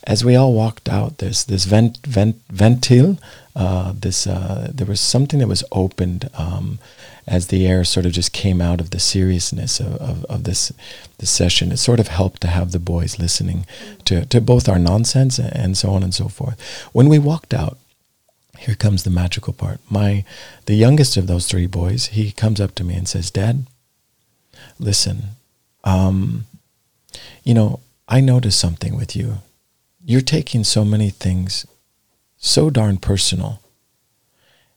as 0.04 0.24
we 0.24 0.36
all 0.36 0.54
walked 0.54 0.90
out, 0.90 1.18
there's 1.18 1.46
this 1.46 1.66
vent, 1.66 2.00
vent, 2.06 2.36
ventil. 2.48 3.18
Uh, 3.58 3.92
this 3.94 4.28
uh, 4.28 4.72
there 4.74 4.86
was 4.86 5.02
something 5.02 5.40
that 5.40 5.48
was 5.48 5.64
opened. 5.72 6.30
Um, 6.36 6.78
as 7.28 7.48
the 7.48 7.68
air 7.68 7.84
sort 7.84 8.06
of 8.06 8.14
just 8.14 8.32
came 8.32 8.62
out 8.62 8.80
of 8.80 8.92
the 8.92 9.00
seriousness 9.00 9.82
of, 9.82 9.96
of, 9.96 10.26
of 10.26 10.44
this 10.44 10.72
this 11.18 11.30
session, 11.30 11.72
it 11.72 11.78
sort 11.78 12.00
of 12.00 12.08
helped 12.08 12.40
to 12.42 12.48
have 12.48 12.72
the 12.72 12.80
boys 12.80 13.20
listening 13.20 13.66
to, 14.06 14.26
to 14.28 14.40
both 14.40 14.70
our 14.70 14.80
nonsense 14.80 15.38
and 15.40 15.78
so 15.78 15.90
on 15.90 16.04
and 16.04 16.14
so 16.14 16.30
forth. 16.30 16.62
When 16.94 17.10
we 17.10 17.20
walked 17.20 17.54
out, 17.54 17.78
here 18.60 18.76
comes 18.76 19.04
the 19.04 19.10
magical 19.10 19.54
part. 19.54 19.80
My 19.90 20.24
the 20.68 20.76
youngest 20.76 21.18
of 21.18 21.28
those 21.28 21.48
three 21.48 21.68
boys, 21.68 22.08
he 22.08 22.32
comes 22.32 22.62
up 22.62 22.76
to 22.76 22.84
me 22.84 22.96
and 22.96 23.08
says, 23.08 23.32
Dad, 23.32 23.66
listen, 24.80 25.36
um, 25.84 26.46
you 27.44 27.54
know, 27.54 27.82
I 28.08 28.22
noticed 28.22 28.60
something 28.60 28.96
with 28.96 29.16
you. 29.16 29.40
You're 30.06 30.22
taking 30.22 30.64
so 30.64 30.86
many 30.86 31.10
things 31.10 31.66
so 32.38 32.70
darn 32.70 32.98
personal. 32.98 33.60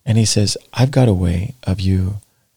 And 0.05 0.19
he 0.19 0.25
says, 0.25 0.57
I've 0.73 0.91
got 0.91 1.09
a 1.09 1.15
way 1.15 1.55
of 1.65 1.81
you 1.81 2.17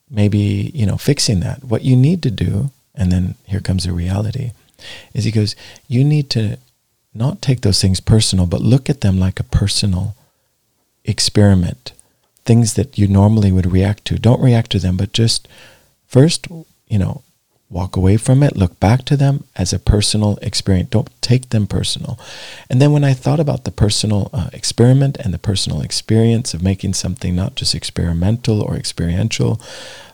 maybe, 0.09 0.71
you 0.73 0.85
know, 0.85 0.97
fixing 0.97 1.39
that. 1.41 1.63
What 1.63 1.83
you 1.83 1.95
need 1.95 2.21
to 2.23 2.31
do, 2.31 2.71
and 2.95 3.11
then 3.11 3.35
here 3.45 3.59
comes 3.59 3.83
the 3.83 3.91
reality, 3.91 4.51
is 5.13 5.23
he 5.23 5.31
goes, 5.31 5.55
you 5.87 6.03
need 6.03 6.29
to 6.31 6.57
not 7.13 7.41
take 7.41 7.61
those 7.61 7.81
things 7.81 7.99
personal, 7.99 8.45
but 8.45 8.61
look 8.61 8.89
at 8.89 9.01
them 9.01 9.19
like 9.19 9.39
a 9.39 9.43
personal 9.43 10.15
experiment. 11.03 11.93
Things 12.45 12.73
that 12.75 12.97
you 12.97 13.07
normally 13.07 13.51
would 13.51 13.71
react 13.71 14.05
to. 14.05 14.19
Don't 14.19 14.41
react 14.41 14.71
to 14.71 14.79
them, 14.79 14.97
but 14.97 15.13
just 15.13 15.47
first, 16.07 16.47
you 16.87 16.99
know, 16.99 17.23
walk 17.73 17.95
away 17.95 18.17
from 18.17 18.43
it, 18.43 18.55
look 18.55 18.79
back 18.79 19.03
to 19.05 19.17
them 19.17 19.43
as 19.55 19.73
a 19.73 19.79
personal 19.79 20.37
experience. 20.41 20.89
Don't 20.91 21.09
take 21.21 21.49
them 21.49 21.65
personal. 21.67 22.19
And 22.69 22.81
then 22.81 22.91
when 22.91 23.03
I 23.03 23.13
thought 23.13 23.39
about 23.39 23.63
the 23.63 23.71
personal 23.71 24.29
uh, 24.31 24.49
experiment 24.53 25.17
and 25.17 25.33
the 25.33 25.39
personal 25.39 25.81
experience 25.81 26.53
of 26.53 26.61
making 26.61 26.93
something 26.93 27.35
not 27.35 27.55
just 27.55 27.73
experimental 27.73 28.61
or 28.61 28.75
experiential, 28.75 29.59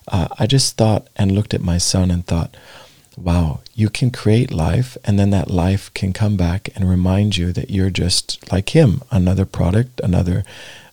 uh, 0.08 0.30
I 0.39 0.48
just 0.48 0.78
thought 0.78 1.08
and 1.17 1.34
looked 1.34 1.54
at 1.54 1.62
my 1.62 1.78
son 1.78 2.10
and 2.10 2.26
thought, 2.26 2.56
wow, 3.17 3.60
you 3.76 3.89
can 3.89 4.12
create 4.12 4.50
life, 4.50 4.98
and 5.04 5.19
then 5.19 5.30
that 5.32 5.52
life 5.52 5.93
can 5.93 6.13
come 6.13 6.38
back 6.38 6.69
and 6.76 6.89
remind 6.89 7.36
you 7.36 7.52
that 7.52 7.69
you're 7.69 7.89
just 7.89 8.50
like 8.50 8.69
him, 8.69 9.02
another 9.12 9.45
product, 9.45 10.00
another 10.02 10.45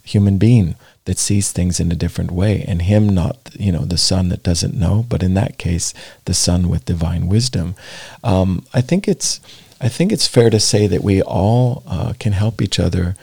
human 0.02 0.36
being 0.36 0.74
that 1.06 1.18
sees 1.18 1.50
things 1.50 1.80
in 1.80 1.90
a 1.90 1.96
different 1.96 2.30
way 2.30 2.64
and 2.68 2.82
him 2.82 3.08
not 3.08 3.36
you 3.58 3.72
know 3.72 3.84
the 3.84 3.98
son 3.98 4.28
that 4.28 4.42
doesn't 4.42 4.74
know 4.74 5.04
but 5.08 5.22
in 5.22 5.34
that 5.34 5.58
case 5.58 5.94
the 6.26 6.34
son 6.34 6.68
with 6.68 6.84
divine 6.84 7.26
wisdom 7.26 7.74
um, 8.22 8.64
i 8.74 8.80
think 8.80 9.08
it's 9.08 9.40
i 9.80 9.88
think 9.88 10.12
it's 10.12 10.26
fair 10.28 10.50
to 10.50 10.60
say 10.60 10.86
that 10.86 11.02
we 11.02 11.22
all 11.22 11.82
uh, 11.86 12.12
can 12.20 12.32
help 12.32 12.60
each 12.60 12.78
other 12.78 13.16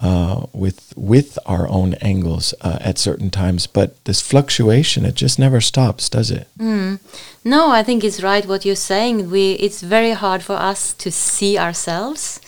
uh, 0.00 0.46
with 0.52 0.92
with 0.96 1.38
our 1.44 1.68
own 1.68 1.94
angles 1.94 2.54
uh, 2.60 2.78
at 2.80 2.98
certain 2.98 3.30
times, 3.30 3.66
but 3.66 4.02
this 4.04 4.20
fluctuation 4.20 5.04
it 5.04 5.16
just 5.16 5.38
never 5.40 5.60
stops, 5.60 6.08
does 6.08 6.30
it? 6.30 6.46
Mm. 6.56 7.00
No, 7.44 7.70
I 7.70 7.82
think 7.82 8.04
it's 8.04 8.22
right 8.22 8.46
what 8.46 8.64
you're 8.64 8.76
saying. 8.76 9.28
We 9.28 9.54
it's 9.54 9.82
very 9.82 10.12
hard 10.12 10.42
for 10.42 10.54
us 10.54 10.92
to 10.94 11.10
see 11.10 11.58
ourselves 11.58 12.40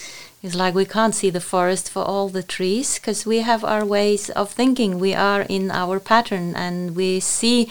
it's 0.42 0.55
like 0.55 0.74
we 0.74 0.87
can't 0.87 1.14
see 1.14 1.31
the 1.31 1.40
forest 1.40 1.90
for 1.90 2.03
all 2.03 2.29
the 2.29 2.42
trees 2.42 2.98
because 2.98 3.26
we 3.26 3.40
have 3.40 3.62
our 3.62 3.85
ways 3.85 4.31
of 4.31 4.50
thinking. 4.50 4.98
We 4.98 5.14
are 5.14 5.42
in 5.42 5.70
our 5.70 6.00
pattern 6.00 6.57
and 6.57 6.96
we 6.96 7.20
see 7.20 7.68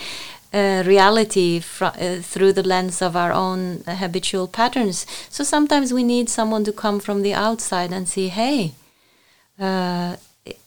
uh, 0.53 0.83
reality 0.85 1.59
fr- 1.59 1.85
uh, 1.85 2.17
through 2.21 2.53
the 2.53 2.63
lens 2.63 3.01
of 3.01 3.15
our 3.15 3.31
own 3.31 3.83
uh, 3.87 3.95
habitual 3.95 4.47
patterns. 4.47 5.07
So 5.29 5.43
sometimes 5.43 5.93
we 5.93 6.03
need 6.03 6.29
someone 6.29 6.63
to 6.65 6.71
come 6.71 6.99
from 6.99 7.23
the 7.23 7.33
outside 7.33 7.91
and 7.91 8.07
see, 8.07 8.27
hey, 8.27 8.73
uh, 9.59 10.17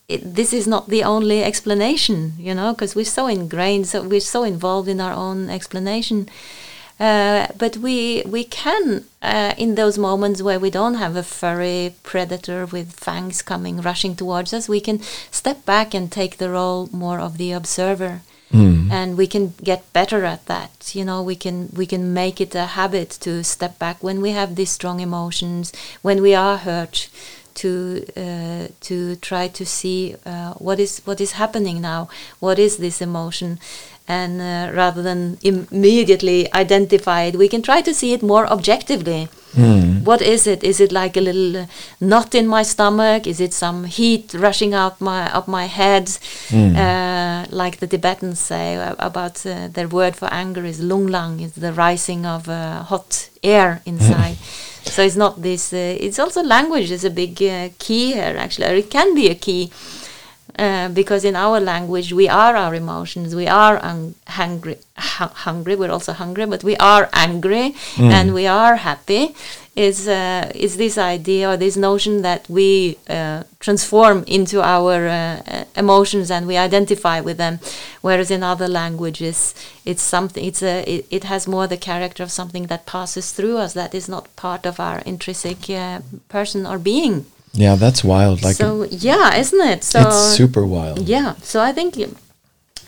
it, 0.08 0.34
this 0.34 0.52
is 0.52 0.66
not 0.66 0.88
the 0.88 1.04
only 1.04 1.42
explanation, 1.44 2.32
you 2.36 2.54
know, 2.54 2.72
because 2.72 2.96
we're 2.96 3.04
so 3.04 3.26
ingrained, 3.26 3.86
so 3.86 4.02
we're 4.02 4.20
so 4.20 4.42
involved 4.42 4.88
in 4.88 5.00
our 5.00 5.12
own 5.12 5.48
explanation 5.48 6.28
uh, 7.02 7.48
but 7.58 7.76
we 7.78 8.22
we 8.26 8.44
can 8.44 9.04
uh, 9.22 9.54
in 9.58 9.74
those 9.74 9.98
moments 9.98 10.40
where 10.40 10.60
we 10.60 10.70
don't 10.70 10.94
have 10.94 11.16
a 11.16 11.24
furry 11.24 11.94
predator 12.04 12.64
with 12.64 12.92
fangs 12.92 13.42
coming 13.42 13.80
rushing 13.80 14.14
towards 14.14 14.52
us, 14.54 14.68
we 14.68 14.80
can 14.80 15.00
step 15.32 15.66
back 15.66 15.94
and 15.94 16.12
take 16.12 16.36
the 16.36 16.48
role 16.48 16.88
more 16.92 17.18
of 17.18 17.38
the 17.38 17.50
observer. 17.50 18.20
Mm. 18.52 18.90
And 18.92 19.16
we 19.16 19.26
can 19.26 19.54
get 19.64 19.90
better 19.92 20.24
at 20.26 20.44
that. 20.46 20.92
You 20.94 21.04
know, 21.04 21.22
we 21.22 21.34
can 21.34 21.70
we 21.74 21.86
can 21.86 22.14
make 22.14 22.40
it 22.40 22.54
a 22.54 22.66
habit 22.66 23.10
to 23.22 23.42
step 23.42 23.78
back 23.78 23.96
when 24.04 24.20
we 24.20 24.30
have 24.30 24.54
these 24.54 24.70
strong 24.70 25.00
emotions, 25.00 25.72
when 26.02 26.22
we 26.22 26.34
are 26.34 26.58
hurt, 26.58 27.08
to 27.54 28.04
uh, 28.16 28.68
to 28.80 29.16
try 29.16 29.48
to 29.48 29.64
see 29.64 30.16
uh, 30.26 30.52
what 30.54 30.78
is 30.78 31.00
what 31.04 31.20
is 31.20 31.32
happening 31.32 31.80
now. 31.80 32.08
What 32.40 32.58
is 32.58 32.76
this 32.76 33.00
emotion? 33.00 33.58
And 34.08 34.40
uh, 34.40 34.72
rather 34.74 35.02
than 35.02 35.38
immediately 35.42 36.52
identify 36.52 37.22
it 37.22 37.36
we 37.36 37.48
can 37.48 37.62
try 37.62 37.80
to 37.80 37.94
see 37.94 38.12
it 38.12 38.22
more 38.22 38.46
objectively. 38.46 39.28
Mm. 39.54 40.02
what 40.04 40.22
is 40.22 40.46
it? 40.46 40.64
Is 40.64 40.80
it 40.80 40.92
like 40.92 41.14
a 41.14 41.20
little 41.20 41.56
uh, 41.58 41.66
knot 42.00 42.34
in 42.34 42.46
my 42.46 42.62
stomach? 42.62 43.26
Is 43.26 43.38
it 43.38 43.52
some 43.52 43.84
heat 43.84 44.32
rushing 44.32 44.72
out 44.72 44.98
my 44.98 45.30
up 45.30 45.46
my 45.46 45.66
head? 45.66 46.06
Mm. 46.48 46.74
uh, 46.74 47.46
like 47.50 47.76
the 47.78 47.86
tibetans 47.86 48.40
say 48.40 48.76
about 48.98 49.44
uh, 49.44 49.68
their 49.68 49.88
word 49.88 50.16
for 50.16 50.32
anger 50.32 50.64
is 50.64 50.80
lung 50.80 51.06
lang 51.06 51.40
is 51.40 51.52
the 51.52 51.72
rising 51.72 52.24
of 52.24 52.48
uh, 52.48 52.82
hot 52.82 53.28
air 53.42 53.82
inside. 53.86 54.38
So 54.84 55.02
it's 55.02 55.16
not 55.16 55.42
this 55.42 55.72
uh, 55.72 55.96
it's 56.00 56.18
also 56.18 56.42
language 56.42 56.90
is 56.90 57.04
a 57.04 57.10
big 57.10 57.36
key 57.78 58.12
here 58.12 58.36
actually 58.38 58.66
or 58.68 58.74
it 58.74 58.90
can 58.90 59.14
be 59.14 59.28
a 59.28 59.34
key 59.34 59.70
uh, 60.58 60.88
because 60.88 61.24
in 61.24 61.34
our 61.36 61.60
language 61.60 62.12
we 62.12 62.28
are 62.28 62.54
our 62.56 62.74
emotions 62.74 63.34
we 63.34 63.46
are 63.46 63.80
hungry 64.26 64.76
hungry 64.96 65.76
we're 65.76 65.90
also 65.90 66.12
hungry 66.12 66.46
but 66.46 66.62
we 66.62 66.76
are 66.76 67.08
angry 67.12 67.74
mm. 67.94 68.10
and 68.10 68.34
we 68.34 68.46
are 68.46 68.76
happy 68.76 69.34
is 69.74 70.06
uh, 70.06 70.50
is 70.54 70.76
this 70.76 70.98
idea 70.98 71.48
or 71.48 71.56
this 71.56 71.76
notion 71.76 72.20
that 72.20 72.46
we 72.50 72.98
uh, 73.08 73.42
transform 73.58 74.22
into 74.26 74.60
our 74.60 75.08
uh, 75.08 75.64
emotions 75.76 76.30
and 76.30 76.46
we 76.46 76.56
identify 76.58 77.20
with 77.20 77.38
them 77.38 77.58
whereas 78.02 78.30
in 78.30 78.42
other 78.42 78.68
languages 78.68 79.54
it's 79.86 80.02
something 80.02 80.44
it's 80.44 80.62
a 80.62 80.82
it, 80.86 81.06
it, 81.10 81.24
has 81.24 81.48
more 81.48 81.66
the 81.66 81.78
character 81.78 82.22
of 82.22 82.30
something 82.30 82.66
that 82.66 82.84
passes 82.84 83.32
through 83.32 83.56
us 83.56 83.72
that 83.72 83.94
is 83.94 84.08
not 84.08 84.34
part 84.36 84.66
of 84.66 84.78
our 84.78 84.98
intrinsic 85.06 85.70
uh, 85.70 86.00
person 86.28 86.66
or 86.66 86.78
being 86.78 87.24
yeah, 87.52 87.74
that's 87.74 88.02
wild. 88.02 88.42
Like 88.42 88.56
so, 88.56 88.84
yeah, 88.84 89.36
isn't 89.36 89.60
it? 89.60 89.84
So 89.84 90.00
it's 90.00 90.36
super 90.36 90.66
wild. 90.66 91.08
Yeah. 91.08 91.34
So 91.42 91.60
I 91.60 91.72
think 91.72 91.96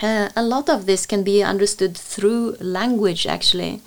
uh, 0.03 0.29
a 0.35 0.43
lot 0.43 0.69
of 0.69 0.87
this 0.87 1.07
can 1.07 1.23
be 1.23 1.43
understood 1.43 1.97
through 1.97 2.57
language, 2.61 3.27
actually, 3.27 3.81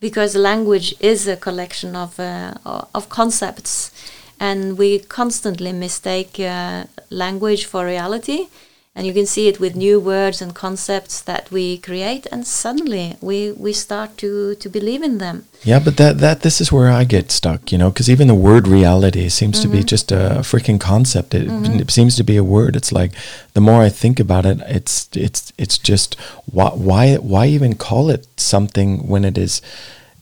because 0.00 0.36
language 0.36 0.94
is 1.00 1.26
a 1.26 1.36
collection 1.36 1.96
of 1.96 2.20
uh, 2.20 2.54
of 2.94 3.08
concepts, 3.08 3.90
and 4.38 4.76
we 4.76 4.98
constantly 4.98 5.72
mistake 5.72 6.38
uh, 6.38 6.84
language 7.10 7.64
for 7.64 7.86
reality. 7.86 8.48
And 8.94 9.06
you 9.06 9.14
can 9.14 9.24
see 9.24 9.48
it 9.48 9.58
with 9.58 9.74
new 9.74 9.98
words 9.98 10.42
and 10.42 10.54
concepts 10.54 11.22
that 11.22 11.50
we 11.50 11.78
create, 11.78 12.26
and 12.30 12.46
suddenly 12.46 13.16
we, 13.22 13.50
we 13.52 13.72
start 13.72 14.18
to, 14.18 14.54
to 14.56 14.68
believe 14.68 15.02
in 15.02 15.16
them. 15.16 15.46
Yeah, 15.64 15.78
but 15.78 15.96
that 15.96 16.18
that 16.18 16.42
this 16.42 16.60
is 16.60 16.70
where 16.70 16.90
I 16.90 17.04
get 17.04 17.30
stuck, 17.30 17.72
you 17.72 17.78
know, 17.78 17.90
because 17.90 18.10
even 18.10 18.28
the 18.28 18.34
word 18.34 18.68
reality 18.68 19.28
seems 19.28 19.60
mm-hmm. 19.60 19.62
to 19.62 19.68
be 19.68 19.78
mm-hmm. 19.78 19.86
just 19.86 20.12
a 20.12 20.42
freaking 20.42 20.78
concept. 20.78 21.34
It, 21.34 21.46
mm-hmm. 21.46 21.80
it, 21.80 21.90
seems 21.90 22.16
to 22.16 22.24
be 22.24 22.36
a 22.36 22.44
word. 22.44 22.76
It's 22.76 22.92
like 22.92 23.12
the 23.54 23.60
more 23.60 23.80
I 23.80 23.88
think 23.88 24.20
about 24.20 24.44
it, 24.44 24.60
it's 24.66 25.08
it's 25.14 25.52
it's 25.56 25.78
just 25.78 26.16
why 26.46 26.70
why 26.70 27.14
why 27.14 27.46
even 27.46 27.76
call 27.76 28.10
it 28.10 28.26
something 28.36 29.06
when 29.06 29.24
it 29.24 29.38
is 29.38 29.62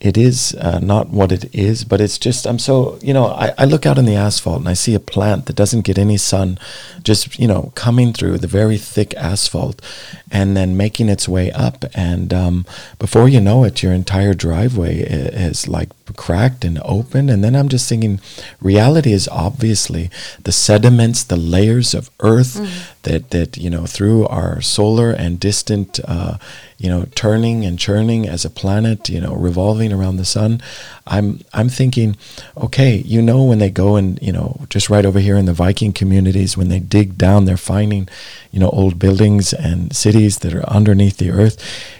it 0.00 0.16
is 0.16 0.54
uh, 0.54 0.78
not 0.78 1.10
what 1.10 1.30
it 1.30 1.54
is, 1.54 1.84
but 1.84 2.00
it's 2.00 2.18
just, 2.18 2.46
I'm 2.46 2.58
so, 2.58 2.98
you 3.02 3.12
know, 3.12 3.26
I, 3.26 3.52
I 3.58 3.64
look 3.66 3.84
out 3.84 3.98
in 3.98 4.06
the 4.06 4.14
asphalt 4.14 4.60
and 4.60 4.68
I 4.68 4.72
see 4.72 4.94
a 4.94 5.00
plant 5.00 5.44
that 5.46 5.56
doesn't 5.56 5.82
get 5.82 5.98
any 5.98 6.16
sun, 6.16 6.58
just, 7.02 7.38
you 7.38 7.46
know, 7.46 7.70
coming 7.74 8.14
through 8.14 8.38
the 8.38 8.46
very 8.46 8.78
thick 8.78 9.12
asphalt 9.14 9.82
and 10.30 10.56
then 10.56 10.74
making 10.74 11.10
its 11.10 11.28
way 11.28 11.52
up. 11.52 11.84
And 11.94 12.32
um, 12.32 12.64
before 12.98 13.28
you 13.28 13.42
know 13.42 13.62
it, 13.64 13.82
your 13.82 13.92
entire 13.92 14.32
driveway 14.32 15.00
is 15.00 15.68
like 15.68 15.90
cracked 16.16 16.64
and 16.64 16.80
open. 16.84 17.28
And 17.28 17.42
then 17.42 17.54
I'm 17.54 17.68
just 17.68 17.88
thinking, 17.88 18.20
reality 18.60 19.12
is 19.12 19.28
obviously 19.28 20.10
the 20.42 20.52
sediments, 20.52 21.24
the 21.24 21.36
layers 21.36 21.94
of 21.94 22.10
earth 22.20 22.54
mm. 22.56 23.02
that, 23.02 23.30
that, 23.30 23.56
you 23.56 23.70
know, 23.70 23.86
through 23.86 24.26
our 24.28 24.60
solar 24.60 25.10
and 25.10 25.40
distant, 25.40 26.00
uh, 26.06 26.38
you 26.80 26.88
know, 26.88 27.06
turning 27.14 27.64
and 27.64 27.78
churning 27.78 28.26
as 28.26 28.44
a 28.46 28.50
planet, 28.50 29.10
you 29.10 29.20
know, 29.20 29.34
revolving 29.34 29.92
around 29.92 30.16
the 30.16 30.24
sun. 30.24 30.62
I'm 31.06 31.40
I'm 31.52 31.68
thinking, 31.68 32.16
okay, 32.56 32.96
you 32.96 33.20
know, 33.20 33.44
when 33.44 33.58
they 33.58 33.68
go 33.68 33.96
and 33.96 34.18
you 34.22 34.32
know, 34.32 34.64
just 34.70 34.88
right 34.88 35.04
over 35.04 35.20
here 35.20 35.36
in 35.36 35.44
the 35.44 35.52
Viking 35.52 35.92
communities, 35.92 36.56
when 36.56 36.68
they 36.68 36.78
dig 36.78 37.18
down, 37.18 37.44
they're 37.44 37.58
finding, 37.58 38.08
you 38.50 38.60
know, 38.60 38.70
old 38.70 38.98
buildings 38.98 39.52
and 39.52 39.94
cities 39.94 40.40
that 40.40 40.54
are 40.54 40.68
underneath 40.68 41.18
the 41.18 41.30
earth. 41.30 41.56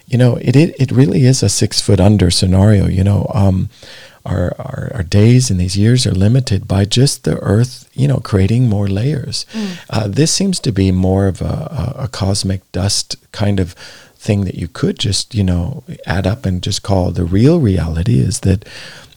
You 0.06 0.18
know, 0.18 0.36
it 0.36 0.56
it, 0.56 0.74
it 0.80 0.90
really 0.90 1.24
is 1.24 1.42
a 1.42 1.48
six 1.48 1.80
foot 1.80 2.00
under 2.00 2.30
scenario. 2.30 2.86
You 2.86 3.04
know. 3.04 3.30
Um, 3.34 3.70
our, 4.26 4.54
our, 4.58 4.90
our, 4.96 5.02
days 5.02 5.50
and 5.50 5.58
these 5.58 5.78
years 5.78 6.06
are 6.06 6.12
limited 6.12 6.68
by 6.68 6.84
just 6.84 7.24
the 7.24 7.38
earth, 7.38 7.88
you 7.94 8.06
know, 8.06 8.18
creating 8.18 8.68
more 8.68 8.86
layers. 8.86 9.46
Mm. 9.54 9.78
Uh, 9.88 10.08
this 10.08 10.30
seems 10.30 10.60
to 10.60 10.72
be 10.72 10.92
more 10.92 11.26
of 11.26 11.40
a, 11.40 11.44
a, 11.44 11.94
a, 12.04 12.08
cosmic 12.08 12.70
dust 12.70 13.16
kind 13.32 13.58
of 13.58 13.72
thing 14.16 14.44
that 14.44 14.56
you 14.56 14.68
could 14.68 14.98
just, 14.98 15.34
you 15.34 15.42
know, 15.42 15.82
add 16.04 16.26
up 16.26 16.44
and 16.44 16.62
just 16.62 16.82
call 16.82 17.10
the 17.10 17.24
real 17.24 17.60
reality 17.60 18.18
is 18.18 18.40
that, 18.40 18.68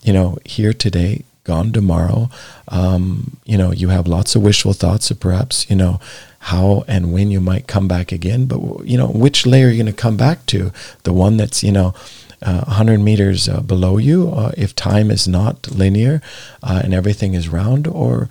you 0.04 0.14
know, 0.14 0.38
here 0.46 0.72
today, 0.72 1.24
gone 1.44 1.72
tomorrow. 1.72 2.30
Um, 2.70 3.38
you 3.44 3.58
know, 3.58 3.72
you 3.72 3.90
have 3.90 4.08
lots 4.08 4.36
of 4.36 4.42
wishful 4.42 4.74
thoughts 4.74 5.12
of 5.12 5.20
perhaps, 5.20 5.70
you 5.70 5.76
know, 5.76 6.00
how 6.44 6.84
and 6.88 7.14
when 7.14 7.32
you 7.32 7.40
might 7.40 7.68
come 7.68 7.88
back 7.88 8.12
again. 8.12 8.46
But, 8.46 8.86
you 8.86 8.98
know, 8.98 9.08
which 9.08 9.46
layer 9.46 9.66
you're 9.66 9.72
you 9.72 9.84
going 9.84 9.94
to 9.94 10.02
come 10.02 10.18
back 10.18 10.46
to? 10.48 10.72
The 11.04 11.14
one 11.14 11.38
that's, 11.38 11.64
you 11.64 11.72
know, 11.72 11.94
uh, 12.42 12.64
100 12.66 13.00
meters 13.00 13.48
uh, 13.48 13.62
below 13.62 13.98
you, 13.98 14.30
uh, 14.30 14.52
if 14.58 14.76
time 14.76 15.10
is 15.10 15.28
not 15.28 15.72
linear 15.72 16.22
uh, 16.62 16.82
and 16.84 16.94
everything 16.94 17.34
is 17.34 17.48
round, 17.48 17.88
or, 17.88 18.30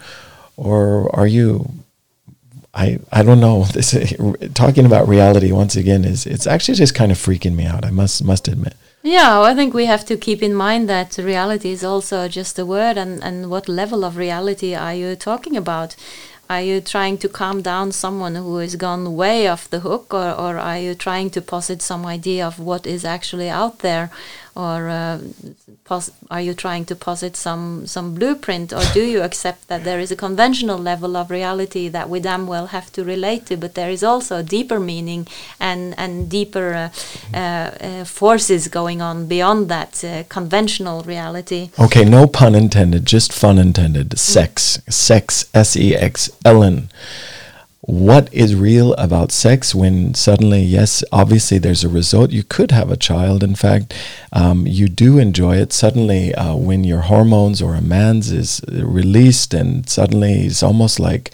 or 0.56 1.14
are 1.16 1.26
you 1.26 1.82
I 2.74 2.98
I 3.12 3.22
don't 3.22 3.40
know. 3.40 3.66
This 3.72 3.94
talking 4.54 4.86
about 4.86 5.08
reality 5.08 5.52
once 5.52 5.76
again 5.76 6.04
is 6.04 6.26
it's 6.26 6.46
actually 6.46 6.76
just 6.76 6.94
kind 6.94 7.12
of 7.12 7.18
freaking 7.18 7.54
me 7.54 7.66
out. 7.66 7.84
I 7.84 7.90
must 7.90 8.24
must 8.24 8.48
admit. 8.48 8.74
Yeah, 9.04 9.40
I 9.40 9.54
think 9.54 9.74
we 9.74 9.86
have 9.86 10.04
to 10.04 10.16
keep 10.16 10.42
in 10.42 10.54
mind 10.54 10.88
that 10.88 11.18
reality 11.18 11.72
is 11.72 11.82
also 11.84 12.28
just 12.28 12.58
a 12.58 12.64
word, 12.64 12.96
and 12.96 13.22
and 13.22 13.50
what 13.50 13.68
level 13.68 14.04
of 14.04 14.16
reality 14.16 14.74
are 14.74 14.94
you 14.94 15.16
talking 15.16 15.56
about? 15.56 15.96
Are 16.52 16.60
you 16.60 16.82
trying 16.82 17.16
to 17.24 17.30
calm 17.30 17.62
down 17.62 17.92
someone 17.92 18.34
who 18.34 18.56
has 18.56 18.76
gone 18.76 19.16
way 19.16 19.48
off 19.48 19.70
the 19.70 19.80
hook, 19.80 20.12
or, 20.12 20.32
or 20.32 20.58
are 20.58 20.78
you 20.78 20.94
trying 20.94 21.30
to 21.30 21.40
posit 21.40 21.80
some 21.80 22.04
idea 22.04 22.46
of 22.46 22.58
what 22.58 22.86
is 22.86 23.06
actually 23.06 23.48
out 23.48 23.78
there? 23.78 24.10
Or 24.54 24.88
uh, 24.88 25.18
are 26.30 26.40
you 26.40 26.54
trying 26.54 26.84
to 26.84 26.94
posit 26.94 27.36
some 27.36 27.86
some 27.86 28.14
blueprint 28.14 28.72
or 28.72 28.82
do 28.92 29.02
you 29.02 29.22
accept 29.22 29.68
that 29.68 29.84
there 29.84 29.98
is 29.98 30.10
a 30.10 30.16
conventional 30.16 30.78
level 30.78 31.16
of 31.16 31.30
reality 31.30 31.88
that 31.88 32.08
we 32.08 32.20
damn 32.20 32.46
well 32.46 32.66
have 32.66 32.92
to 32.92 33.02
relate 33.02 33.46
to 33.46 33.56
but 33.56 33.74
there 33.74 33.90
is 33.90 34.02
also 34.02 34.38
a 34.38 34.42
deeper 34.42 34.78
meaning 34.78 35.26
and 35.58 35.94
and 35.98 36.28
deeper 36.28 36.74
uh, 36.74 37.36
uh, 37.36 37.38
uh 37.38 38.04
forces 38.04 38.68
going 38.68 39.00
on 39.00 39.26
beyond 39.26 39.68
that 39.68 40.04
uh, 40.04 40.22
conventional 40.28 41.02
reality? 41.02 41.70
Okay 41.78 42.04
no 42.04 42.26
pun 42.26 42.54
intended 42.54 43.06
just 43.06 43.32
fun 43.32 43.58
intended. 43.58 44.18
Sex 44.18 44.78
mm. 44.78 44.92
sex 44.92 45.46
s-e-x 45.54 46.30
ellen 46.44 46.90
what 47.84 48.32
is 48.32 48.54
real 48.54 48.94
about 48.94 49.32
sex 49.32 49.74
when 49.74 50.14
suddenly, 50.14 50.60
yes, 50.60 51.02
obviously 51.10 51.58
there's 51.58 51.82
a 51.82 51.88
result. 51.88 52.30
You 52.30 52.44
could 52.44 52.70
have 52.70 52.92
a 52.92 52.96
child. 52.96 53.42
In 53.42 53.56
fact, 53.56 53.92
um, 54.32 54.68
you 54.68 54.88
do 54.88 55.18
enjoy 55.18 55.56
it. 55.56 55.72
Suddenly, 55.72 56.32
uh, 56.34 56.54
when 56.54 56.84
your 56.84 57.00
hormones 57.00 57.60
or 57.60 57.74
a 57.74 57.80
man's 57.82 58.30
is 58.30 58.60
released, 58.68 59.52
and 59.52 59.88
suddenly 59.88 60.46
it's 60.46 60.62
almost 60.62 61.00
like 61.00 61.32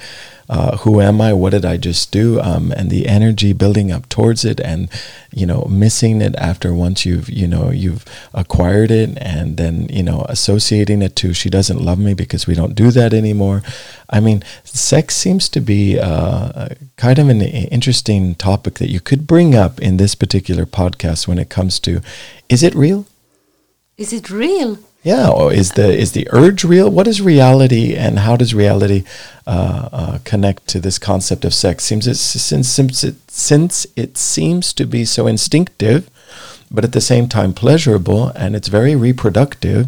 uh, 0.48 0.78
who 0.78 1.00
am 1.00 1.20
I? 1.20 1.32
What 1.32 1.50
did 1.50 1.64
I 1.64 1.76
just 1.76 2.10
do? 2.10 2.40
Um, 2.40 2.72
and 2.72 2.90
the 2.90 3.06
energy 3.06 3.52
building 3.52 3.92
up 3.92 4.08
towards 4.08 4.44
it, 4.44 4.60
and 4.60 4.88
you 5.30 5.44
know, 5.44 5.66
missing 5.68 6.22
it 6.22 6.34
after 6.36 6.72
once 6.72 7.04
you've 7.04 7.28
you 7.28 7.46
know 7.46 7.70
you've 7.70 8.04
acquired 8.32 8.90
it, 8.90 9.18
and 9.20 9.56
then 9.58 9.88
you 9.90 10.02
know 10.02 10.24
associating 10.28 11.02
it 11.02 11.16
to 11.16 11.34
she 11.34 11.50
doesn't 11.50 11.80
love 11.80 11.98
me 11.98 12.14
because 12.14 12.46
we 12.46 12.54
don't 12.54 12.74
do 12.74 12.90
that 12.90 13.12
anymore. 13.12 13.62
I 14.08 14.20
mean, 14.20 14.42
sex 14.64 15.14
seems 15.16 15.48
to 15.50 15.60
be 15.60 15.98
uh, 15.98 16.68
kind 16.96 17.18
of 17.18 17.28
an 17.28 17.42
interesting 17.42 18.34
topic 18.34 18.74
that 18.74 18.90
you 18.90 19.00
could 19.00 19.26
bring 19.26 19.54
up 19.54 19.80
in 19.80 19.98
this 19.98 20.14
particular 20.14 20.64
podcast 20.64 21.28
when 21.28 21.38
it 21.38 21.50
comes 21.50 21.78
to, 21.80 22.00
is 22.48 22.62
it 22.62 22.74
real? 22.74 23.06
Is 23.98 24.12
it 24.14 24.30
real? 24.30 24.78
Yeah, 25.08 25.30
or 25.30 25.54
is 25.54 25.72
the 25.72 25.88
is 25.88 26.12
the 26.12 26.28
urge 26.32 26.64
real? 26.64 26.90
What 26.90 27.08
is 27.08 27.22
reality, 27.22 27.96
and 27.96 28.18
how 28.18 28.36
does 28.36 28.52
reality 28.52 29.04
uh, 29.46 29.88
uh, 29.90 30.18
connect 30.24 30.66
to 30.66 30.80
this 30.80 30.98
concept 30.98 31.46
of 31.46 31.54
sex? 31.54 31.84
Seems 31.84 32.06
it, 32.06 32.16
since 32.16 32.68
since 32.68 33.02
it, 33.04 33.16
since 33.30 33.86
it 33.96 34.18
seems 34.18 34.74
to 34.74 34.84
be 34.84 35.06
so 35.06 35.26
instinctive, 35.26 36.10
but 36.70 36.84
at 36.84 36.92
the 36.92 37.00
same 37.00 37.26
time 37.26 37.54
pleasurable, 37.54 38.28
and 38.36 38.54
it's 38.54 38.68
very 38.68 38.94
reproductive. 38.94 39.86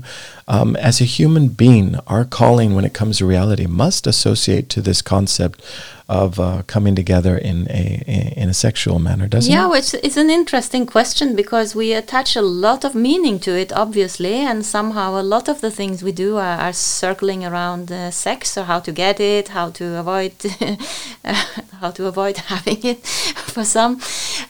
Um, 0.49 0.75
as 0.77 1.03
a 1.03 1.12
human 1.18 1.49
being, 1.49 1.97
our 2.07 2.25
calling 2.25 2.75
when 2.75 2.87
it 2.87 2.95
comes 2.95 3.18
to 3.18 3.27
reality 3.27 3.66
must 3.66 4.07
associate 4.07 4.71
to 4.71 4.81
this 4.81 5.03
concept 5.03 5.62
of 6.11 6.41
uh, 6.41 6.63
coming 6.67 6.97
together 6.97 7.39
in 7.39 7.69
a, 7.71 8.03
in 8.37 8.49
a 8.49 8.55
sexual 8.55 8.99
manner, 8.99 9.29
doesn't 9.29 9.51
yeah, 9.51 9.67
it? 9.67 9.71
Yeah, 9.71 9.79
it's, 9.79 9.95
it's 9.95 10.17
an 10.17 10.29
interesting 10.29 10.85
question 10.85 11.37
because 11.37 11.77
we 11.77 11.93
attach 11.93 12.35
a 12.35 12.43
lot 12.43 12.85
of 12.85 12.97
meaning 12.97 13.39
to 13.39 13.57
it, 13.57 13.73
obviously, 13.73 14.35
and 14.35 14.67
somehow 14.67 15.21
a 15.21 15.23
lot 15.23 15.49
of 15.49 15.61
the 15.61 15.71
things 15.71 16.03
we 16.03 16.11
do 16.11 16.37
are, 16.37 16.59
are 16.59 16.73
circling 16.73 17.45
around 17.45 17.93
uh, 17.93 18.11
sex 18.11 18.59
or 18.59 18.65
how 18.65 18.81
to 18.81 18.91
get 18.91 19.21
it, 19.21 19.49
how 19.49 19.71
to 19.71 19.85
avoid 19.99 20.33
how 21.81 21.93
to 21.93 22.07
avoid 22.07 22.37
having 22.55 22.85
it 22.85 23.07
for 23.55 23.65
some. 23.65 24.01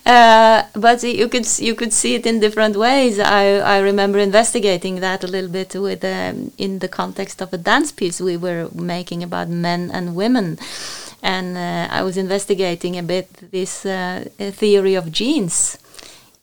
Uh, 0.07 0.63
but 0.75 1.03
you 1.03 1.29
could 1.29 1.47
you 1.59 1.75
could 1.75 1.93
see 1.93 2.15
it 2.15 2.25
in 2.25 2.41
different 2.41 2.75
ways. 2.75 3.19
I, 3.19 3.59
I 3.75 3.79
remember 3.81 4.19
investigating 4.19 5.01
that 5.01 5.23
a 5.25 5.27
little 5.27 5.51
bit 5.51 5.75
with 5.75 6.03
um, 6.05 6.53
in 6.57 6.79
the 6.79 6.89
context 6.89 7.43
of 7.43 7.53
a 7.53 7.59
dance 7.59 7.93
piece 7.93 8.19
we 8.19 8.39
were 8.39 8.71
making 8.73 9.23
about 9.23 9.51
men 9.51 9.91
and 9.93 10.15
women 10.15 10.59
and 11.23 11.57
uh, 11.57 11.89
I 11.91 12.03
was 12.03 12.16
investigating 12.16 12.97
a 12.97 13.03
bit 13.03 13.51
this 13.51 13.85
uh, 13.85 14.25
theory 14.39 14.95
of 14.95 15.12
genes. 15.12 15.79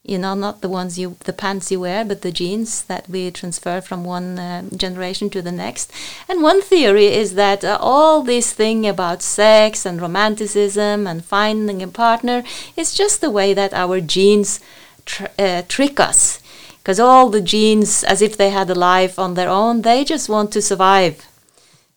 You 0.03 0.17
know, 0.17 0.35
not 0.35 0.61
the 0.61 0.69
ones 0.69 0.97
you, 0.97 1.17
the 1.25 1.33
pants 1.33 1.69
you 1.69 1.81
wear, 1.81 2.05
but 2.05 2.21
the 2.21 2.31
genes 2.31 2.83
that 2.83 3.09
we 3.09 3.29
transfer 3.29 3.81
from 3.81 4.05
one 4.05 4.39
uh, 4.39 4.63
generation 4.73 5.29
to 5.31 5.41
the 5.41 5.51
next. 5.51 5.91
And 6.29 6.41
one 6.41 6.61
theory 6.61 7.07
is 7.07 7.35
that 7.35 7.65
uh, 7.65 7.77
all 7.81 8.23
this 8.23 8.53
thing 8.53 8.87
about 8.87 9.21
sex 9.21 9.85
and 9.85 10.01
romanticism 10.01 11.07
and 11.07 11.25
finding 11.25 11.83
a 11.83 11.89
partner 11.89 12.43
is 12.77 12.93
just 12.93 13.19
the 13.19 13.29
way 13.29 13.53
that 13.53 13.73
our 13.73 13.99
genes 13.99 14.61
tr 15.05 15.25
uh, 15.37 15.63
trick 15.67 15.99
us. 15.99 16.39
Because 16.77 17.01
all 17.01 17.29
the 17.29 17.41
genes, 17.41 18.05
as 18.05 18.21
if 18.21 18.37
they 18.37 18.49
had 18.49 18.69
a 18.69 18.75
life 18.75 19.19
on 19.19 19.33
their 19.33 19.49
own, 19.49 19.81
they 19.81 20.05
just 20.05 20.29
want 20.29 20.53
to 20.53 20.61
survive 20.61 21.27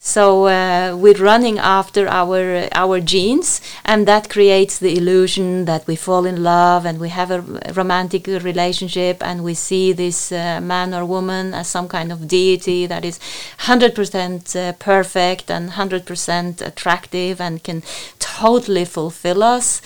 so 0.03 0.47
uh, 0.47 0.97
we're 0.97 1.23
running 1.23 1.59
after 1.59 2.09
our 2.09 2.69
our 2.73 3.01
genes, 3.01 3.61
and 3.85 4.09
that 4.09 4.31
creates 4.31 4.79
the 4.79 4.97
illusion 4.97 5.67
that 5.67 5.87
we 5.87 5.95
fall 5.95 6.25
in 6.25 6.43
love 6.43 6.87
and 6.87 6.99
we 6.99 7.11
have 7.11 7.31
a 7.31 7.43
romantic 7.75 8.27
relationship, 8.27 9.23
and 9.23 9.45
we 9.45 9.53
see 9.53 9.93
this 9.93 10.33
uh, 10.33 10.59
man 10.63 10.95
or 10.95 11.05
woman 11.05 11.53
as 11.53 11.69
some 11.69 11.87
kind 11.87 12.11
of 12.11 12.27
deity 12.27 12.87
that 12.87 13.05
is 13.05 13.19
100% 13.59 14.57
uh, 14.57 14.73
perfect 14.79 15.51
and 15.51 15.73
100% 15.73 16.63
attractive 16.63 17.39
and 17.39 17.63
can 17.63 17.83
totally 18.19 18.87
fulfill 18.87 19.43
us. 19.43 19.83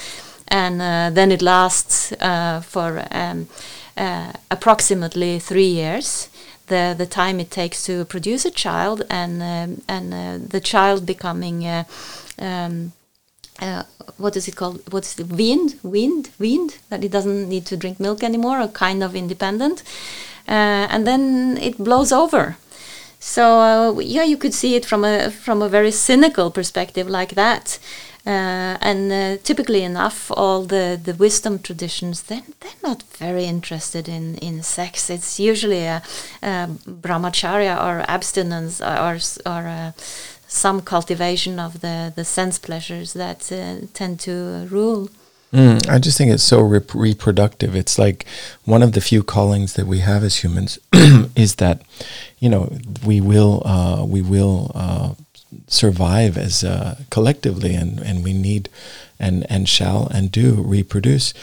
and 0.49 0.81
uh, 0.81 1.11
then 1.11 1.33
it 1.33 1.43
lasts 1.43 2.13
uh, 2.21 2.61
for 2.61 3.05
um, 3.11 3.49
uh, 3.97 4.33
approximately 4.51 5.39
three 5.39 5.67
years. 5.67 6.29
The 6.67 6.95
the 6.97 7.07
time 7.07 7.41
it 7.41 7.51
takes 7.51 7.85
to 7.87 8.05
produce 8.05 8.45
a 8.45 8.51
child 8.51 9.03
and 9.11 9.43
um, 9.43 9.83
and 9.87 10.15
uh, 10.15 10.47
the 10.49 10.61
child 10.61 11.05
becoming. 11.07 11.67
Uh, 11.67 11.85
um, 12.39 12.93
uh, 13.61 13.85
what 14.17 14.37
is 14.37 14.49
it 14.49 14.57
called? 14.57 14.81
What's 14.93 15.15
the 15.15 15.25
wind? 15.25 15.79
Wind? 15.83 16.31
Wind? 16.39 16.79
That 16.89 17.05
it 17.05 17.13
doesn't 17.13 17.49
need 17.49 17.67
to 17.67 17.77
drink 17.77 18.01
milk 18.01 18.23
anymore, 18.23 18.61
or 18.61 18.69
kind 18.69 19.03
of 19.03 19.15
independent. 19.15 19.83
Uh, 20.49 20.87
and 20.91 21.07
then 21.07 21.57
it 21.59 21.79
blows 21.79 22.13
over. 22.13 22.57
So 23.21 23.61
uh, 23.61 24.01
yeah, 24.01 24.25
you 24.25 24.37
could 24.37 24.55
see 24.55 24.75
it 24.75 24.85
from 24.85 25.05
a 25.05 25.31
from 25.31 25.63
a 25.63 25.69
very 25.69 25.91
cynical 25.91 26.51
perspective 26.51 27.09
like 27.09 27.35
that. 27.35 27.79
Uh, 28.27 28.79
and 28.81 29.13
uh, 29.13 29.37
typically 29.43 29.83
enough, 29.83 30.31
all 30.35 30.65
the, 30.65 30.99
the 31.03 31.13
wisdom 31.15 31.59
traditions 31.59 32.23
they're, 32.23 32.43
they're 32.61 32.73
not 32.83 33.03
very 33.19 33.45
interested 33.45 34.09
in, 34.09 34.37
in 34.37 34.63
sex. 34.63 35.11
It's 35.11 35.39
usually 35.39 35.85
a, 35.85 36.03
a 36.43 36.69
brahmacharya 36.87 37.77
or 37.77 38.05
abstinence 38.09 38.81
or 38.81 39.19
or, 39.45 39.67
uh, 39.67 39.93
some 40.47 40.81
cultivation 40.81 41.59
of 41.59 41.81
the, 41.81 42.13
the 42.15 42.25
sense 42.25 42.59
pleasures 42.59 43.13
that 43.13 43.51
uh, 43.53 43.87
tend 43.93 44.21
to 44.21 44.67
rule. 44.71 45.11
Mm, 45.53 45.89
I 45.89 45.99
just 45.99 46.19
think 46.19 46.33
it's 46.33 46.43
so 46.43 46.61
rep- 46.61 46.95
reproductive. 46.95 47.77
It's 47.77 47.99
like 47.99 48.25
one 48.65 48.83
of 48.83 48.93
the 48.93 49.01
few 49.01 49.23
callings 49.23 49.75
that 49.75 49.87
we 49.87 49.99
have 49.99 50.25
as 50.25 50.43
humans 50.43 50.79
is 51.37 51.57
that, 51.57 51.83
you 52.39 52.49
know, 52.49 52.77
we 53.05 53.21
will 53.21 53.63
uh, 53.65 54.05
we 54.05 54.21
will 54.21 54.73
uh, 54.75 55.15
survive 55.67 56.37
as 56.37 56.65
uh, 56.65 56.99
collectively, 57.11 57.75
and, 57.75 57.99
and 58.01 58.25
we 58.25 58.33
need 58.33 58.69
and 59.19 59.47
and 59.51 59.69
shall 59.69 60.09
and 60.09 60.31
do 60.33 60.55
reproduce. 60.55 61.35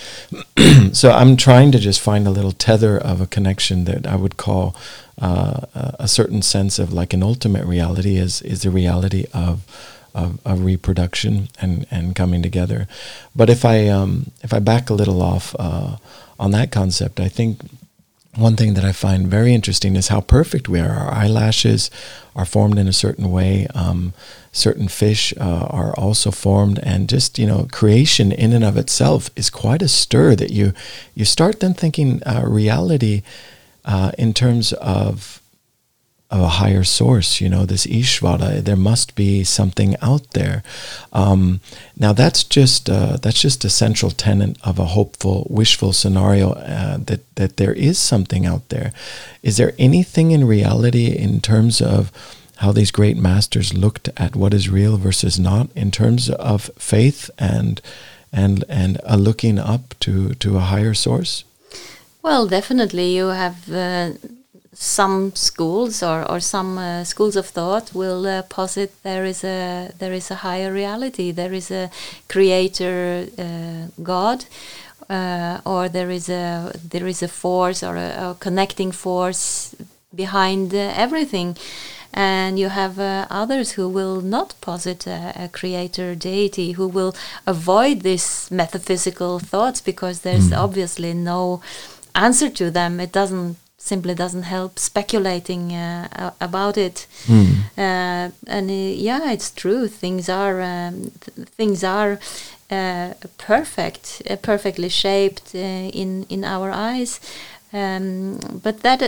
so 0.93 1.11
I'm 1.11 1.37
trying 1.37 1.71
to 1.71 1.79
just 1.79 1.99
find 1.99 2.27
a 2.27 2.31
little 2.31 2.51
tether 2.51 2.97
of 2.97 3.21
a 3.21 3.27
connection 3.27 3.85
that 3.85 4.05
I 4.05 4.15
would 4.15 4.37
call 4.37 4.75
uh, 5.21 5.65
a 5.73 6.07
certain 6.07 6.41
sense 6.41 6.79
of 6.79 6.91
like 6.91 7.13
an 7.13 7.23
ultimate 7.23 7.65
reality 7.65 8.17
is 8.17 8.41
is 8.41 8.61
the 8.61 8.71
reality 8.71 9.25
of 9.33 9.63
of, 10.13 10.45
of 10.45 10.65
reproduction 10.65 11.47
and, 11.61 11.87
and 11.89 12.15
coming 12.15 12.41
together. 12.41 12.87
But 13.35 13.49
if 13.49 13.63
I 13.63 13.87
um, 13.87 14.31
if 14.41 14.53
I 14.53 14.59
back 14.59 14.89
a 14.89 14.93
little 14.93 15.21
off 15.21 15.55
uh, 15.57 15.97
on 16.39 16.51
that 16.51 16.71
concept, 16.71 17.19
I 17.19 17.29
think 17.29 17.61
one 18.35 18.55
thing 18.55 18.75
that 18.75 18.85
I 18.85 18.93
find 18.93 19.27
very 19.27 19.53
interesting 19.53 19.95
is 19.95 20.07
how 20.07 20.21
perfect 20.21 20.69
we 20.69 20.79
are. 20.79 20.89
Our 20.89 21.13
eyelashes 21.13 21.91
are 22.35 22.45
formed 22.45 22.77
in 22.77 22.87
a 22.87 22.93
certain 22.93 23.29
way. 23.29 23.67
Um, 23.75 24.13
certain 24.53 24.87
fish 24.87 25.33
uh, 25.37 25.67
are 25.69 25.93
also 25.97 26.31
formed, 26.31 26.79
and 26.79 27.09
just 27.09 27.37
you 27.37 27.45
know, 27.45 27.67
creation 27.71 28.31
in 28.31 28.53
and 28.53 28.63
of 28.63 28.77
itself 28.77 29.29
is 29.35 29.49
quite 29.49 29.81
a 29.81 29.87
stir. 29.87 30.35
That 30.35 30.51
you 30.51 30.73
you 31.13 31.25
start 31.25 31.59
then 31.59 31.73
thinking 31.73 32.23
uh, 32.23 32.43
reality 32.45 33.23
uh, 33.83 34.11
in 34.17 34.33
terms 34.33 34.71
of 34.73 35.40
of 36.31 36.39
a 36.39 36.47
higher 36.47 36.83
source, 36.83 37.41
you 37.41 37.49
know, 37.49 37.65
this 37.65 37.85
Ishvara. 37.85 38.63
There 38.63 38.77
must 38.77 39.15
be 39.15 39.43
something 39.43 39.97
out 40.01 40.31
there. 40.31 40.63
Um, 41.11 41.59
now 41.97 42.13
that's 42.13 42.43
just 42.45 42.89
uh, 42.89 43.17
that's 43.17 43.41
just 43.41 43.65
a 43.65 43.69
central 43.69 44.11
tenet 44.11 44.57
of 44.63 44.79
a 44.79 44.85
hopeful, 44.85 45.45
wishful 45.49 45.91
scenario 45.91 46.53
uh, 46.53 46.97
that 46.97 47.35
that 47.35 47.57
there 47.57 47.73
is 47.73 47.99
something 47.99 48.45
out 48.45 48.69
there. 48.69 48.93
Is 49.43 49.57
there 49.57 49.73
anything 49.77 50.31
in 50.31 50.47
reality 50.47 51.07
in 51.07 51.41
terms 51.41 51.81
of 51.81 52.11
how 52.57 52.71
these 52.71 52.91
great 52.91 53.17
masters 53.17 53.73
looked 53.73 54.07
at 54.15 54.35
what 54.35 54.53
is 54.53 54.69
real 54.69 54.97
versus 54.97 55.39
not, 55.39 55.69
in 55.75 55.91
terms 55.91 56.29
of 56.29 56.71
faith 56.77 57.29
and 57.37 57.81
and 58.31 58.63
and 58.69 59.01
a 59.03 59.17
looking 59.17 59.59
up 59.59 59.99
to 59.99 60.33
to 60.35 60.55
a 60.55 60.67
higher 60.71 60.93
source? 60.93 61.43
Well, 62.23 62.47
definitely, 62.47 63.15
you 63.17 63.27
have. 63.27 63.69
Uh, 63.69 64.11
some 64.73 65.35
schools 65.35 66.01
or, 66.01 66.23
or 66.31 66.39
some 66.39 66.77
uh, 66.77 67.03
schools 67.03 67.35
of 67.35 67.47
thought 67.47 67.93
will 67.93 68.25
uh, 68.25 68.41
posit 68.43 68.91
there 69.03 69.25
is 69.25 69.43
a 69.43 69.91
there 69.99 70.13
is 70.13 70.31
a 70.31 70.35
higher 70.35 70.71
reality. 70.71 71.31
There 71.31 71.53
is 71.53 71.71
a 71.71 71.89
creator 72.29 73.27
uh, 73.37 73.87
God 74.01 74.45
uh, 75.09 75.59
or 75.65 75.89
there 75.89 76.09
is 76.09 76.29
a 76.29 76.71
there 76.89 77.05
is 77.05 77.21
a 77.21 77.27
force 77.27 77.83
or 77.83 77.97
a, 77.97 78.31
a 78.31 78.37
connecting 78.39 78.91
force 78.91 79.75
behind 80.15 80.73
uh, 80.73 80.93
everything. 80.95 81.57
And 82.13 82.59
you 82.59 82.67
have 82.69 82.99
uh, 82.99 83.25
others 83.29 83.71
who 83.73 83.87
will 83.87 84.19
not 84.19 84.53
posit 84.59 85.07
a, 85.07 85.31
a, 85.35 85.47
creator 85.47 86.13
deity 86.13 86.73
who 86.73 86.85
will 86.85 87.15
avoid 87.47 88.01
these 88.01 88.51
metaphysical 88.51 89.39
thoughts 89.39 89.79
because 89.79 90.19
there's 90.19 90.49
mm. 90.49 90.57
obviously 90.57 91.13
no 91.13 91.61
answer 92.13 92.49
to 92.49 92.69
them. 92.69 92.99
It 92.99 93.13
doesn't 93.13 93.55
simply 93.81 94.13
doesn't 94.13 94.43
help 94.43 94.77
speculating 94.77 95.73
uh, 95.73 96.31
about 96.39 96.77
it. 96.77 97.07
Mm. 97.25 97.55
Uh, 97.77 98.31
and 98.47 98.69
uh, 98.69 98.73
yeah, 98.73 99.31
it's 99.31 99.51
true. 99.51 99.87
Things 99.87 100.29
are 100.29 100.61
um, 100.61 101.11
th 101.21 101.47
things 101.57 101.83
are 101.83 102.19
uh, 102.69 103.13
perfect, 103.37 104.21
uh, 104.29 104.35
perfectly 104.35 104.89
shaped 104.89 105.55
uh, 105.55 106.01
in 106.01 106.25
in 106.29 106.43
our 106.43 106.71
eyes. 106.71 107.19
Um, 107.73 108.39
but 108.63 108.81
that 108.81 108.99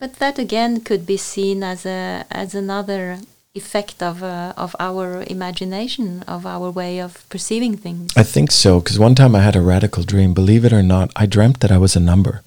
but 0.00 0.12
that 0.18 0.38
again 0.38 0.80
could 0.80 1.04
be 1.06 1.16
seen 1.16 1.62
as 1.62 1.86
a 1.86 2.24
as 2.30 2.54
another 2.54 3.18
effect 3.54 4.02
of 4.02 4.22
of 4.56 4.74
our 4.78 5.24
imagination, 5.26 6.22
of 6.26 6.44
our 6.44 6.70
way 6.70 7.02
of 7.02 7.12
perceiving 7.28 7.78
things. 7.78 8.12
I 8.16 8.24
think 8.24 8.50
so. 8.52 8.80
Because 8.80 8.98
one 8.98 9.14
time 9.14 9.34
I 9.38 9.42
had 9.42 9.56
a 9.56 9.68
radical 9.74 10.04
dream. 10.04 10.34
Believe 10.34 10.66
it 10.66 10.72
or 10.72 10.82
not, 10.82 11.10
I 11.22 11.26
dreamt 11.26 11.58
that 11.60 11.70
I 11.70 11.78
was 11.78 11.96
a 11.96 12.00
number. 12.00 12.42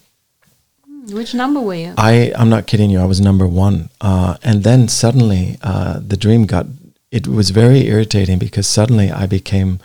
Which 1.09 1.33
number 1.33 1.59
were 1.59 1.75
you? 1.75 1.93
I 1.97 2.31
I'm 2.35 2.49
not 2.49 2.67
kidding 2.67 2.89
you. 2.91 2.99
I 2.99 3.05
was 3.05 3.19
number 3.19 3.47
one, 3.47 3.89
uh, 4.01 4.37
and 4.43 4.63
then 4.63 4.87
suddenly 4.87 5.57
uh, 5.63 5.99
the 5.99 6.17
dream 6.17 6.45
got. 6.45 6.67
It 7.11 7.27
was 7.27 7.49
very 7.49 7.87
irritating 7.87 8.37
because 8.39 8.67
suddenly 8.67 9.11
I 9.11 9.25
became 9.25 9.79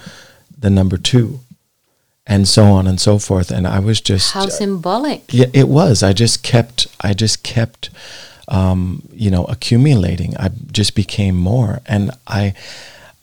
the 0.58 0.68
number 0.70 0.96
two, 0.98 1.40
and 2.26 2.46
so 2.46 2.64
on 2.64 2.86
and 2.86 3.00
so 3.00 3.18
forth. 3.18 3.50
And 3.50 3.66
I 3.66 3.78
was 3.78 4.00
just 4.00 4.32
how 4.34 4.46
symbolic. 4.48 5.32
Yeah, 5.32 5.46
it 5.54 5.68
was. 5.68 6.02
I 6.02 6.12
just 6.12 6.42
kept. 6.42 6.86
I 7.00 7.14
just 7.14 7.42
kept. 7.42 7.90
Um, 8.48 9.08
you 9.12 9.28
know, 9.30 9.44
accumulating. 9.46 10.36
I 10.36 10.50
just 10.70 10.94
became 10.94 11.36
more, 11.36 11.80
and 11.86 12.10
I. 12.26 12.54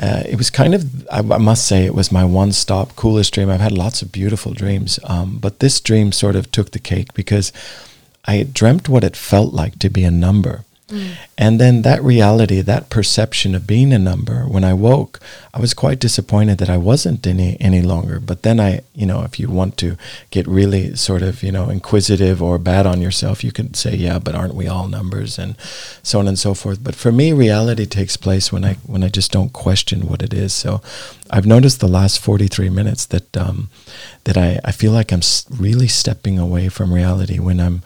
Uh, 0.04 0.22
it 0.28 0.36
was 0.36 0.50
kind 0.50 0.76
of, 0.76 1.08
I, 1.08 1.20
I, 1.20 1.38
must 1.38 1.66
say, 1.66 1.86
it 1.86 1.96
was 1.96 2.12
my 2.12 2.26
one 2.26 2.52
stop, 2.52 2.94
coolest 2.98 3.34
dream. 3.34 3.50
I've 3.50 3.62
had 3.62 3.72
lots 3.72 4.02
of 4.02 4.12
beautiful 4.12 4.52
dreams, 4.54 5.00
um, 5.06 5.38
but 5.40 5.60
this 5.62 5.80
dream 5.80 6.12
sort 6.12 6.36
of 6.36 6.52
took 6.52 6.72
the 6.72 6.80
cake 6.80 7.14
because 7.14 7.54
I 8.26 8.44
dreamt 8.44 8.90
what 8.90 9.06
it 9.06 9.16
felt 9.16 9.54
like 9.54 9.80
to 9.80 9.90
be 9.90 10.04
a 10.04 10.12
number. 10.12 10.66
Mm. 10.90 11.16
And 11.38 11.60
then 11.62 11.82
that 11.84 12.04
reality, 12.04 12.62
that 12.62 12.90
perception 12.90 13.56
of 13.56 13.66
being 13.66 13.94
a 13.94 14.00
number, 14.00 14.44
when 14.44 14.64
I 14.64 14.74
woke, 14.74 15.20
I 15.54 15.60
was 15.62 15.74
quite 15.74 16.00
disappointed 16.00 16.58
that 16.58 16.70
I 16.70 16.78
wasn't 16.78 17.26
any 17.26 17.58
any 17.60 17.82
longer. 17.82 18.20
But 18.20 18.42
then 18.44 18.60
I, 18.60 18.82
you 18.94 19.06
know, 19.06 19.24
if 19.24 19.40
you 19.40 19.50
want 19.50 19.78
to 19.78 19.98
get 20.30 20.46
really 20.48 20.96
sort 20.96 21.22
of, 21.22 21.42
you 21.42 21.52
know, 21.52 21.70
inquisitive 21.70 22.44
or 22.44 22.58
bad 22.60 22.86
on 22.86 23.02
yourself, 23.02 23.44
you 23.44 23.52
can 23.52 23.74
say, 23.74 23.96
yeah, 23.96 24.20
but 24.20 24.36
aren't 24.36 24.56
we 24.56 24.68
all 24.68 24.88
numbers 24.88 25.40
and 25.40 25.56
so 26.04 26.20
on 26.20 26.28
and 26.28 26.38
so 26.38 26.54
forth. 26.54 26.84
But 26.84 26.96
for 26.96 27.12
me, 27.12 27.32
reality 27.32 27.86
takes 27.86 28.18
place 28.18 28.52
when 28.52 28.66
I 28.66 28.74
when 28.86 29.04
I 29.04 29.10
just 29.10 29.32
don't 29.32 29.54
question 29.54 30.08
what 30.08 30.22
it 30.22 30.34
is. 30.34 30.54
So 30.54 30.82
I've 31.30 31.46
noticed 31.46 31.80
the 31.80 31.88
last 31.88 32.20
43 32.20 32.70
minutes 32.70 33.06
that 33.08 33.38
um, 33.38 33.70
that 34.26 34.38
I, 34.38 34.60
I 34.66 34.72
feel 34.72 34.92
like 34.92 35.14
I'm 35.14 35.22
really 35.50 35.88
stepping 35.88 36.38
away 36.38 36.68
from 36.70 36.94
reality 36.94 37.40
when 37.40 37.60
I'm 37.60 37.84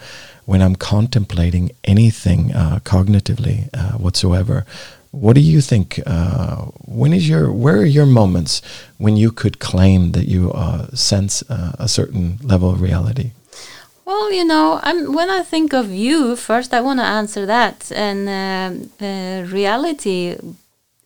when 0.47 0.61
I'm 0.61 0.77
contemplating 0.77 1.71
anything 1.83 2.53
uh, 2.53 2.79
cognitively 2.83 3.57
uh, 3.73 3.97
whatsoever. 4.03 4.65
What 5.11 5.33
do 5.35 5.41
you 5.41 5.59
think? 5.61 5.99
Uh, 6.05 6.55
when 6.99 7.11
is 7.13 7.27
your 7.27 7.51
where 7.51 7.77
are 7.79 7.91
your 7.99 8.05
moments 8.05 8.61
when 8.97 9.17
you 9.17 9.29
could 9.31 9.59
claim 9.59 10.13
that 10.13 10.27
you 10.27 10.51
uh, 10.53 10.87
sense 10.95 11.43
uh, 11.49 11.73
a 11.79 11.87
certain 11.87 12.39
level 12.41 12.69
of 12.69 12.79
reality? 12.81 13.31
Well, 14.05 14.31
you 14.31 14.45
know, 14.45 14.79
I'm, 14.83 15.13
when 15.13 15.29
I 15.29 15.43
think 15.43 15.73
of 15.73 15.91
you, 15.91 16.37
first 16.37 16.73
I 16.73 16.79
want 16.79 16.99
to 16.99 17.05
answer 17.19 17.45
that. 17.45 17.91
And 17.91 18.29
uh, 18.29 19.51
reality 19.51 20.37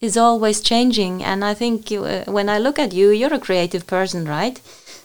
is 0.01 0.17
always 0.17 0.61
changing. 0.61 1.23
And 1.23 1.43
I 1.43 1.55
think 1.55 1.89
you, 1.89 2.03
when 2.27 2.47
I 2.47 2.59
look 2.59 2.77
at 2.77 2.93
you, 2.93 3.09
you're 3.09 3.33
a 3.33 3.39
creative 3.39 3.87
person, 3.87 4.27
right? 4.27 4.61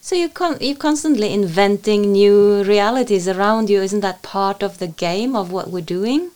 So 0.07 0.15
you 0.15 0.29
con- 0.29 0.59
you're 0.61 0.77
constantly 0.77 1.33
inventing 1.33 2.13
new 2.13 2.63
realities 2.63 3.27
around 3.27 3.69
you. 3.69 3.83
Isn't 3.83 4.03
that 4.03 4.23
part 4.23 4.63
of 4.63 4.79
the 4.79 4.87
game 4.87 5.35
of 5.35 5.51
what 5.51 5.67
we're 5.73 5.91
doing? 5.99 6.31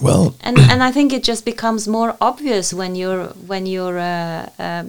Well, 0.00 0.36
and 0.40 0.58
and 0.70 0.80
I 0.80 0.92
think 0.92 1.12
it 1.12 1.24
just 1.24 1.44
becomes 1.44 1.88
more 1.88 2.14
obvious 2.20 2.72
when 2.72 2.94
you're 2.94 3.26
when 3.48 3.66
you're 3.66 3.98
uh, 3.98 4.48
uh, 4.60 4.84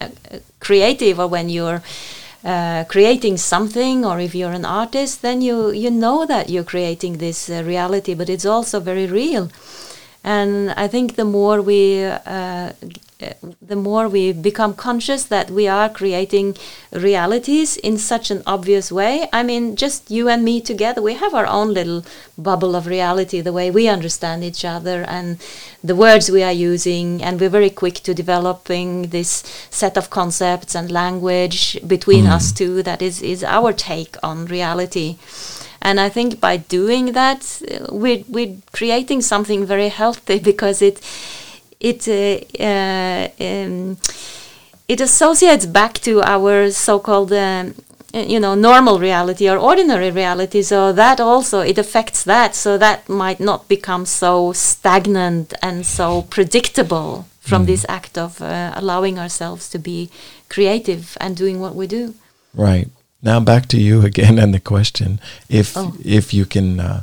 uh, 0.00 0.08
creative 0.60 1.18
or 1.18 1.26
when 1.26 1.48
you're 1.48 1.82
uh, 2.44 2.84
creating 2.84 3.38
something, 3.38 4.04
or 4.04 4.20
if 4.20 4.32
you're 4.36 4.54
an 4.54 4.64
artist, 4.64 5.20
then 5.22 5.42
you 5.42 5.72
you 5.72 5.90
know 5.90 6.26
that 6.26 6.50
you're 6.50 6.70
creating 6.74 7.18
this 7.18 7.50
uh, 7.50 7.64
reality, 7.66 8.14
but 8.14 8.28
it's 8.28 8.46
also 8.46 8.78
very 8.78 9.06
real. 9.06 9.50
And 10.22 10.70
I 10.76 10.86
think 10.88 11.16
the 11.16 11.24
more 11.24 11.60
we 11.60 12.04
uh, 12.04 12.18
uh, 12.26 12.72
the 13.62 13.76
more 13.76 14.08
we 14.08 14.32
become 14.32 14.74
conscious 14.74 15.24
that 15.24 15.50
we 15.50 15.68
are 15.68 15.88
creating 15.88 16.56
realities 16.92 17.76
in 17.76 17.96
such 17.96 18.30
an 18.30 18.42
obvious 18.46 18.90
way. 18.90 19.28
I 19.32 19.42
mean, 19.42 19.76
just 19.76 20.10
you 20.10 20.28
and 20.28 20.44
me 20.44 20.60
together, 20.60 21.00
we 21.00 21.14
have 21.14 21.34
our 21.34 21.46
own 21.46 21.72
little 21.72 22.04
bubble 22.36 22.74
of 22.74 22.86
reality, 22.86 23.40
the 23.40 23.52
way 23.52 23.70
we 23.70 23.88
understand 23.88 24.42
each 24.42 24.64
other 24.64 25.02
and 25.02 25.38
the 25.82 25.96
words 25.96 26.30
we 26.30 26.42
are 26.42 26.52
using, 26.52 27.22
and 27.22 27.40
we're 27.40 27.48
very 27.48 27.70
quick 27.70 27.94
to 28.00 28.14
developing 28.14 29.08
this 29.08 29.42
set 29.70 29.96
of 29.96 30.10
concepts 30.10 30.74
and 30.74 30.90
language 30.90 31.78
between 31.86 32.26
us 32.26 32.52
two 32.52 32.82
that 32.82 33.00
is, 33.00 33.22
is 33.22 33.44
our 33.44 33.72
take 33.72 34.16
on 34.22 34.46
reality. 34.46 35.16
And 35.84 36.00
I 36.00 36.08
think 36.08 36.40
by 36.40 36.56
doing 36.56 37.12
that, 37.12 37.62
uh, 37.70 37.94
we're, 37.94 38.24
we're 38.28 38.56
creating 38.72 39.20
something 39.20 39.66
very 39.66 39.90
healthy 39.90 40.38
because 40.50 40.80
it 40.80 41.00
it 41.80 42.08
uh, 42.08 42.62
uh, 42.62 43.28
um, 43.40 43.96
it 44.88 45.00
associates 45.00 45.66
back 45.66 45.94
to 46.00 46.22
our 46.22 46.70
so-called 46.70 47.32
um, 47.32 47.74
you 48.14 48.38
know 48.38 48.54
normal 48.54 48.98
reality 48.98 49.48
or 49.48 49.58
ordinary 49.58 50.10
reality. 50.10 50.62
So 50.62 50.92
that 50.92 51.20
also 51.20 51.60
it 51.60 51.78
affects 51.78 52.24
that. 52.24 52.54
So 52.54 52.78
that 52.78 53.08
might 53.08 53.40
not 53.40 53.68
become 53.68 54.06
so 54.06 54.52
stagnant 54.52 55.54
and 55.62 55.84
so 55.84 56.22
predictable 56.22 57.26
from 57.40 57.64
mm. 57.64 57.66
this 57.66 57.84
act 57.88 58.16
of 58.16 58.40
uh, 58.40 58.72
allowing 58.74 59.18
ourselves 59.18 59.68
to 59.70 59.78
be 59.78 60.10
creative 60.48 61.16
and 61.20 61.36
doing 61.36 61.60
what 61.60 61.74
we 61.74 61.86
do. 61.86 62.14
Right. 62.54 62.88
Now 63.22 63.40
back 63.40 63.66
to 63.68 63.80
you 63.80 64.02
again 64.10 64.38
and 64.38 64.54
the 64.54 64.60
question. 64.60 65.20
If 65.48 65.76
oh. 65.76 65.94
if 66.04 66.32
you 66.32 66.44
can 66.46 66.80
uh, 66.80 67.02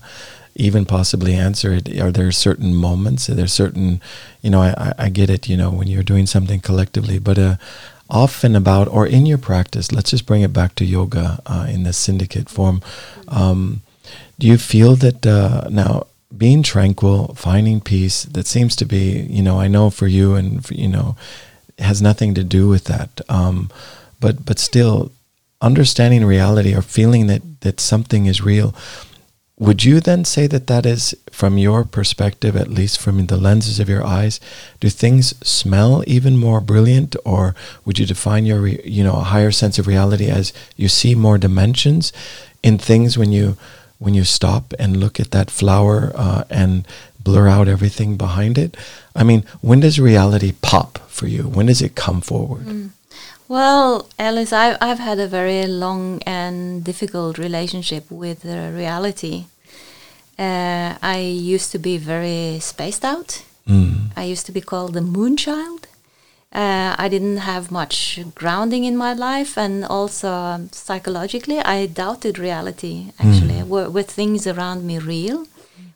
even 0.55 0.85
possibly 0.85 1.33
answer 1.35 1.73
it? 1.73 1.99
Are 1.99 2.11
there 2.11 2.31
certain 2.31 2.75
moments? 2.75 3.29
Are 3.29 3.35
there 3.35 3.47
certain 3.47 4.01
you 4.41 4.49
know 4.49 4.61
I, 4.61 4.93
I 4.97 5.09
get 5.09 5.29
it 5.29 5.47
you 5.49 5.57
know 5.57 5.71
when 5.71 5.87
you're 5.87 6.03
doing 6.03 6.27
something 6.27 6.59
collectively 6.59 7.19
but 7.19 7.37
uh, 7.37 7.55
often 8.09 8.55
about 8.55 8.87
or 8.87 9.07
in 9.07 9.25
your 9.25 9.37
practice 9.37 9.91
let's 9.91 10.11
just 10.11 10.25
bring 10.25 10.41
it 10.41 10.51
back 10.51 10.75
to 10.75 10.85
yoga 10.85 11.39
uh, 11.45 11.67
in 11.69 11.83
the 11.83 11.93
syndicate 11.93 12.49
form. 12.49 12.81
Um, 13.27 13.81
do 14.39 14.47
you 14.47 14.57
feel 14.57 14.95
that 14.97 15.25
uh, 15.25 15.67
now 15.69 16.07
being 16.35 16.63
tranquil 16.63 17.33
finding 17.35 17.81
peace 17.81 18.23
that 18.23 18.47
seems 18.47 18.75
to 18.75 18.85
be 18.85 19.21
you 19.29 19.43
know 19.43 19.59
i 19.59 19.67
know 19.67 19.89
for 19.89 20.07
you 20.07 20.33
and 20.35 20.65
for, 20.65 20.73
you 20.73 20.87
know 20.87 21.15
has 21.77 22.01
nothing 22.01 22.33
to 22.33 22.43
do 22.43 22.69
with 22.69 22.85
that 22.85 23.21
um, 23.27 23.69
but 24.19 24.45
but 24.45 24.57
still 24.57 25.11
understanding 25.61 26.25
reality 26.25 26.73
or 26.73 26.81
feeling 26.81 27.27
that 27.27 27.41
that 27.61 27.79
something 27.79 28.25
is 28.25 28.41
real 28.41 28.73
would 29.61 29.83
you 29.83 29.99
then 29.99 30.25
say 30.25 30.47
that 30.47 30.65
that 30.65 30.87
is, 30.87 31.15
from 31.29 31.59
your 31.59 31.83
perspective, 31.83 32.55
at 32.55 32.67
least 32.67 32.99
from 32.99 33.27
the 33.27 33.37
lenses 33.37 33.79
of 33.79 33.87
your 33.87 34.03
eyes, 34.03 34.39
do 34.79 34.89
things 34.89 35.35
smell 35.47 36.03
even 36.07 36.35
more 36.35 36.59
brilliant, 36.59 37.15
or 37.23 37.53
would 37.85 37.99
you 37.99 38.07
define 38.07 38.47
your, 38.47 38.65
you 38.65 39.03
know, 39.03 39.17
a 39.17 39.29
higher 39.33 39.51
sense 39.51 39.77
of 39.77 39.85
reality 39.85 40.25
as 40.31 40.51
you 40.77 40.87
see 40.87 41.13
more 41.13 41.37
dimensions 41.37 42.11
in 42.63 42.79
things 42.79 43.19
when 43.19 43.31
you, 43.31 43.55
when 43.99 44.15
you 44.15 44.23
stop 44.23 44.73
and 44.79 44.97
look 44.97 45.19
at 45.19 45.29
that 45.29 45.51
flower 45.51 46.11
uh, 46.15 46.43
and 46.49 46.87
blur 47.19 47.47
out 47.47 47.67
everything 47.67 48.17
behind 48.17 48.57
it? 48.57 48.75
I 49.15 49.23
mean, 49.23 49.43
when 49.61 49.81
does 49.81 49.99
reality 49.99 50.53
pop 50.63 50.97
for 51.07 51.27
you? 51.27 51.43
When 51.43 51.67
does 51.67 51.83
it 51.83 51.93
come 51.93 52.21
forward? 52.21 52.65
Mm. 52.65 52.89
Well, 53.47 54.07
Alice, 54.17 54.53
I, 54.53 54.77
I've 54.81 54.97
had 54.97 55.19
a 55.19 55.27
very 55.27 55.67
long 55.67 56.23
and 56.25 56.83
difficult 56.83 57.37
relationship 57.37 58.09
with 58.09 58.43
uh, 58.45 58.71
reality. 58.73 59.45
Uh, 60.41 60.97
I 61.15 61.19
used 61.55 61.71
to 61.73 61.79
be 61.79 61.97
very 61.97 62.59
spaced 62.59 63.05
out. 63.05 63.43
Mm. 63.67 64.09
I 64.17 64.23
used 64.23 64.45
to 64.47 64.51
be 64.51 64.61
called 64.61 64.93
the 64.95 65.01
moon 65.15 65.37
child. 65.37 65.81
Uh, 66.51 66.95
I 66.97 67.07
didn't 67.09 67.37
have 67.51 67.71
much 67.71 68.19
grounding 68.33 68.83
in 68.83 68.97
my 68.97 69.13
life, 69.13 69.57
and 69.57 69.85
also 69.85 70.29
um, 70.29 70.69
psychologically, 70.71 71.59
I 71.59 71.85
doubted 71.85 72.39
reality. 72.39 73.11
Actually, 73.19 73.61
mm. 73.61 73.67
were, 73.67 73.89
were 73.89 74.03
things 74.03 74.47
around 74.47 74.79
me 74.83 74.97
real? 74.97 75.45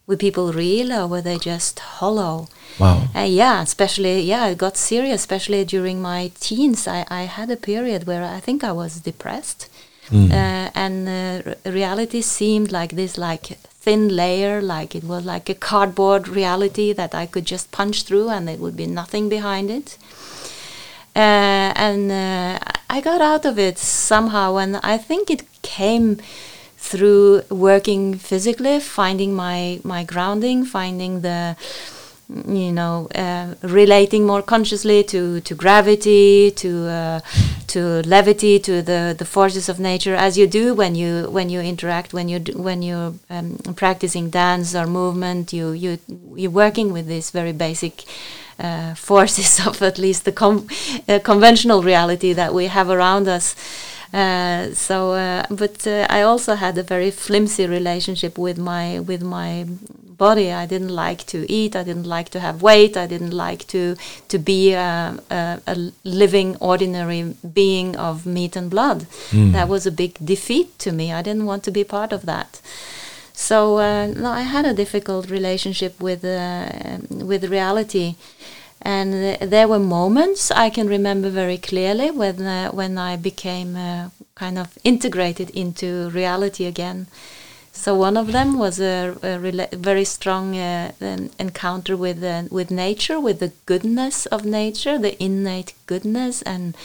Were 0.08 0.16
people 0.16 0.54
real, 0.54 0.94
or 0.94 1.08
were 1.08 1.22
they 1.22 1.40
just 1.40 1.80
hollow? 1.80 2.48
Wow. 2.80 3.08
Uh, 3.16 3.22
yeah, 3.22 3.64
especially 3.64 4.22
yeah, 4.22 4.46
it 4.48 4.60
got 4.60 4.78
serious. 4.78 5.22
Especially 5.22 5.66
during 5.66 6.02
my 6.02 6.32
teens, 6.40 6.88
I, 6.88 7.04
I 7.10 7.24
had 7.24 7.50
a 7.50 7.58
period 7.58 8.06
where 8.06 8.24
I 8.24 8.40
think 8.40 8.64
I 8.64 8.72
was 8.72 9.00
depressed, 9.00 9.68
mm. 10.10 10.32
uh, 10.32 10.70
and 10.76 11.10
uh, 11.10 11.56
reality 11.70 12.22
seemed 12.22 12.72
like 12.72 12.92
this 12.96 13.18
like 13.18 13.58
thin 13.86 14.16
layer, 14.16 14.62
like 14.62 14.96
it 14.96 15.04
was 15.04 15.24
like 15.26 15.48
a 15.48 15.54
cardboard 15.70 16.28
reality 16.28 16.92
that 16.94 17.14
I 17.14 17.26
could 17.28 17.46
just 17.46 17.72
punch 17.72 18.04
through 18.04 18.30
and 18.30 18.48
there 18.48 18.58
would 18.58 18.76
be 18.76 18.88
nothing 18.88 19.30
behind 19.30 19.70
it. 19.70 19.98
Uh, 21.16 21.72
and 21.88 22.12
uh, 22.12 22.60
I 22.90 23.00
got 23.00 23.22
out 23.22 23.46
of 23.46 23.58
it 23.58 23.78
somehow, 23.78 24.58
and 24.58 24.78
I 24.78 24.98
think 24.98 25.30
it 25.30 25.44
came 25.62 26.18
through 26.78 27.44
working 27.50 28.16
physically, 28.18 28.80
finding 28.80 29.34
my 29.34 29.80
my 29.84 30.04
grounding, 30.04 30.66
finding 30.66 31.22
the 31.22 31.56
you 32.30 32.72
know, 32.72 33.08
uh, 33.14 33.54
relating 33.62 34.26
more 34.26 34.42
consciously 34.42 35.04
to, 35.04 35.42
to 35.42 35.56
gravity, 35.56 36.52
to 36.52 36.88
uh, 36.88 37.20
to 37.68 38.02
levity, 38.04 38.58
to 38.60 38.82
the, 38.82 39.16
the 39.18 39.26
forces 39.26 39.70
of 39.70 39.80
nature, 39.80 40.16
as 40.16 40.38
you 40.38 40.48
do 40.48 40.74
when 40.74 40.96
you 40.96 41.30
when 41.30 41.50
you 41.50 41.60
interact, 41.62 42.14
when 42.14 42.28
you 42.30 42.40
when 42.56 42.82
you're 42.82 43.14
um, 43.30 43.58
practicing 43.76 44.30
dance 44.30 44.74
or 44.76 44.88
movement, 44.88 45.54
you 45.54 45.72
you 45.72 46.00
you're 46.36 46.52
working 46.52 46.92
with 46.94 47.08
these 47.08 47.32
very 47.32 47.54
basic. 47.54 48.04
Uh, 48.58 48.96
forces 49.12 49.68
of 49.68 49.82
at 49.82 49.98
least 49.98 50.24
the 50.24 50.32
com- 50.32 50.66
uh, 51.10 51.20
conventional 51.20 51.84
reality 51.84 52.32
that 52.32 52.54
we 52.54 52.68
have 52.68 52.90
around 52.90 53.28
us, 53.28 53.54
uh, 54.14 54.74
so, 54.74 55.12
uh, 55.12 55.44
but 55.50 55.86
I 55.86 56.22
also 56.22 56.56
had 56.56 56.78
a 56.78 56.84
very 56.84 57.12
flimsy 57.12 57.68
relationship 57.68 58.38
with 58.38 58.58
my 58.58 59.02
with 59.02 59.22
my 59.22 59.66
body. 60.18 60.52
I 60.52 60.66
didn't 60.66 60.96
like 61.08 61.24
to 61.28 61.38
eat. 61.52 61.76
I 61.76 61.84
didn't 61.84 62.08
like 62.08 62.30
to 62.30 62.40
have 62.40 62.62
weight. 62.62 62.96
I 62.98 63.08
didn't 63.08 63.34
like 63.48 63.66
to 63.68 63.96
to 64.28 64.38
be 64.38 64.74
a, 64.74 65.18
a, 65.30 65.60
a 65.68 65.76
living, 66.04 66.58
ordinary 66.60 67.36
being 67.54 67.96
of 67.98 68.26
meat 68.26 68.56
and 68.56 68.70
blood. 68.70 69.06
Mm. 69.32 69.52
That 69.52 69.68
was 69.68 69.86
a 69.86 69.92
big 69.92 70.14
defeat 70.24 70.80
to 70.80 70.92
me. 70.92 71.12
I 71.14 71.22
didn't 71.22 71.46
want 71.46 71.64
to 71.64 71.72
be 71.72 71.84
part 71.84 72.14
of 72.14 72.26
that. 72.26 72.62
So 73.34 73.78
uh, 73.80 74.08
no, 74.08 74.32
I 74.32 74.44
had 74.44 74.66
a 74.66 74.74
difficult 74.74 75.30
relationship 75.30 76.00
with 76.00 76.24
uh, 76.24 76.70
with 77.10 77.44
reality, 77.52 78.16
and 78.82 79.12
th 79.12 79.50
there 79.50 79.68
were 79.68 79.84
moments 80.00 80.52
I 80.66 80.70
can 80.70 80.88
remember 80.88 81.30
very 81.30 81.58
clearly 81.58 82.10
when 82.12 82.38
uh, 82.42 82.72
when 82.80 82.98
I 82.98 83.18
became 83.18 83.72
uh, 83.76 84.10
kind 84.36 84.58
of 84.58 84.68
integrated 84.84 85.50
into 85.50 86.10
reality 86.10 86.66
again. 86.66 87.08
So 87.76 87.94
one 87.94 88.18
of 88.18 88.32
them 88.32 88.58
was 88.58 88.80
a, 88.80 89.16
a 89.22 89.38
very 89.76 90.06
strong 90.06 90.58
uh, 90.58 90.92
encounter 91.38 91.96
with 91.96 92.24
uh, 92.24 92.44
with 92.50 92.72
nature, 92.72 93.20
with 93.20 93.40
the 93.40 93.52
goodness 93.66 94.26
of 94.28 94.44
nature, 94.46 94.98
the 94.98 95.22
innate 95.22 95.74
goodness, 95.86 96.42
and 96.42 96.76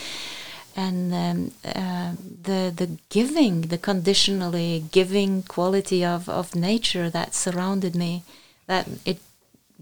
and 0.76 1.14
um, 1.14 1.52
uh, 1.64 2.12
the 2.42 2.72
the 2.76 2.98
giving, 3.08 3.62
the 3.62 3.78
conditionally 3.78 4.84
giving 4.90 5.42
quality 5.44 6.04
of, 6.04 6.28
of 6.28 6.54
nature 6.54 7.08
that 7.08 7.34
surrounded 7.34 7.94
me. 7.94 8.24
That 8.66 8.86
it 9.06 9.20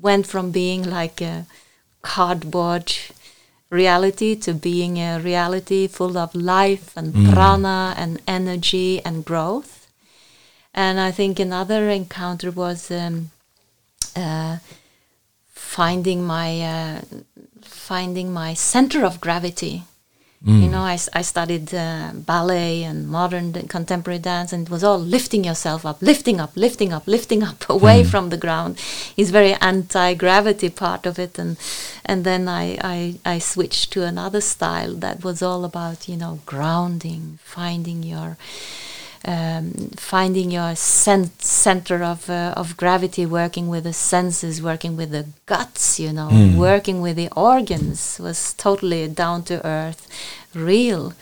went 0.00 0.26
from 0.26 0.52
being 0.52 0.88
like 0.88 1.20
a 1.20 1.46
cardboard 2.02 2.92
reality 3.70 4.36
to 4.36 4.54
being 4.54 4.98
a 4.98 5.18
reality 5.18 5.88
full 5.88 6.16
of 6.16 6.34
life 6.34 6.96
and 6.96 7.12
mm. 7.12 7.32
prana 7.32 7.94
and 7.96 8.20
energy 8.26 9.02
and 9.04 9.24
growth 9.24 9.77
and 10.74 11.00
I 11.00 11.10
think 11.10 11.38
another 11.38 11.88
encounter 11.88 12.50
was 12.50 12.90
um, 12.90 13.30
uh, 14.14 14.58
finding 15.52 16.24
my 16.24 16.60
uh, 16.60 17.00
finding 17.62 18.32
my 18.32 18.54
center 18.54 19.04
of 19.04 19.20
gravity. 19.20 19.84
Mm. 20.44 20.62
You 20.62 20.68
know, 20.68 20.82
I, 20.82 20.96
I 21.14 21.22
studied 21.22 21.74
uh, 21.74 22.12
ballet 22.14 22.84
and 22.84 23.08
modern 23.08 23.52
contemporary 23.66 24.20
dance, 24.20 24.52
and 24.52 24.68
it 24.68 24.70
was 24.70 24.84
all 24.84 24.98
lifting 25.00 25.42
yourself 25.42 25.84
up, 25.84 26.00
lifting 26.00 26.38
up, 26.38 26.52
lifting 26.54 26.92
up, 26.92 27.08
lifting 27.08 27.42
up 27.42 27.68
away 27.76 28.04
mm. 28.04 28.10
from 28.10 28.28
the 28.28 28.36
ground. 28.36 28.78
Is 29.16 29.32
very 29.32 29.54
anti-gravity 29.54 30.70
part 30.70 31.06
of 31.06 31.18
it, 31.18 31.38
and 31.38 31.56
and 32.04 32.24
then 32.24 32.46
I, 32.46 32.78
I 32.80 33.14
I 33.24 33.38
switched 33.40 33.92
to 33.94 34.04
another 34.04 34.40
style 34.40 34.94
that 34.94 35.24
was 35.24 35.42
all 35.42 35.64
about 35.64 36.08
you 36.08 36.16
know 36.16 36.38
grounding, 36.46 37.40
finding 37.42 38.04
your 38.04 38.36
um, 39.24 39.90
finding 39.96 40.50
your 40.50 40.74
center 40.76 42.02
of 42.02 42.30
uh, 42.30 42.54
of 42.56 42.76
gravity, 42.76 43.26
working 43.26 43.68
with 43.68 43.84
the 43.84 43.92
senses, 43.92 44.62
working 44.62 44.96
with 44.96 45.10
the 45.10 45.26
guts, 45.46 45.98
you 45.98 46.12
know, 46.12 46.28
mm. 46.28 46.56
working 46.56 47.00
with 47.00 47.16
the 47.16 47.28
organs 47.36 48.18
was 48.20 48.54
totally 48.54 49.08
down 49.08 49.42
to 49.44 49.64
earth, 49.66 50.06
real. 50.54 51.14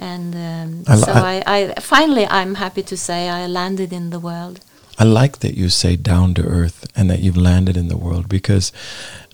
And 0.00 0.34
um, 0.34 0.84
I 0.86 0.96
so 0.96 1.12
I, 1.12 1.42
I, 1.46 1.80
finally 1.80 2.26
I'm 2.26 2.54
happy 2.54 2.82
to 2.82 2.96
say 2.96 3.28
I 3.28 3.46
landed 3.46 3.92
in 3.92 4.10
the 4.10 4.20
world. 4.20 4.60
I 4.98 5.04
like 5.04 5.38
that 5.38 5.54
you 5.56 5.70
say 5.70 5.96
down 5.96 6.34
to 6.34 6.42
earth 6.42 6.86
and 6.94 7.10
that 7.10 7.20
you've 7.20 7.36
landed 7.36 7.76
in 7.76 7.88
the 7.88 7.96
world 7.96 8.28
because 8.28 8.70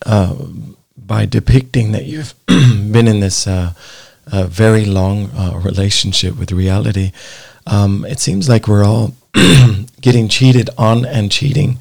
uh, 0.07 0.35
by 0.97 1.27
depicting 1.27 1.93
that 1.93 2.05
you've 2.05 2.35
been 2.47 3.09
in 3.09 3.21
this 3.21 3.47
uh, 3.47 3.73
uh, 4.33 4.45
very 4.45 4.85
long 4.85 5.31
uh, 5.37 5.61
relationship 5.63 6.39
with 6.39 6.53
reality, 6.53 7.13
um, 7.67 8.05
it 8.07 8.21
seems 8.21 8.49
like 8.49 8.69
we're 8.69 8.85
all 8.85 9.15
getting 10.01 10.29
cheated 10.29 10.71
on 10.79 11.05
and 11.05 11.31
cheating. 11.31 11.79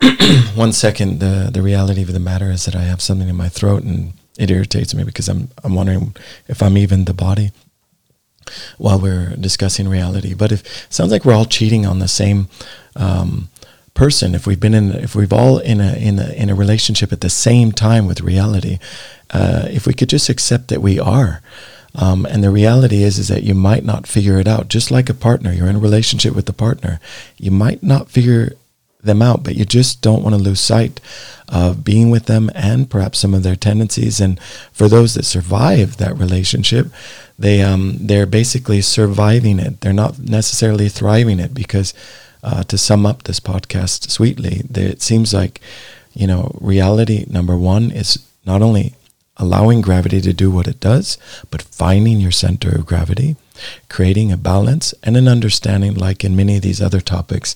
One 0.54 0.72
second, 0.72 1.20
the 1.20 1.50
the 1.52 1.62
reality 1.62 2.02
of 2.02 2.12
the 2.12 2.20
matter 2.20 2.50
is 2.50 2.64
that 2.64 2.76
I 2.76 2.82
have 2.82 3.00
something 3.00 3.28
in 3.28 3.36
my 3.36 3.48
throat 3.48 3.82
and 3.82 4.12
it 4.38 4.50
irritates 4.50 4.94
me 4.94 5.04
because 5.04 5.28
I'm 5.28 5.48
I'm 5.62 5.74
wondering 5.74 6.16
if 6.48 6.62
I'm 6.62 6.76
even 6.76 7.04
the 7.04 7.14
body 7.14 7.52
while 8.78 8.98
we're 8.98 9.34
discussing 9.36 9.88
reality. 9.88 10.34
But 10.34 10.52
if 10.52 10.86
sounds 10.90 11.12
like 11.12 11.24
we're 11.24 11.34
all 11.34 11.44
cheating 11.44 11.86
on 11.86 11.98
the 11.98 12.08
same 12.08 12.48
um, 12.96 13.48
person, 13.94 14.34
if 14.34 14.46
we've 14.46 14.60
been 14.60 14.74
in, 14.74 14.92
if 14.92 15.14
we've 15.14 15.32
all 15.32 15.58
in 15.58 15.80
a 15.80 15.94
in 15.94 16.18
a 16.18 16.32
in 16.32 16.50
a 16.50 16.54
relationship 16.54 17.12
at 17.12 17.20
the 17.20 17.30
same 17.30 17.72
time 17.72 18.06
with 18.06 18.20
reality, 18.20 18.78
uh, 19.30 19.68
if 19.70 19.86
we 19.86 19.94
could 19.94 20.08
just 20.08 20.28
accept 20.28 20.68
that 20.68 20.82
we 20.82 20.98
are. 20.98 21.42
Um, 21.94 22.26
and 22.26 22.42
the 22.42 22.50
reality 22.50 23.02
is, 23.02 23.18
is 23.18 23.28
that 23.28 23.44
you 23.44 23.54
might 23.54 23.84
not 23.84 24.06
figure 24.06 24.38
it 24.38 24.48
out. 24.48 24.68
Just 24.68 24.90
like 24.90 25.08
a 25.08 25.14
partner, 25.14 25.52
you're 25.52 25.68
in 25.68 25.76
a 25.76 25.80
relationship 25.80 26.34
with 26.34 26.46
the 26.46 26.52
partner. 26.52 27.00
You 27.38 27.50
might 27.50 27.82
not 27.82 28.10
figure 28.10 28.54
them 29.04 29.22
out, 29.22 29.44
but 29.44 29.54
you 29.54 29.64
just 29.64 30.00
don't 30.00 30.22
want 30.22 30.34
to 30.34 30.42
lose 30.42 30.60
sight 30.60 31.00
of 31.48 31.84
being 31.84 32.10
with 32.10 32.26
them 32.26 32.50
and 32.54 32.90
perhaps 32.90 33.18
some 33.18 33.34
of 33.34 33.42
their 33.42 33.56
tendencies. 33.56 34.20
And 34.20 34.40
for 34.72 34.88
those 34.88 35.14
that 35.14 35.24
survive 35.24 35.98
that 35.98 36.18
relationship, 36.18 36.88
they 37.38 37.62
um, 37.62 37.98
they're 38.00 38.26
basically 38.26 38.80
surviving 38.80 39.58
it. 39.58 39.80
They're 39.80 39.92
not 39.92 40.18
necessarily 40.18 40.88
thriving 40.88 41.38
it 41.38 41.54
because 41.54 41.94
uh, 42.42 42.62
to 42.64 42.78
sum 42.78 43.06
up 43.06 43.22
this 43.22 43.40
podcast 43.40 44.10
sweetly, 44.10 44.62
it 44.74 45.02
seems 45.02 45.32
like, 45.32 45.60
you 46.12 46.26
know, 46.26 46.56
reality 46.60 47.24
number 47.28 47.56
one 47.56 47.90
is 47.90 48.18
not 48.46 48.62
only 48.62 48.94
allowing 49.36 49.80
gravity 49.80 50.20
to 50.20 50.32
do 50.32 50.50
what 50.50 50.68
it 50.68 50.80
does, 50.80 51.18
but 51.50 51.62
finding 51.62 52.20
your 52.20 52.30
center 52.30 52.76
of 52.76 52.86
gravity, 52.86 53.36
creating 53.88 54.30
a 54.30 54.36
balance 54.36 54.94
and 55.02 55.16
an 55.16 55.28
understanding, 55.28 55.94
like 55.94 56.24
in 56.24 56.36
many 56.36 56.56
of 56.56 56.62
these 56.62 56.80
other 56.80 57.00
topics, 57.00 57.54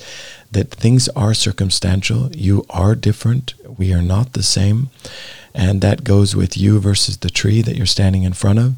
that 0.51 0.71
things 0.71 1.09
are 1.11 1.35
circumstantial. 1.35 2.31
You 2.33 2.65
are 2.71 2.95
different. 2.95 3.55
We 3.79 3.93
are 3.93 4.03
not 4.03 4.33
the 4.33 4.43
same. 4.43 4.91
And 5.55 5.81
that 5.81 6.05
goes 6.05 6.37
with 6.37 6.57
you 6.57 6.79
versus 6.79 7.19
the 7.19 7.31
tree 7.31 7.63
that 7.63 7.77
you're 7.77 7.87
standing 7.87 8.23
in 8.23 8.33
front 8.33 8.59
of, 8.59 8.75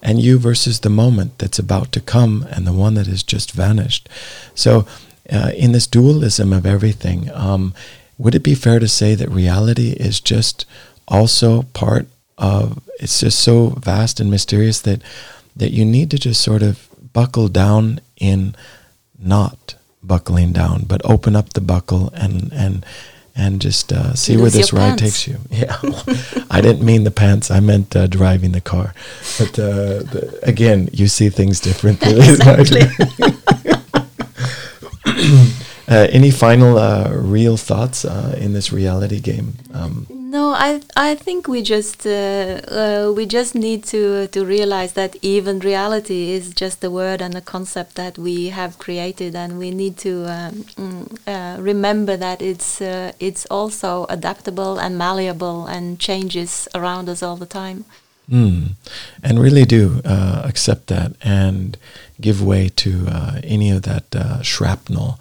and 0.00 0.20
you 0.20 0.38
versus 0.38 0.80
the 0.80 0.88
moment 0.88 1.38
that's 1.38 1.58
about 1.58 1.92
to 1.92 2.00
come 2.00 2.46
and 2.50 2.66
the 2.66 2.72
one 2.72 2.94
that 2.94 3.06
has 3.06 3.22
just 3.22 3.52
vanished. 3.52 4.08
So 4.54 4.86
uh, 5.30 5.52
in 5.54 5.72
this 5.72 5.86
dualism 5.86 6.52
of 6.52 6.64
everything, 6.64 7.30
um, 7.34 7.74
would 8.18 8.34
it 8.34 8.42
be 8.42 8.54
fair 8.54 8.78
to 8.78 8.88
say 8.88 9.14
that 9.14 9.30
reality 9.30 9.90
is 9.92 10.20
just 10.20 10.64
also 11.06 11.62
part 11.74 12.06
of? 12.38 12.80
It's 12.98 13.20
just 13.20 13.38
so 13.40 13.70
vast 13.70 14.20
and 14.20 14.30
mysterious 14.30 14.80
that 14.82 15.02
that 15.56 15.70
you 15.70 15.84
need 15.84 16.10
to 16.10 16.18
just 16.18 16.40
sort 16.40 16.62
of 16.62 16.88
buckle 17.12 17.48
down 17.48 18.00
in 18.16 18.54
not 19.18 19.74
buckling 20.02 20.52
down, 20.52 20.84
but 20.84 21.00
open 21.04 21.36
up 21.36 21.52
the 21.52 21.60
buckle 21.60 22.10
and 22.14 22.52
and 22.52 22.84
and 23.34 23.60
just 23.60 23.92
uh, 23.92 24.14
see 24.14 24.36
where 24.36 24.50
this 24.50 24.72
ride 24.72 24.98
pants. 24.98 25.02
takes 25.02 25.28
you. 25.28 25.38
Yeah, 25.50 25.76
I 26.50 26.60
didn't 26.60 26.84
mean 26.84 27.04
the 27.04 27.10
pants. 27.10 27.50
I 27.50 27.60
meant 27.60 27.96
uh, 27.96 28.06
driving 28.06 28.52
the 28.52 28.60
car. 28.60 28.94
But 29.38 29.58
uh, 29.58 30.02
the, 30.04 30.38
again, 30.42 30.88
you 30.92 31.08
see 31.08 31.30
things 31.30 31.60
differently. 31.60 32.16
exactly. 32.18 32.82
Uh, 35.88 36.06
any 36.10 36.30
final 36.30 36.78
uh, 36.78 37.10
real 37.12 37.56
thoughts 37.58 38.04
uh, 38.06 38.34
in 38.40 38.54
this 38.54 38.72
reality 38.72 39.20
game? 39.20 39.52
Um, 39.74 40.06
no, 40.32 40.54
I 40.54 40.80
I 40.96 41.14
think 41.14 41.46
we 41.46 41.60
just 41.60 42.06
uh, 42.06 42.60
uh, 42.80 43.12
we 43.14 43.26
just 43.26 43.54
need 43.54 43.84
to 43.92 44.26
to 44.28 44.44
realize 44.46 44.94
that 44.94 45.14
even 45.20 45.58
reality 45.58 46.30
is 46.30 46.54
just 46.54 46.82
a 46.82 46.90
word 46.90 47.20
and 47.20 47.34
a 47.34 47.42
concept 47.42 47.96
that 47.96 48.16
we 48.16 48.48
have 48.48 48.78
created, 48.78 49.36
and 49.36 49.58
we 49.58 49.70
need 49.70 49.98
to 49.98 50.12
um, 50.36 50.52
mm, 50.80 51.64
remember 51.70 52.16
that 52.16 52.40
it's 52.40 52.80
it's 53.20 53.44
also 53.50 54.06
adaptable 54.08 54.78
and 54.78 54.96
malleable 54.96 55.66
and 55.66 55.98
changes 55.98 56.66
around 56.74 57.08
us 57.08 57.22
all 57.22 57.36
the 57.36 57.52
time. 57.62 57.84
Mm. 58.30 58.76
And 59.22 59.38
really 59.38 59.66
do 59.66 60.00
accept 60.04 60.86
that 60.86 61.12
and 61.22 61.76
give 62.20 62.40
way 62.42 62.70
to 62.76 62.90
any 63.44 63.70
of 63.70 63.82
that 63.82 64.06
shrapnel 64.42 65.18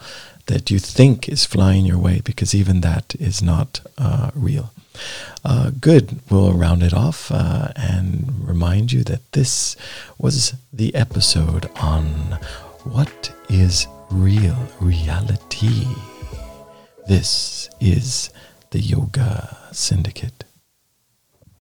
that 0.51 0.69
you 0.69 0.79
think 0.79 1.29
is 1.29 1.45
flying 1.45 1.85
your 1.85 1.97
way, 1.97 2.21
because 2.23 2.53
even 2.53 2.81
that 2.81 3.15
is 3.19 3.41
not 3.41 3.79
uh, 3.97 4.29
real. 4.35 4.71
Uh, 5.43 5.71
good. 5.79 6.19
We'll 6.29 6.53
round 6.53 6.83
it 6.83 6.93
off 6.93 7.31
uh, 7.31 7.69
and 7.75 8.47
remind 8.47 8.91
you 8.91 9.03
that 9.05 9.31
this 9.31 9.75
was 10.17 10.53
the 10.73 10.93
episode 10.93 11.69
on 11.77 12.37
what 12.83 13.33
is 13.49 13.87
real 14.09 14.57
reality. 14.79 15.87
This 17.07 17.69
is 17.79 18.29
the 18.71 18.79
Yoga 18.79 19.57
Syndicate. 19.71 20.43